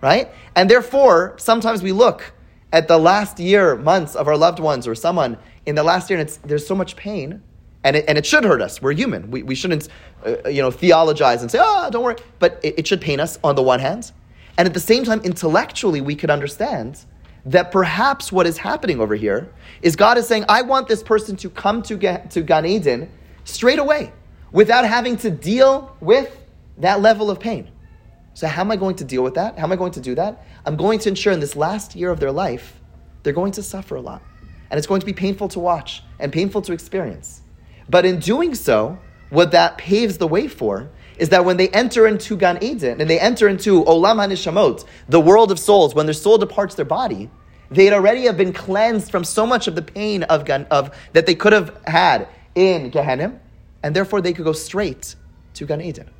right? 0.00 0.30
And 0.56 0.68
therefore, 0.68 1.34
sometimes 1.38 1.82
we 1.82 1.92
look 1.92 2.32
at 2.72 2.88
the 2.88 2.98
last 2.98 3.38
year, 3.38 3.76
months 3.76 4.16
of 4.16 4.26
our 4.26 4.36
loved 4.36 4.58
ones 4.58 4.88
or 4.88 4.96
someone 4.96 5.38
in 5.64 5.76
the 5.76 5.82
last 5.84 6.10
year, 6.10 6.18
and 6.18 6.28
there's 6.44 6.66
so 6.66 6.74
much 6.74 6.96
pain 6.96 7.42
and 7.84 7.96
it, 7.96 8.04
and 8.08 8.16
it 8.16 8.24
should 8.24 8.44
hurt 8.44 8.62
us. 8.62 8.80
We're 8.80 8.92
human. 8.92 9.30
We, 9.30 9.42
we 9.42 9.54
shouldn't, 9.54 9.88
uh, 10.24 10.48
you 10.48 10.62
know, 10.62 10.70
theologize 10.70 11.42
and 11.42 11.50
say, 11.50 11.58
oh, 11.60 11.88
don't 11.90 12.02
worry. 12.02 12.16
But 12.38 12.60
it, 12.62 12.80
it 12.80 12.86
should 12.86 13.00
pain 13.00 13.20
us 13.20 13.38
on 13.42 13.54
the 13.56 13.62
one 13.62 13.80
hand. 13.80 14.12
And 14.58 14.68
at 14.68 14.74
the 14.74 14.80
same 14.80 15.04
time, 15.04 15.20
intellectually, 15.20 16.00
we 16.00 16.14
could 16.14 16.30
understand 16.30 17.04
that 17.44 17.72
perhaps 17.72 18.30
what 18.30 18.46
is 18.46 18.58
happening 18.58 19.00
over 19.00 19.16
here 19.16 19.52
is 19.82 19.96
God 19.96 20.16
is 20.16 20.26
saying, 20.28 20.44
I 20.48 20.62
want 20.62 20.86
this 20.86 21.02
person 21.02 21.36
to 21.36 21.50
come 21.50 21.82
to, 21.82 21.96
get, 21.96 22.30
to 22.32 22.42
Gan 22.42 22.66
Eden 22.66 23.10
straight 23.44 23.78
away 23.78 24.12
without 24.52 24.86
having 24.86 25.16
to 25.18 25.30
deal 25.30 25.96
with 26.00 26.38
that 26.78 27.00
level 27.00 27.30
of 27.30 27.40
pain. 27.40 27.68
So, 28.34 28.46
how 28.46 28.62
am 28.62 28.70
I 28.70 28.76
going 28.76 28.96
to 28.96 29.04
deal 29.04 29.22
with 29.22 29.34
that? 29.34 29.58
How 29.58 29.64
am 29.64 29.72
I 29.72 29.76
going 29.76 29.92
to 29.92 30.00
do 30.00 30.14
that? 30.14 30.46
I'm 30.64 30.76
going 30.76 30.98
to 31.00 31.08
ensure 31.08 31.32
in 31.32 31.40
this 31.40 31.56
last 31.56 31.94
year 31.94 32.10
of 32.10 32.18
their 32.18 32.32
life, 32.32 32.80
they're 33.22 33.32
going 33.32 33.52
to 33.52 33.62
suffer 33.62 33.96
a 33.96 34.00
lot. 34.00 34.22
And 34.70 34.78
it's 34.78 34.86
going 34.86 35.00
to 35.00 35.06
be 35.06 35.12
painful 35.12 35.48
to 35.48 35.60
watch 35.60 36.02
and 36.18 36.32
painful 36.32 36.62
to 36.62 36.72
experience. 36.72 37.41
But 37.88 38.04
in 38.04 38.18
doing 38.18 38.54
so, 38.54 38.98
what 39.30 39.50
that 39.52 39.78
paves 39.78 40.18
the 40.18 40.28
way 40.28 40.48
for 40.48 40.90
is 41.18 41.28
that 41.30 41.44
when 41.44 41.56
they 41.56 41.68
enter 41.68 42.06
into 42.06 42.36
Gan 42.36 42.62
Eden 42.62 43.00
and 43.00 43.08
they 43.08 43.18
enter 43.18 43.48
into 43.48 43.84
Olam 43.84 44.16
HaNishamot, 44.16 44.84
the 45.08 45.20
world 45.20 45.52
of 45.52 45.58
souls, 45.58 45.94
when 45.94 46.06
their 46.06 46.12
soul 46.12 46.38
departs 46.38 46.74
their 46.74 46.84
body, 46.84 47.30
they'd 47.70 47.92
already 47.92 48.22
have 48.24 48.36
been 48.36 48.52
cleansed 48.52 49.10
from 49.10 49.24
so 49.24 49.46
much 49.46 49.66
of 49.68 49.74
the 49.74 49.82
pain 49.82 50.22
of, 50.24 50.44
Gan, 50.44 50.66
of 50.70 50.94
that 51.12 51.26
they 51.26 51.34
could 51.34 51.52
have 51.52 51.78
had 51.86 52.28
in 52.54 52.90
Gehenna, 52.90 53.40
and 53.82 53.96
therefore 53.96 54.20
they 54.20 54.32
could 54.32 54.44
go 54.44 54.52
straight 54.52 55.14
to 55.54 55.66
Gan 55.66 55.80
Eden. 55.80 56.10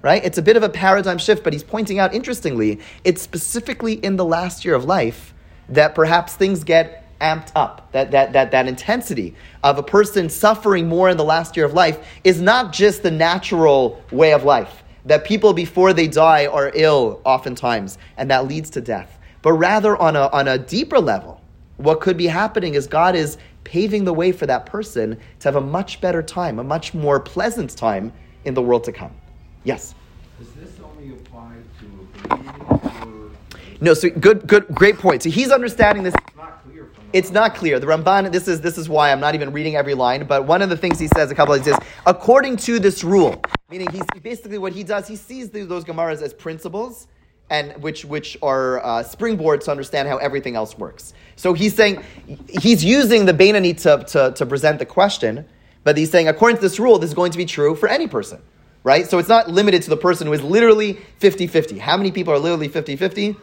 Right? 0.00 0.24
It's 0.24 0.38
a 0.38 0.42
bit 0.42 0.56
of 0.56 0.64
a 0.64 0.68
paradigm 0.68 1.18
shift, 1.18 1.44
but 1.44 1.52
he's 1.52 1.62
pointing 1.62 2.00
out, 2.00 2.12
interestingly, 2.12 2.80
it's 3.04 3.22
specifically 3.22 3.94
in 3.94 4.16
the 4.16 4.24
last 4.24 4.64
year 4.64 4.74
of 4.74 4.84
life 4.84 5.32
that 5.68 5.94
perhaps 5.94 6.34
things 6.34 6.64
get 6.64 7.01
amped 7.22 7.52
up. 7.54 7.90
That, 7.92 8.10
that, 8.10 8.32
that, 8.32 8.50
that 8.50 8.68
intensity 8.68 9.34
of 9.62 9.78
a 9.78 9.82
person 9.82 10.28
suffering 10.28 10.88
more 10.88 11.08
in 11.08 11.16
the 11.16 11.24
last 11.24 11.56
year 11.56 11.64
of 11.64 11.72
life 11.72 12.04
is 12.24 12.40
not 12.40 12.72
just 12.72 13.02
the 13.02 13.10
natural 13.10 14.02
way 14.10 14.32
of 14.32 14.44
life. 14.44 14.82
That 15.06 15.24
people 15.24 15.52
before 15.52 15.92
they 15.92 16.08
die 16.08 16.46
are 16.46 16.70
ill 16.74 17.20
oftentimes, 17.24 17.98
and 18.16 18.30
that 18.30 18.46
leads 18.46 18.70
to 18.70 18.80
death. 18.80 19.18
But 19.42 19.54
rather, 19.54 19.96
on 19.96 20.14
a, 20.16 20.28
on 20.28 20.48
a 20.48 20.58
deeper 20.58 21.00
level, 21.00 21.40
what 21.76 22.00
could 22.00 22.16
be 22.16 22.26
happening 22.26 22.74
is 22.74 22.86
God 22.86 23.16
is 23.16 23.38
paving 23.64 24.04
the 24.04 24.12
way 24.12 24.32
for 24.32 24.46
that 24.46 24.66
person 24.66 25.18
to 25.40 25.48
have 25.48 25.56
a 25.56 25.60
much 25.60 26.00
better 26.00 26.22
time, 26.22 26.58
a 26.58 26.64
much 26.64 26.94
more 26.94 27.18
pleasant 27.18 27.76
time 27.76 28.12
in 28.44 28.54
the 28.54 28.62
world 28.62 28.84
to 28.84 28.92
come. 28.92 29.12
Yes? 29.64 29.94
Does 30.38 30.52
this 30.52 30.72
only 30.84 31.12
apply 31.14 31.54
to 31.80 32.30
a 32.30 33.06
or? 33.06 33.30
No, 33.80 33.94
so 33.94 34.10
good, 34.10 34.46
good, 34.46 34.66
great 34.68 34.98
point. 34.98 35.22
So 35.22 35.30
he's 35.30 35.50
understanding 35.50 36.04
this 36.04 36.14
it's 37.12 37.30
not 37.30 37.54
clear. 37.54 37.78
The 37.78 37.86
Ramban, 37.86 38.32
this 38.32 38.48
is, 38.48 38.60
this 38.60 38.78
is 38.78 38.88
why 38.88 39.12
I'm 39.12 39.20
not 39.20 39.34
even 39.34 39.52
reading 39.52 39.76
every 39.76 39.94
line, 39.94 40.26
but 40.26 40.46
one 40.46 40.62
of 40.62 40.70
the 40.70 40.76
things 40.76 40.98
he 40.98 41.08
says 41.08 41.30
a 41.30 41.34
couple 41.34 41.54
of 41.54 41.62
times 41.62 41.76
is, 41.78 41.88
according 42.06 42.56
to 42.58 42.78
this 42.78 43.04
rule, 43.04 43.42
meaning 43.70 43.90
he's 43.90 44.04
basically 44.22 44.58
what 44.58 44.72
he 44.72 44.82
does, 44.82 45.06
he 45.06 45.16
sees 45.16 45.50
those 45.50 45.84
Gemaras 45.84 46.22
as 46.22 46.32
principles, 46.32 47.08
and 47.50 47.72
which, 47.82 48.04
which 48.04 48.38
are 48.42 48.82
uh, 48.84 49.02
springboards 49.02 49.64
to 49.64 49.70
understand 49.70 50.08
how 50.08 50.16
everything 50.16 50.56
else 50.56 50.78
works. 50.78 51.12
So 51.36 51.52
he's 51.52 51.74
saying, 51.74 52.02
he's 52.48 52.84
using 52.84 53.26
the 53.26 53.34
Beinoni 53.34 53.76
to, 53.82 54.04
to, 54.12 54.32
to 54.32 54.46
present 54.46 54.78
the 54.78 54.86
question, 54.86 55.46
but 55.84 55.96
he's 55.98 56.10
saying, 56.10 56.28
according 56.28 56.56
to 56.56 56.62
this 56.62 56.78
rule, 56.78 56.98
this 56.98 57.10
is 57.10 57.14
going 57.14 57.32
to 57.32 57.38
be 57.38 57.46
true 57.46 57.74
for 57.74 57.88
any 57.88 58.08
person 58.08 58.40
right? 58.84 59.08
So 59.08 59.18
it's 59.18 59.28
not 59.28 59.48
limited 59.48 59.82
to 59.82 59.90
the 59.90 59.96
person 59.96 60.26
who 60.26 60.32
is 60.32 60.42
literally 60.42 60.94
50 61.18 61.46
50. 61.46 61.78
How 61.78 61.96
many 61.96 62.10
people 62.10 62.34
are 62.34 62.38
literally 62.38 62.66
50 62.66 62.96
50? 62.96 63.36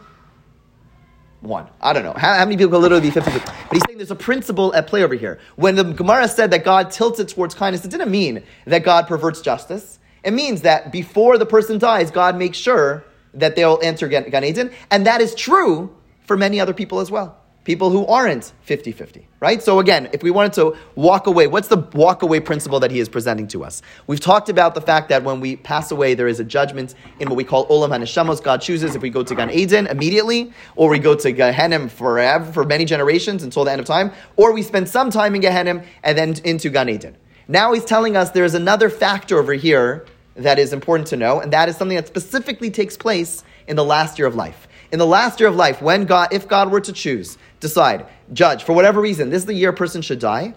One. 1.40 1.68
I 1.80 1.94
don't 1.94 2.02
know. 2.02 2.12
How, 2.12 2.34
how 2.34 2.44
many 2.44 2.56
people 2.56 2.72
can 2.72 2.82
literally 2.82 3.02
be 3.02 3.10
50 3.10 3.30
50? 3.30 3.46
But 3.46 3.72
he's 3.72 3.82
saying 3.86 3.98
there's 3.98 4.10
a 4.10 4.16
principle 4.16 4.74
at 4.74 4.86
play 4.86 5.02
over 5.02 5.14
here. 5.14 5.38
When 5.56 5.74
the 5.74 5.84
Gemara 5.84 6.28
said 6.28 6.50
that 6.50 6.64
God 6.64 6.90
tilts 6.90 7.18
it 7.18 7.28
towards 7.28 7.54
kindness, 7.54 7.84
it 7.84 7.90
didn't 7.90 8.10
mean 8.10 8.42
that 8.66 8.84
God 8.84 9.06
perverts 9.06 9.40
justice. 9.40 9.98
It 10.22 10.32
means 10.32 10.62
that 10.62 10.92
before 10.92 11.38
the 11.38 11.46
person 11.46 11.78
dies, 11.78 12.10
God 12.10 12.36
makes 12.36 12.58
sure 12.58 13.04
that 13.32 13.56
they'll 13.56 13.78
enter 13.82 14.06
Gan 14.06 14.44
Eden. 14.44 14.70
And 14.90 15.06
that 15.06 15.22
is 15.22 15.34
true 15.34 15.96
for 16.26 16.36
many 16.36 16.60
other 16.60 16.74
people 16.74 17.00
as 17.00 17.10
well 17.10 17.39
people 17.64 17.90
who 17.90 18.06
aren't 18.06 18.52
50 18.62 18.92
50, 18.92 19.28
right? 19.38 19.62
So, 19.62 19.80
again, 19.80 20.08
if 20.12 20.22
we 20.22 20.30
wanted 20.30 20.54
to 20.54 20.76
walk 20.94 21.26
away, 21.26 21.46
what's 21.46 21.68
the 21.68 21.78
walk 21.92 22.22
away 22.22 22.40
principle 22.40 22.80
that 22.80 22.90
he 22.90 23.00
is 23.00 23.08
presenting 23.08 23.48
to 23.48 23.64
us? 23.64 23.82
We've 24.06 24.20
talked 24.20 24.48
about 24.48 24.74
the 24.74 24.80
fact 24.80 25.08
that 25.10 25.22
when 25.24 25.40
we 25.40 25.56
pass 25.56 25.90
away, 25.90 26.14
there 26.14 26.28
is 26.28 26.40
a 26.40 26.44
judgment 26.44 26.94
in 27.18 27.28
what 27.28 27.36
we 27.36 27.44
call 27.44 27.66
Olam 27.68 27.90
HaNeshamos. 27.90 28.42
God 28.42 28.62
chooses 28.62 28.94
if 28.94 29.02
we 29.02 29.10
go 29.10 29.22
to 29.22 29.34
Gan 29.34 29.50
Eden 29.50 29.86
immediately, 29.86 30.52
or 30.76 30.88
we 30.88 30.98
go 30.98 31.14
to 31.14 31.32
Gehenna 31.32 31.88
forever, 31.88 32.50
for 32.52 32.64
many 32.64 32.84
generations 32.84 33.42
until 33.42 33.64
the 33.64 33.72
end 33.72 33.80
of 33.80 33.86
time, 33.86 34.12
or 34.36 34.52
we 34.52 34.62
spend 34.62 34.88
some 34.88 35.10
time 35.10 35.34
in 35.34 35.40
Gehenna 35.40 35.84
and 36.02 36.16
then 36.16 36.34
into 36.44 36.70
Gan 36.70 36.88
Eden. 36.88 37.16
Now 37.46 37.72
he's 37.72 37.84
telling 37.84 38.16
us 38.16 38.30
there's 38.30 38.54
another 38.54 38.88
factor 38.88 39.38
over 39.38 39.52
here 39.52 40.06
that 40.36 40.58
is 40.58 40.72
important 40.72 41.08
to 41.08 41.16
know, 41.16 41.40
and 41.40 41.52
that 41.52 41.68
is 41.68 41.76
something 41.76 41.96
that 41.96 42.06
specifically 42.06 42.70
takes 42.70 42.96
place 42.96 43.44
in 43.66 43.76
the 43.76 43.84
last 43.84 44.18
year 44.18 44.26
of 44.26 44.34
life. 44.34 44.68
In 44.92 44.98
the 44.98 45.06
last 45.06 45.38
year 45.38 45.48
of 45.48 45.56
life, 45.56 45.80
when 45.80 46.04
God, 46.04 46.32
if 46.32 46.48
God 46.48 46.70
were 46.70 46.80
to 46.80 46.92
choose 46.92 47.38
decide, 47.60 48.06
judge, 48.32 48.64
for 48.64 48.72
whatever 48.72 49.00
reason, 49.00 49.30
this 49.30 49.42
is 49.42 49.46
the 49.46 49.54
year 49.54 49.70
a 49.70 49.74
person 49.74 50.02
should 50.02 50.18
die, 50.18 50.54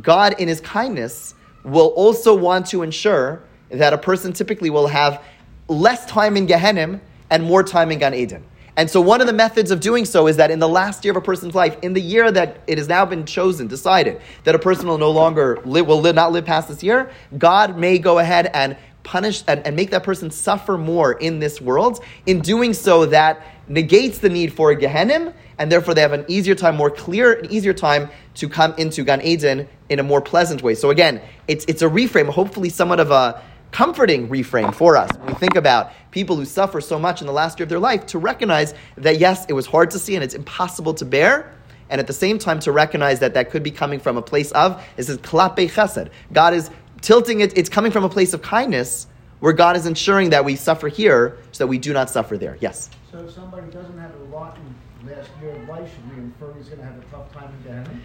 God, 0.00 0.34
in 0.40 0.48
his 0.48 0.60
kindness, 0.60 1.34
will 1.64 1.88
also 1.88 2.34
want 2.34 2.66
to 2.66 2.82
ensure 2.82 3.42
that 3.70 3.92
a 3.92 3.98
person 3.98 4.32
typically 4.32 4.70
will 4.70 4.86
have 4.86 5.22
less 5.68 6.06
time 6.06 6.36
in 6.36 6.46
Gehenim 6.46 7.00
and 7.30 7.44
more 7.44 7.62
time 7.62 7.90
in 7.90 7.98
Gan 7.98 8.14
Eden. 8.14 8.44
And 8.76 8.88
so, 8.88 9.00
one 9.00 9.20
of 9.20 9.26
the 9.26 9.32
methods 9.32 9.72
of 9.72 9.80
doing 9.80 10.04
so 10.04 10.28
is 10.28 10.36
that 10.36 10.52
in 10.52 10.60
the 10.60 10.68
last 10.68 11.04
year 11.04 11.10
of 11.10 11.16
a 11.16 11.20
person's 11.20 11.54
life, 11.54 11.76
in 11.82 11.94
the 11.94 12.00
year 12.00 12.30
that 12.30 12.58
it 12.68 12.78
has 12.78 12.86
now 12.86 13.04
been 13.04 13.26
chosen, 13.26 13.66
decided 13.66 14.20
that 14.44 14.54
a 14.54 14.58
person 14.58 14.86
will 14.86 14.98
no 14.98 15.10
longer 15.10 15.60
live, 15.64 15.88
will 15.88 16.00
live, 16.00 16.14
not 16.14 16.30
live 16.30 16.44
past 16.44 16.68
this 16.68 16.80
year, 16.80 17.10
God 17.36 17.76
may 17.76 17.98
go 17.98 18.20
ahead 18.20 18.52
and 18.54 18.76
punish 19.08 19.42
and, 19.48 19.66
and 19.66 19.74
make 19.74 19.90
that 19.90 20.04
person 20.04 20.30
suffer 20.30 20.76
more 20.76 21.12
in 21.12 21.38
this 21.38 21.62
world. 21.62 22.04
In 22.26 22.40
doing 22.40 22.74
so, 22.74 23.06
that 23.06 23.42
negates 23.66 24.18
the 24.18 24.28
need 24.28 24.52
for 24.52 24.70
a 24.70 24.76
Gehenim 24.76 25.32
and 25.58 25.72
therefore 25.72 25.94
they 25.94 26.02
have 26.02 26.12
an 26.12 26.26
easier 26.28 26.54
time, 26.54 26.76
more 26.76 26.90
clear, 26.90 27.32
an 27.32 27.50
easier 27.50 27.72
time 27.72 28.10
to 28.34 28.48
come 28.48 28.74
into 28.76 29.02
Gan 29.04 29.22
Eden 29.22 29.66
in 29.88 29.98
a 29.98 30.02
more 30.02 30.20
pleasant 30.20 30.62
way. 30.62 30.74
So 30.74 30.90
again, 30.90 31.22
it's, 31.48 31.64
it's 31.66 31.80
a 31.80 31.88
reframe, 31.88 32.28
hopefully 32.28 32.68
somewhat 32.68 33.00
of 33.00 33.10
a 33.10 33.42
comforting 33.70 34.28
reframe 34.28 34.74
for 34.74 34.96
us 34.96 35.10
when 35.18 35.26
we 35.26 35.34
think 35.34 35.56
about 35.56 35.92
people 36.10 36.36
who 36.36 36.44
suffer 36.44 36.80
so 36.80 36.98
much 36.98 37.20
in 37.20 37.26
the 37.26 37.32
last 37.32 37.58
year 37.58 37.64
of 37.64 37.70
their 37.70 37.78
life 37.78 38.04
to 38.06 38.18
recognize 38.18 38.74
that 38.96 39.18
yes, 39.18 39.46
it 39.48 39.54
was 39.54 39.66
hard 39.66 39.90
to 39.90 39.98
see 39.98 40.14
and 40.14 40.22
it's 40.22 40.34
impossible 40.34 40.94
to 40.94 41.04
bear, 41.04 41.54
and 41.90 42.00
at 42.00 42.06
the 42.06 42.12
same 42.12 42.38
time 42.38 42.60
to 42.60 42.72
recognize 42.72 43.20
that 43.20 43.34
that 43.34 43.50
could 43.50 43.62
be 43.62 43.70
coming 43.70 43.98
from 43.98 44.16
a 44.16 44.22
place 44.22 44.50
of 44.52 44.82
this 44.96 45.08
is 45.08 45.18
klapei 45.18 45.70
chesed. 45.70 46.10
God 46.32 46.52
is 46.54 46.70
tilting 47.00 47.40
it; 47.40 47.56
it's 47.56 47.68
coming 47.68 47.92
from 47.92 48.04
a 48.04 48.08
place 48.08 48.34
of 48.34 48.42
kindness 48.42 49.06
where 49.40 49.52
God 49.52 49.76
is 49.76 49.86
ensuring 49.86 50.30
that 50.30 50.44
we 50.44 50.56
suffer 50.56 50.88
here 50.88 51.38
so 51.52 51.64
that 51.64 51.68
we 51.68 51.78
do 51.78 51.92
not 51.92 52.10
suffer 52.10 52.36
there. 52.36 52.56
Yes. 52.60 52.90
So 53.12 53.18
if 53.20 53.32
somebody 53.32 53.70
doesn't 53.70 53.98
have 53.98 54.14
a 54.14 54.24
lot 54.34 54.56
in 54.56 55.08
last 55.08 55.30
year 55.40 55.52
of 55.52 55.68
life, 55.68 55.88
should 55.94 56.10
we 56.10 56.22
infer 56.22 56.52
he's 56.54 56.66
going 56.66 56.78
to 56.78 56.84
have 56.84 56.98
a 56.98 57.04
tough 57.10 57.32
time 57.32 57.52
in 57.54 57.62
Gehenna? 57.62 58.00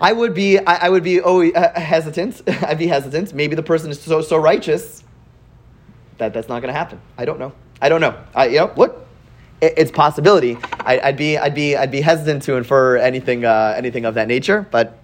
I 0.00 0.12
would 0.12 0.34
be, 0.34 0.58
I, 0.58 0.86
I 0.86 0.88
would 0.90 1.02
be 1.02 1.20
oh, 1.20 1.48
uh, 1.48 1.80
hesitant. 1.80 2.42
I'd 2.62 2.78
be 2.78 2.86
hesitant. 2.86 3.32
Maybe 3.32 3.56
the 3.56 3.62
person 3.62 3.90
is 3.90 4.00
so 4.00 4.20
so 4.20 4.36
righteous 4.36 5.02
that 6.18 6.32
that's 6.32 6.48
not 6.48 6.60
going 6.60 6.72
to 6.72 6.78
happen. 6.78 7.00
I 7.16 7.24
don't 7.24 7.38
know. 7.38 7.52
I 7.80 7.88
don't 7.88 8.00
know. 8.00 8.18
I, 8.34 8.46
you 8.46 8.58
know, 8.58 8.72
look, 8.76 9.06
it, 9.60 9.74
it's 9.76 9.90
possibility. 9.90 10.58
I, 10.80 11.00
would 11.04 11.16
be, 11.16 11.36
I'd 11.36 11.54
be, 11.54 11.76
I'd 11.76 11.90
be 11.90 12.00
hesitant 12.00 12.42
to 12.44 12.54
infer 12.56 12.96
anything, 12.96 13.44
uh, 13.44 13.74
anything 13.76 14.04
of 14.04 14.14
that 14.14 14.28
nature, 14.28 14.66
but 14.70 14.98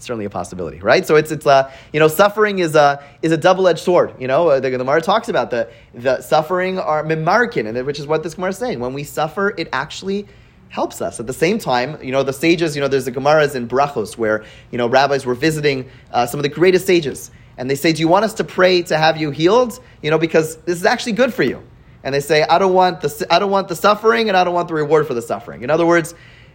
it's 0.00 0.06
certainly 0.06 0.24
a 0.24 0.30
possibility, 0.30 0.80
right? 0.80 1.06
So 1.06 1.16
it's, 1.16 1.30
it's, 1.30 1.46
uh, 1.46 1.70
you 1.92 2.00
know, 2.00 2.08
suffering 2.08 2.58
is 2.58 2.74
a, 2.74 3.04
is 3.20 3.32
a 3.32 3.36
double-edged 3.36 3.80
sword. 3.80 4.14
You 4.18 4.28
know, 4.28 4.48
uh, 4.48 4.58
the, 4.58 4.70
the 4.70 4.78
Gemara 4.78 5.02
talks 5.02 5.28
about 5.28 5.50
the, 5.50 5.70
the 5.92 6.22
suffering 6.22 6.78
are 6.78 7.04
mimarkin, 7.04 7.66
and 7.66 7.86
which 7.86 8.00
is 8.00 8.06
what 8.06 8.22
this 8.22 8.32
Gemara 8.32 8.48
is 8.48 8.56
saying. 8.56 8.80
When 8.80 8.94
we 8.94 9.04
suffer, 9.04 9.54
it 9.58 9.68
actually 9.74 10.26
helps 10.70 11.02
us. 11.02 11.20
At 11.20 11.26
the 11.26 11.34
same 11.34 11.58
time, 11.58 12.02
you 12.02 12.12
know, 12.12 12.22
the 12.22 12.32
sages, 12.32 12.74
you 12.74 12.80
know, 12.80 12.88
there's 12.88 13.04
the 13.04 13.12
Gemaras 13.12 13.54
in 13.54 13.68
Brachos 13.68 14.16
where, 14.16 14.42
you 14.70 14.78
know, 14.78 14.88
rabbis 14.88 15.26
were 15.26 15.34
visiting 15.34 15.90
uh, 16.12 16.24
some 16.24 16.40
of 16.40 16.44
the 16.44 16.48
greatest 16.48 16.86
sages. 16.86 17.30
And 17.58 17.68
they 17.68 17.74
say, 17.74 17.92
Do 17.92 18.00
you 18.00 18.08
want 18.08 18.24
us 18.24 18.32
to 18.34 18.44
pray 18.44 18.80
to 18.84 18.96
have 18.96 19.18
you 19.18 19.30
healed? 19.30 19.80
You 20.02 20.10
know, 20.10 20.18
because 20.18 20.56
this 20.62 20.78
is 20.78 20.86
actually 20.86 21.12
good 21.12 21.34
for 21.34 21.42
you. 21.42 21.62
And 22.02 22.14
they 22.14 22.20
say, 22.20 22.42
I 22.42 22.58
don't 22.58 22.72
want 22.72 23.02
the, 23.02 23.26
I 23.28 23.38
don't 23.38 23.50
want 23.50 23.68
the 23.68 23.76
suffering 23.76 24.28
and 24.28 24.36
I 24.38 24.44
don't 24.44 24.54
want 24.54 24.68
the 24.68 24.74
reward 24.74 25.06
for 25.06 25.12
the 25.12 25.20
suffering. 25.20 25.62
In 25.62 25.68
other 25.68 25.84
words, 25.84 26.14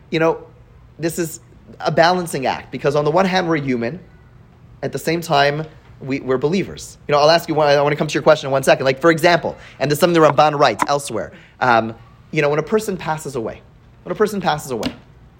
you 0.09 0.17
know, 0.17 0.47
this 0.97 1.19
is 1.19 1.41
a 1.79 1.91
balancing 1.91 2.45
act 2.45 2.71
because 2.71 2.95
on 2.95 3.05
the 3.05 3.11
one 3.11 3.25
hand, 3.25 3.47
we're 3.47 3.57
human. 3.57 3.99
At 4.83 4.91
the 4.91 4.99
same 4.99 5.21
time, 5.21 5.65
we, 5.99 6.21
are 6.21 6.37
believers. 6.37 6.97
You 7.07 7.13
know, 7.13 7.19
I'll 7.19 7.29
ask 7.29 7.49
you 7.49 7.55
one, 7.55 7.67
I 7.67 7.81
want 7.81 7.93
to 7.93 7.97
come 7.97 8.07
to 8.07 8.13
your 8.13 8.23
question 8.23 8.47
in 8.47 8.51
one 8.51 8.63
second. 8.63 8.85
Like, 8.85 8.99
for 8.99 9.11
example, 9.11 9.57
and 9.79 9.89
there's 9.89 9.99
something 9.99 10.19
the 10.19 10.27
Ramban 10.27 10.59
writes 10.59 10.83
elsewhere. 10.87 11.31
Um, 11.59 11.95
you 12.31 12.41
know, 12.41 12.49
when 12.49 12.59
a 12.59 12.63
person 12.63 12.97
passes 12.97 13.35
away, 13.35 13.61
when 14.03 14.11
a 14.11 14.15
person 14.15 14.41
passes 14.41 14.71
away. 14.71 14.93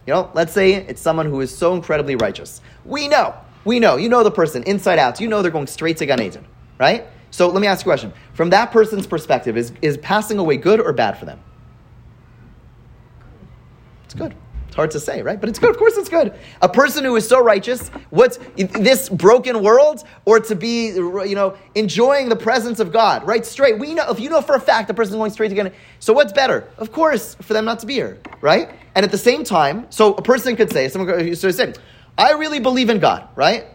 You 0.07 0.13
know, 0.13 0.32
let's 0.34 0.53
say 0.53 0.73
it's 0.73 1.01
someone 1.01 1.26
who 1.26 1.41
is 1.41 1.55
so 1.55 1.73
incredibly 1.73 2.15
righteous. 2.15 2.61
We 2.86 3.07
know, 3.07 3.34
we 3.63 3.80
know, 3.80 3.97
you 3.97 4.07
know 4.07 4.23
the 4.23 4.32
person 4.32 4.63
inside 4.63 4.99
out. 4.99 5.19
You 5.19 5.28
know 5.28 5.41
they're 5.41 5.51
going 5.51 5.67
straight 5.67 5.97
to 5.97 6.05
Gan 6.05 6.21
Eden, 6.21 6.45
right? 6.80 7.07
So 7.32 7.49
let 7.49 7.59
me 7.59 7.67
ask 7.67 7.86
you 7.86 7.91
a 7.91 7.93
question. 7.93 8.13
From 8.34 8.51
that 8.51 8.71
person's 8.71 9.07
perspective, 9.07 9.57
is, 9.57 9.73
is 9.82 9.97
passing 9.97 10.38
away 10.38 10.57
good 10.57 10.80
or 10.80 10.93
bad 10.93 11.17
for 11.17 11.26
them? 11.26 11.39
It's 14.05 14.13
good. 14.13 14.36
It's 14.76 14.78
hard 14.78 14.91
to 14.91 14.99
say, 14.99 15.21
right? 15.21 15.39
But 15.39 15.47
it's 15.47 15.57
good. 15.57 15.69
Of 15.69 15.78
course, 15.78 15.95
it's 15.95 16.09
good. 16.09 16.34
A 16.61 16.67
person 16.67 17.05
who 17.05 17.15
is 17.15 17.26
so 17.26 17.41
righteous, 17.41 17.88
what's 18.09 18.39
this 18.57 19.07
broken 19.07 19.63
world, 19.63 20.03
or 20.26 20.41
to 20.41 20.53
be, 20.53 20.88
you 20.88 21.34
know, 21.34 21.55
enjoying 21.76 22.28
the 22.28 22.36
presence 22.36 22.82
of 22.82 22.91
God, 22.91 23.26
right? 23.26 23.45
Straight. 23.45 23.80
We 23.80 23.93
know 23.93 24.11
if 24.11 24.19
you 24.19 24.30
know 24.30 24.41
for 24.41 24.55
a 24.55 24.59
fact 24.59 24.89
the 24.89 24.93
person 24.93 25.13
is 25.13 25.17
going 25.17 25.32
straight 25.32 25.47
to 25.47 25.55
get. 25.55 25.73
So 25.99 26.11
what's 26.11 26.34
better? 26.34 26.67
Of 26.78 26.91
course, 26.91 27.36
for 27.36 27.53
them 27.53 27.63
not 27.63 27.80
to 27.80 27.86
be 27.86 27.93
here, 27.93 28.19
right? 28.41 28.69
And 28.95 29.05
at 29.05 29.11
the 29.11 29.17
same 29.17 29.45
time, 29.45 29.88
so 29.91 30.13
a 30.15 30.21
person 30.21 30.57
could 30.57 30.69
say, 30.73 30.89
someone 30.89 31.09
could 31.09 31.38
so 31.38 31.49
say, 31.51 31.73
I 32.17 32.34
really 32.34 32.59
believe 32.59 32.89
in 32.89 32.99
God, 32.99 33.30
right? 33.38 33.67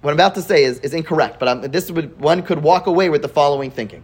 What 0.00 0.10
I'm 0.10 0.16
about 0.16 0.34
to 0.34 0.42
say 0.42 0.64
is, 0.64 0.80
is 0.80 0.94
incorrect, 0.94 1.38
but 1.38 1.48
I'm, 1.48 1.60
this 1.60 1.92
would 1.92 2.20
one 2.20 2.42
could 2.42 2.60
walk 2.60 2.88
away 2.88 3.08
with 3.08 3.22
the 3.22 3.28
following 3.28 3.70
thinking: 3.70 4.02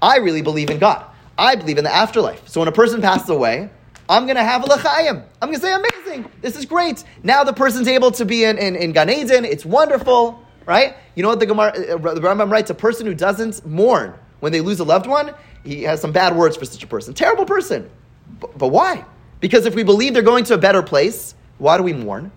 I 0.00 0.16
really 0.16 0.40
believe 0.40 0.70
in 0.70 0.78
God. 0.78 1.04
I 1.36 1.54
believe 1.54 1.76
in 1.76 1.84
the 1.84 1.94
afterlife. 1.94 2.48
So 2.48 2.62
when 2.62 2.68
a 2.68 2.72
person 2.72 3.02
passes 3.02 3.28
away, 3.28 3.68
I'm 4.08 4.24
going 4.26 4.36
to 4.36 4.44
have 4.44 4.64
a 4.64 4.66
lechayim. 4.66 5.24
I'm 5.42 5.48
going 5.48 5.60
to 5.60 5.66
say, 5.66 5.72
amazing. 5.72 6.30
This 6.40 6.56
is 6.56 6.64
great. 6.64 7.02
Now 7.22 7.44
the 7.44 7.52
person's 7.52 7.88
able 7.88 8.10
to 8.12 8.24
be 8.24 8.44
in, 8.44 8.58
in, 8.58 8.76
in 8.76 8.92
Gan 8.92 9.10
Eden. 9.10 9.44
It's 9.44 9.64
wonderful, 9.64 10.44
right? 10.64 10.96
You 11.14 11.22
know 11.22 11.30
what 11.30 11.40
the 11.40 11.46
Gemara, 11.46 11.70
uh, 11.70 12.14
the 12.14 12.20
Rambam 12.20 12.50
writes? 12.50 12.70
A 12.70 12.74
person 12.74 13.06
who 13.06 13.14
doesn't 13.14 13.66
mourn 13.66 14.14
when 14.40 14.52
they 14.52 14.60
lose 14.60 14.80
a 14.80 14.84
loved 14.84 15.06
one, 15.06 15.34
he 15.64 15.82
has 15.82 16.00
some 16.00 16.12
bad 16.12 16.36
words 16.36 16.56
for 16.56 16.64
such 16.64 16.82
a 16.82 16.86
person. 16.86 17.14
Terrible 17.14 17.46
person. 17.46 17.90
But, 18.38 18.56
but 18.56 18.68
why? 18.68 19.04
Because 19.40 19.66
if 19.66 19.74
we 19.74 19.82
believe 19.82 20.14
they're 20.14 20.22
going 20.22 20.44
to 20.44 20.54
a 20.54 20.58
better 20.58 20.82
place, 20.82 21.34
why 21.58 21.76
do 21.76 21.82
we 21.82 21.92
mourn? 21.92 22.30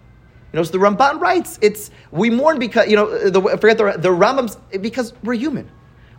You 0.51 0.57
know, 0.57 0.63
so 0.63 0.71
the 0.71 0.79
Ramban 0.79 1.19
writes, 1.19 1.59
it's, 1.61 1.91
we 2.11 2.29
mourn 2.29 2.57
because, 2.57 2.89
you 2.89 2.95
know, 2.95 3.29
the, 3.29 3.41
forget 3.57 3.77
the, 3.77 3.95
the 3.97 4.09
Rambam's, 4.09 4.55
because 4.79 5.13
we're 5.23 5.35
human. 5.35 5.69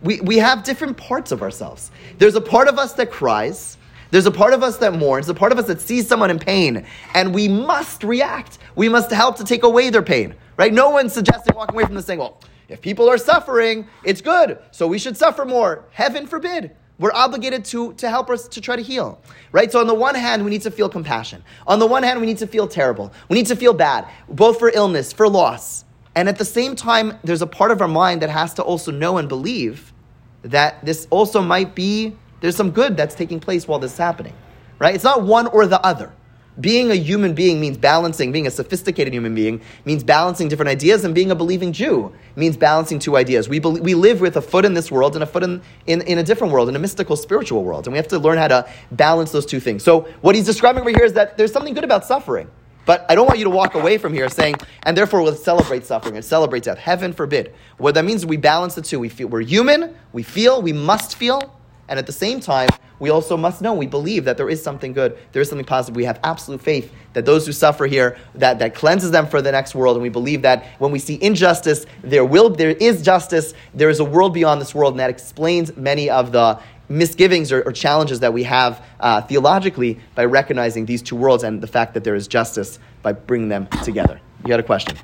We, 0.03 0.20
we 0.20 0.38
have 0.38 0.62
different 0.62 0.96
parts 0.96 1.32
of 1.32 1.42
ourselves. 1.42 1.90
There's 2.18 2.36
a 2.36 2.40
part 2.40 2.68
of 2.68 2.78
us 2.78 2.92
that 2.94 3.11
cries, 3.11 3.76
there's 4.11 4.27
a 4.27 4.31
part 4.31 4.53
of 4.53 4.63
us 4.63 4.79
that 4.79 4.95
mourns, 4.95 5.29
a 5.29 5.35
part 5.35 5.53
of 5.53 5.59
us 5.59 5.67
that 5.67 5.81
sees 5.81 6.09
someone 6.09 6.31
in 6.31 6.39
pain, 6.39 6.87
and 7.15 7.35
we 7.35 7.49
must 7.49 8.03
react. 8.03 8.59
We 8.75 8.89
must 8.89 9.11
help 9.11 9.37
to 9.37 9.45
take 9.45 9.63
away 9.63 9.91
their 9.91 10.03
pain, 10.03 10.35
right? 10.57 10.73
No 10.73 10.91
one's 10.91 11.13
suggesting 11.13 11.55
walking 11.55 11.75
away 11.75 11.85
from 11.85 11.95
this 11.95 12.07
saying, 12.07 12.19
well, 12.19 12.41
if 12.69 12.81
people 12.81 13.09
are 13.09 13.19
suffering, 13.19 13.87
it's 14.05 14.21
good, 14.21 14.59
so 14.71 14.87
we 14.87 14.99
should 14.99 15.17
suffer 15.17 15.45
more. 15.45 15.85
Heaven 15.91 16.27
forbid. 16.27 16.77
We're 16.99 17.13
obligated 17.15 17.65
to, 17.67 17.95
to 17.95 18.11
help 18.11 18.29
us 18.29 18.47
to 18.49 18.61
try 18.61 18.77
to 18.77 18.83
heal, 18.83 19.23
right? 19.53 19.73
So 19.73 19.81
on 19.81 19.87
the 19.87 19.95
one 19.95 20.15
hand, 20.15 20.45
we 20.45 20.51
need 20.51 20.63
to 20.63 20.71
feel 20.71 20.89
compassion. 20.89 21.43
On 21.67 21.79
the 21.79 21.87
one 21.87 22.03
hand, 22.03 22.21
we 22.21 22.27
need 22.27 22.39
to 22.39 22.47
feel 22.47 22.69
terrible. 22.69 23.11
We 23.31 23.37
need 23.37 23.47
to 23.47 23.57
feel 23.57 23.73
bad, 23.73 24.07
both 24.29 24.59
for 24.59 24.71
illness, 24.75 25.11
for 25.13 25.27
loss. 25.27 25.87
And 26.15 26.29
at 26.29 26.37
the 26.37 26.45
same 26.45 26.77
time, 26.77 27.19
there's 27.25 27.41
a 27.41 27.47
part 27.47 27.71
of 27.71 27.81
our 27.81 27.89
mind 27.89 28.21
that 28.21 28.29
has 28.29 28.53
to 28.55 28.63
also 28.63 28.91
know 28.93 29.17
and 29.17 29.29
believe 29.29 29.95
that 30.43 30.85
this 30.85 31.07
also 31.11 31.41
might 31.41 31.75
be 31.75 32.17
there's 32.41 32.57
some 32.57 32.70
good 32.70 32.97
that's 32.97 33.14
taking 33.14 33.41
place 33.41 33.68
while 33.68 33.78
this 33.78 33.93
is 33.93 33.99
happening, 33.99 34.34
right? 34.78 34.95
It's 34.95 35.05
not 35.05 35.22
one 35.22 35.47
or 35.47 35.66
the 35.66 35.80
other. 35.84 36.12
Being 36.59 36.91
a 36.91 36.95
human 36.95 37.32
being 37.32 37.61
means 37.61 37.78
balancing, 37.78 38.32
being 38.32 38.47
a 38.47 38.51
sophisticated 38.51 39.14
human 39.14 39.34
being 39.34 39.62
means 39.84 40.03
balancing 40.03 40.49
different 40.49 40.68
ideas, 40.68 41.05
and 41.05 41.14
being 41.14 41.30
a 41.30 41.34
believing 41.34 41.72
Jew 41.72 42.12
means 42.36 42.57
balancing 42.57 42.99
two 42.99 43.16
ideas. 43.16 43.49
We, 43.49 43.61
we 43.61 43.95
live 43.95 44.20
with 44.20 44.36
a 44.36 44.43
foot 44.43 44.64
in 44.64 44.74
this 44.74 44.91
world 44.91 45.14
and 45.14 45.22
a 45.22 45.26
foot 45.26 45.43
in, 45.43 45.62
in, 45.86 46.03
in 46.03 46.18
a 46.18 46.22
different 46.22 46.53
world, 46.53 46.68
in 46.68 46.76
a 46.76 46.78
mystical, 46.78 47.16
spiritual 47.16 47.62
world, 47.62 47.86
and 47.86 47.93
we 47.93 47.99
have 47.99 48.09
to 48.09 48.18
learn 48.18 48.36
how 48.36 48.49
to 48.49 48.68
balance 48.91 49.30
those 49.30 49.47
two 49.47 49.61
things. 49.61 49.82
So, 49.84 50.03
what 50.20 50.34
he's 50.34 50.45
describing 50.45 50.80
over 50.80 50.91
here 50.91 51.05
is 51.05 51.12
that 51.14 51.38
there's 51.38 51.53
something 51.53 51.72
good 51.72 51.84
about 51.84 52.05
suffering. 52.05 52.51
But 52.84 53.07
I 53.09 53.14
don't 53.14 53.26
want 53.26 53.38
you 53.38 53.45
to 53.45 53.51
walk 53.51 53.74
away 53.74 53.99
from 53.99 54.12
here 54.12 54.28
saying, 54.28 54.57
and 54.82 54.97
therefore 54.97 55.22
we'll 55.22 55.34
celebrate 55.34 55.84
suffering 55.84 56.16
and 56.16 56.24
celebrate 56.24 56.64
death. 56.64 56.78
Heaven 56.78 57.12
forbid. 57.12 57.55
What 57.78 57.95
that 57.95 58.05
means 58.05 58.22
is 58.22 58.26
we 58.26 58.36
balance 58.36 58.74
the 58.74 58.82
two. 58.82 58.99
We 58.99 59.09
feel 59.09 59.28
we're 59.28 59.43
human, 59.43 59.95
we 60.12 60.24
feel, 60.24 60.61
we 60.61 60.72
must 60.72 61.16
feel, 61.16 61.55
and 61.91 61.99
at 61.99 62.07
the 62.07 62.12
same 62.12 62.38
time, 62.38 62.68
we 63.01 63.11
also 63.11 63.36
must 63.36 63.61
know, 63.61 63.74
we 63.74 63.88
believe 63.88 64.24
that 64.26 64.36
there 64.36 64.49
is 64.49 64.62
something 64.62 64.93
good, 64.93 65.18
there 65.32 65.43
is 65.43 65.49
something 65.49 65.66
positive. 65.66 65.97
We 65.97 66.05
have 66.05 66.20
absolute 66.22 66.61
faith 66.61 66.93
that 67.14 67.26
those 67.26 67.47
who 67.47 67.53
suffer 67.53 67.86
here, 67.86 68.16
that, 68.36 68.61
that 68.61 68.76
cleanses 68.76 69.11
them 69.11 69.26
for 69.26 69.43
the 69.43 69.51
next 69.51 69.74
world. 69.74 69.97
And 69.97 70.03
we 70.03 70.09
believe 70.09 70.43
that 70.43 70.66
when 70.78 70.93
we 70.93 71.01
see 71.01 71.18
injustice, 71.20 71.86
there 72.03 72.24
will 72.24 72.49
there 72.49 72.70
is 72.70 73.03
justice, 73.03 73.55
there 73.74 73.91
is 73.91 73.99
a 73.99 74.05
world 74.05 74.32
beyond 74.32 74.61
this 74.61 74.72
world, 74.72 74.93
and 74.93 75.01
that 75.01 75.11
explains 75.11 75.76
many 75.76 76.09
of 76.09 76.30
the 76.30 76.61
misgivings 76.88 77.51
or, 77.51 77.62
or 77.62 77.72
challenges 77.72 78.20
that 78.20 78.32
we 78.32 78.45
have 78.45 78.84
uh, 79.01 79.22
theologically 79.22 79.99
by 80.14 80.24
recognizing 80.24 80.86
these 80.86 81.03
two 81.03 81.16
worlds 81.16 81.43
and 81.43 81.61
the 81.61 81.66
fact 81.66 81.95
that 81.95 82.05
there 82.05 82.14
is 82.14 82.28
justice 82.28 82.78
by 83.03 83.12
bringing 83.12 83.49
them 83.49 83.66
together. 83.82 84.20
You 84.45 84.53
had 84.53 84.61
a 84.61 84.64
question? 84.64 84.97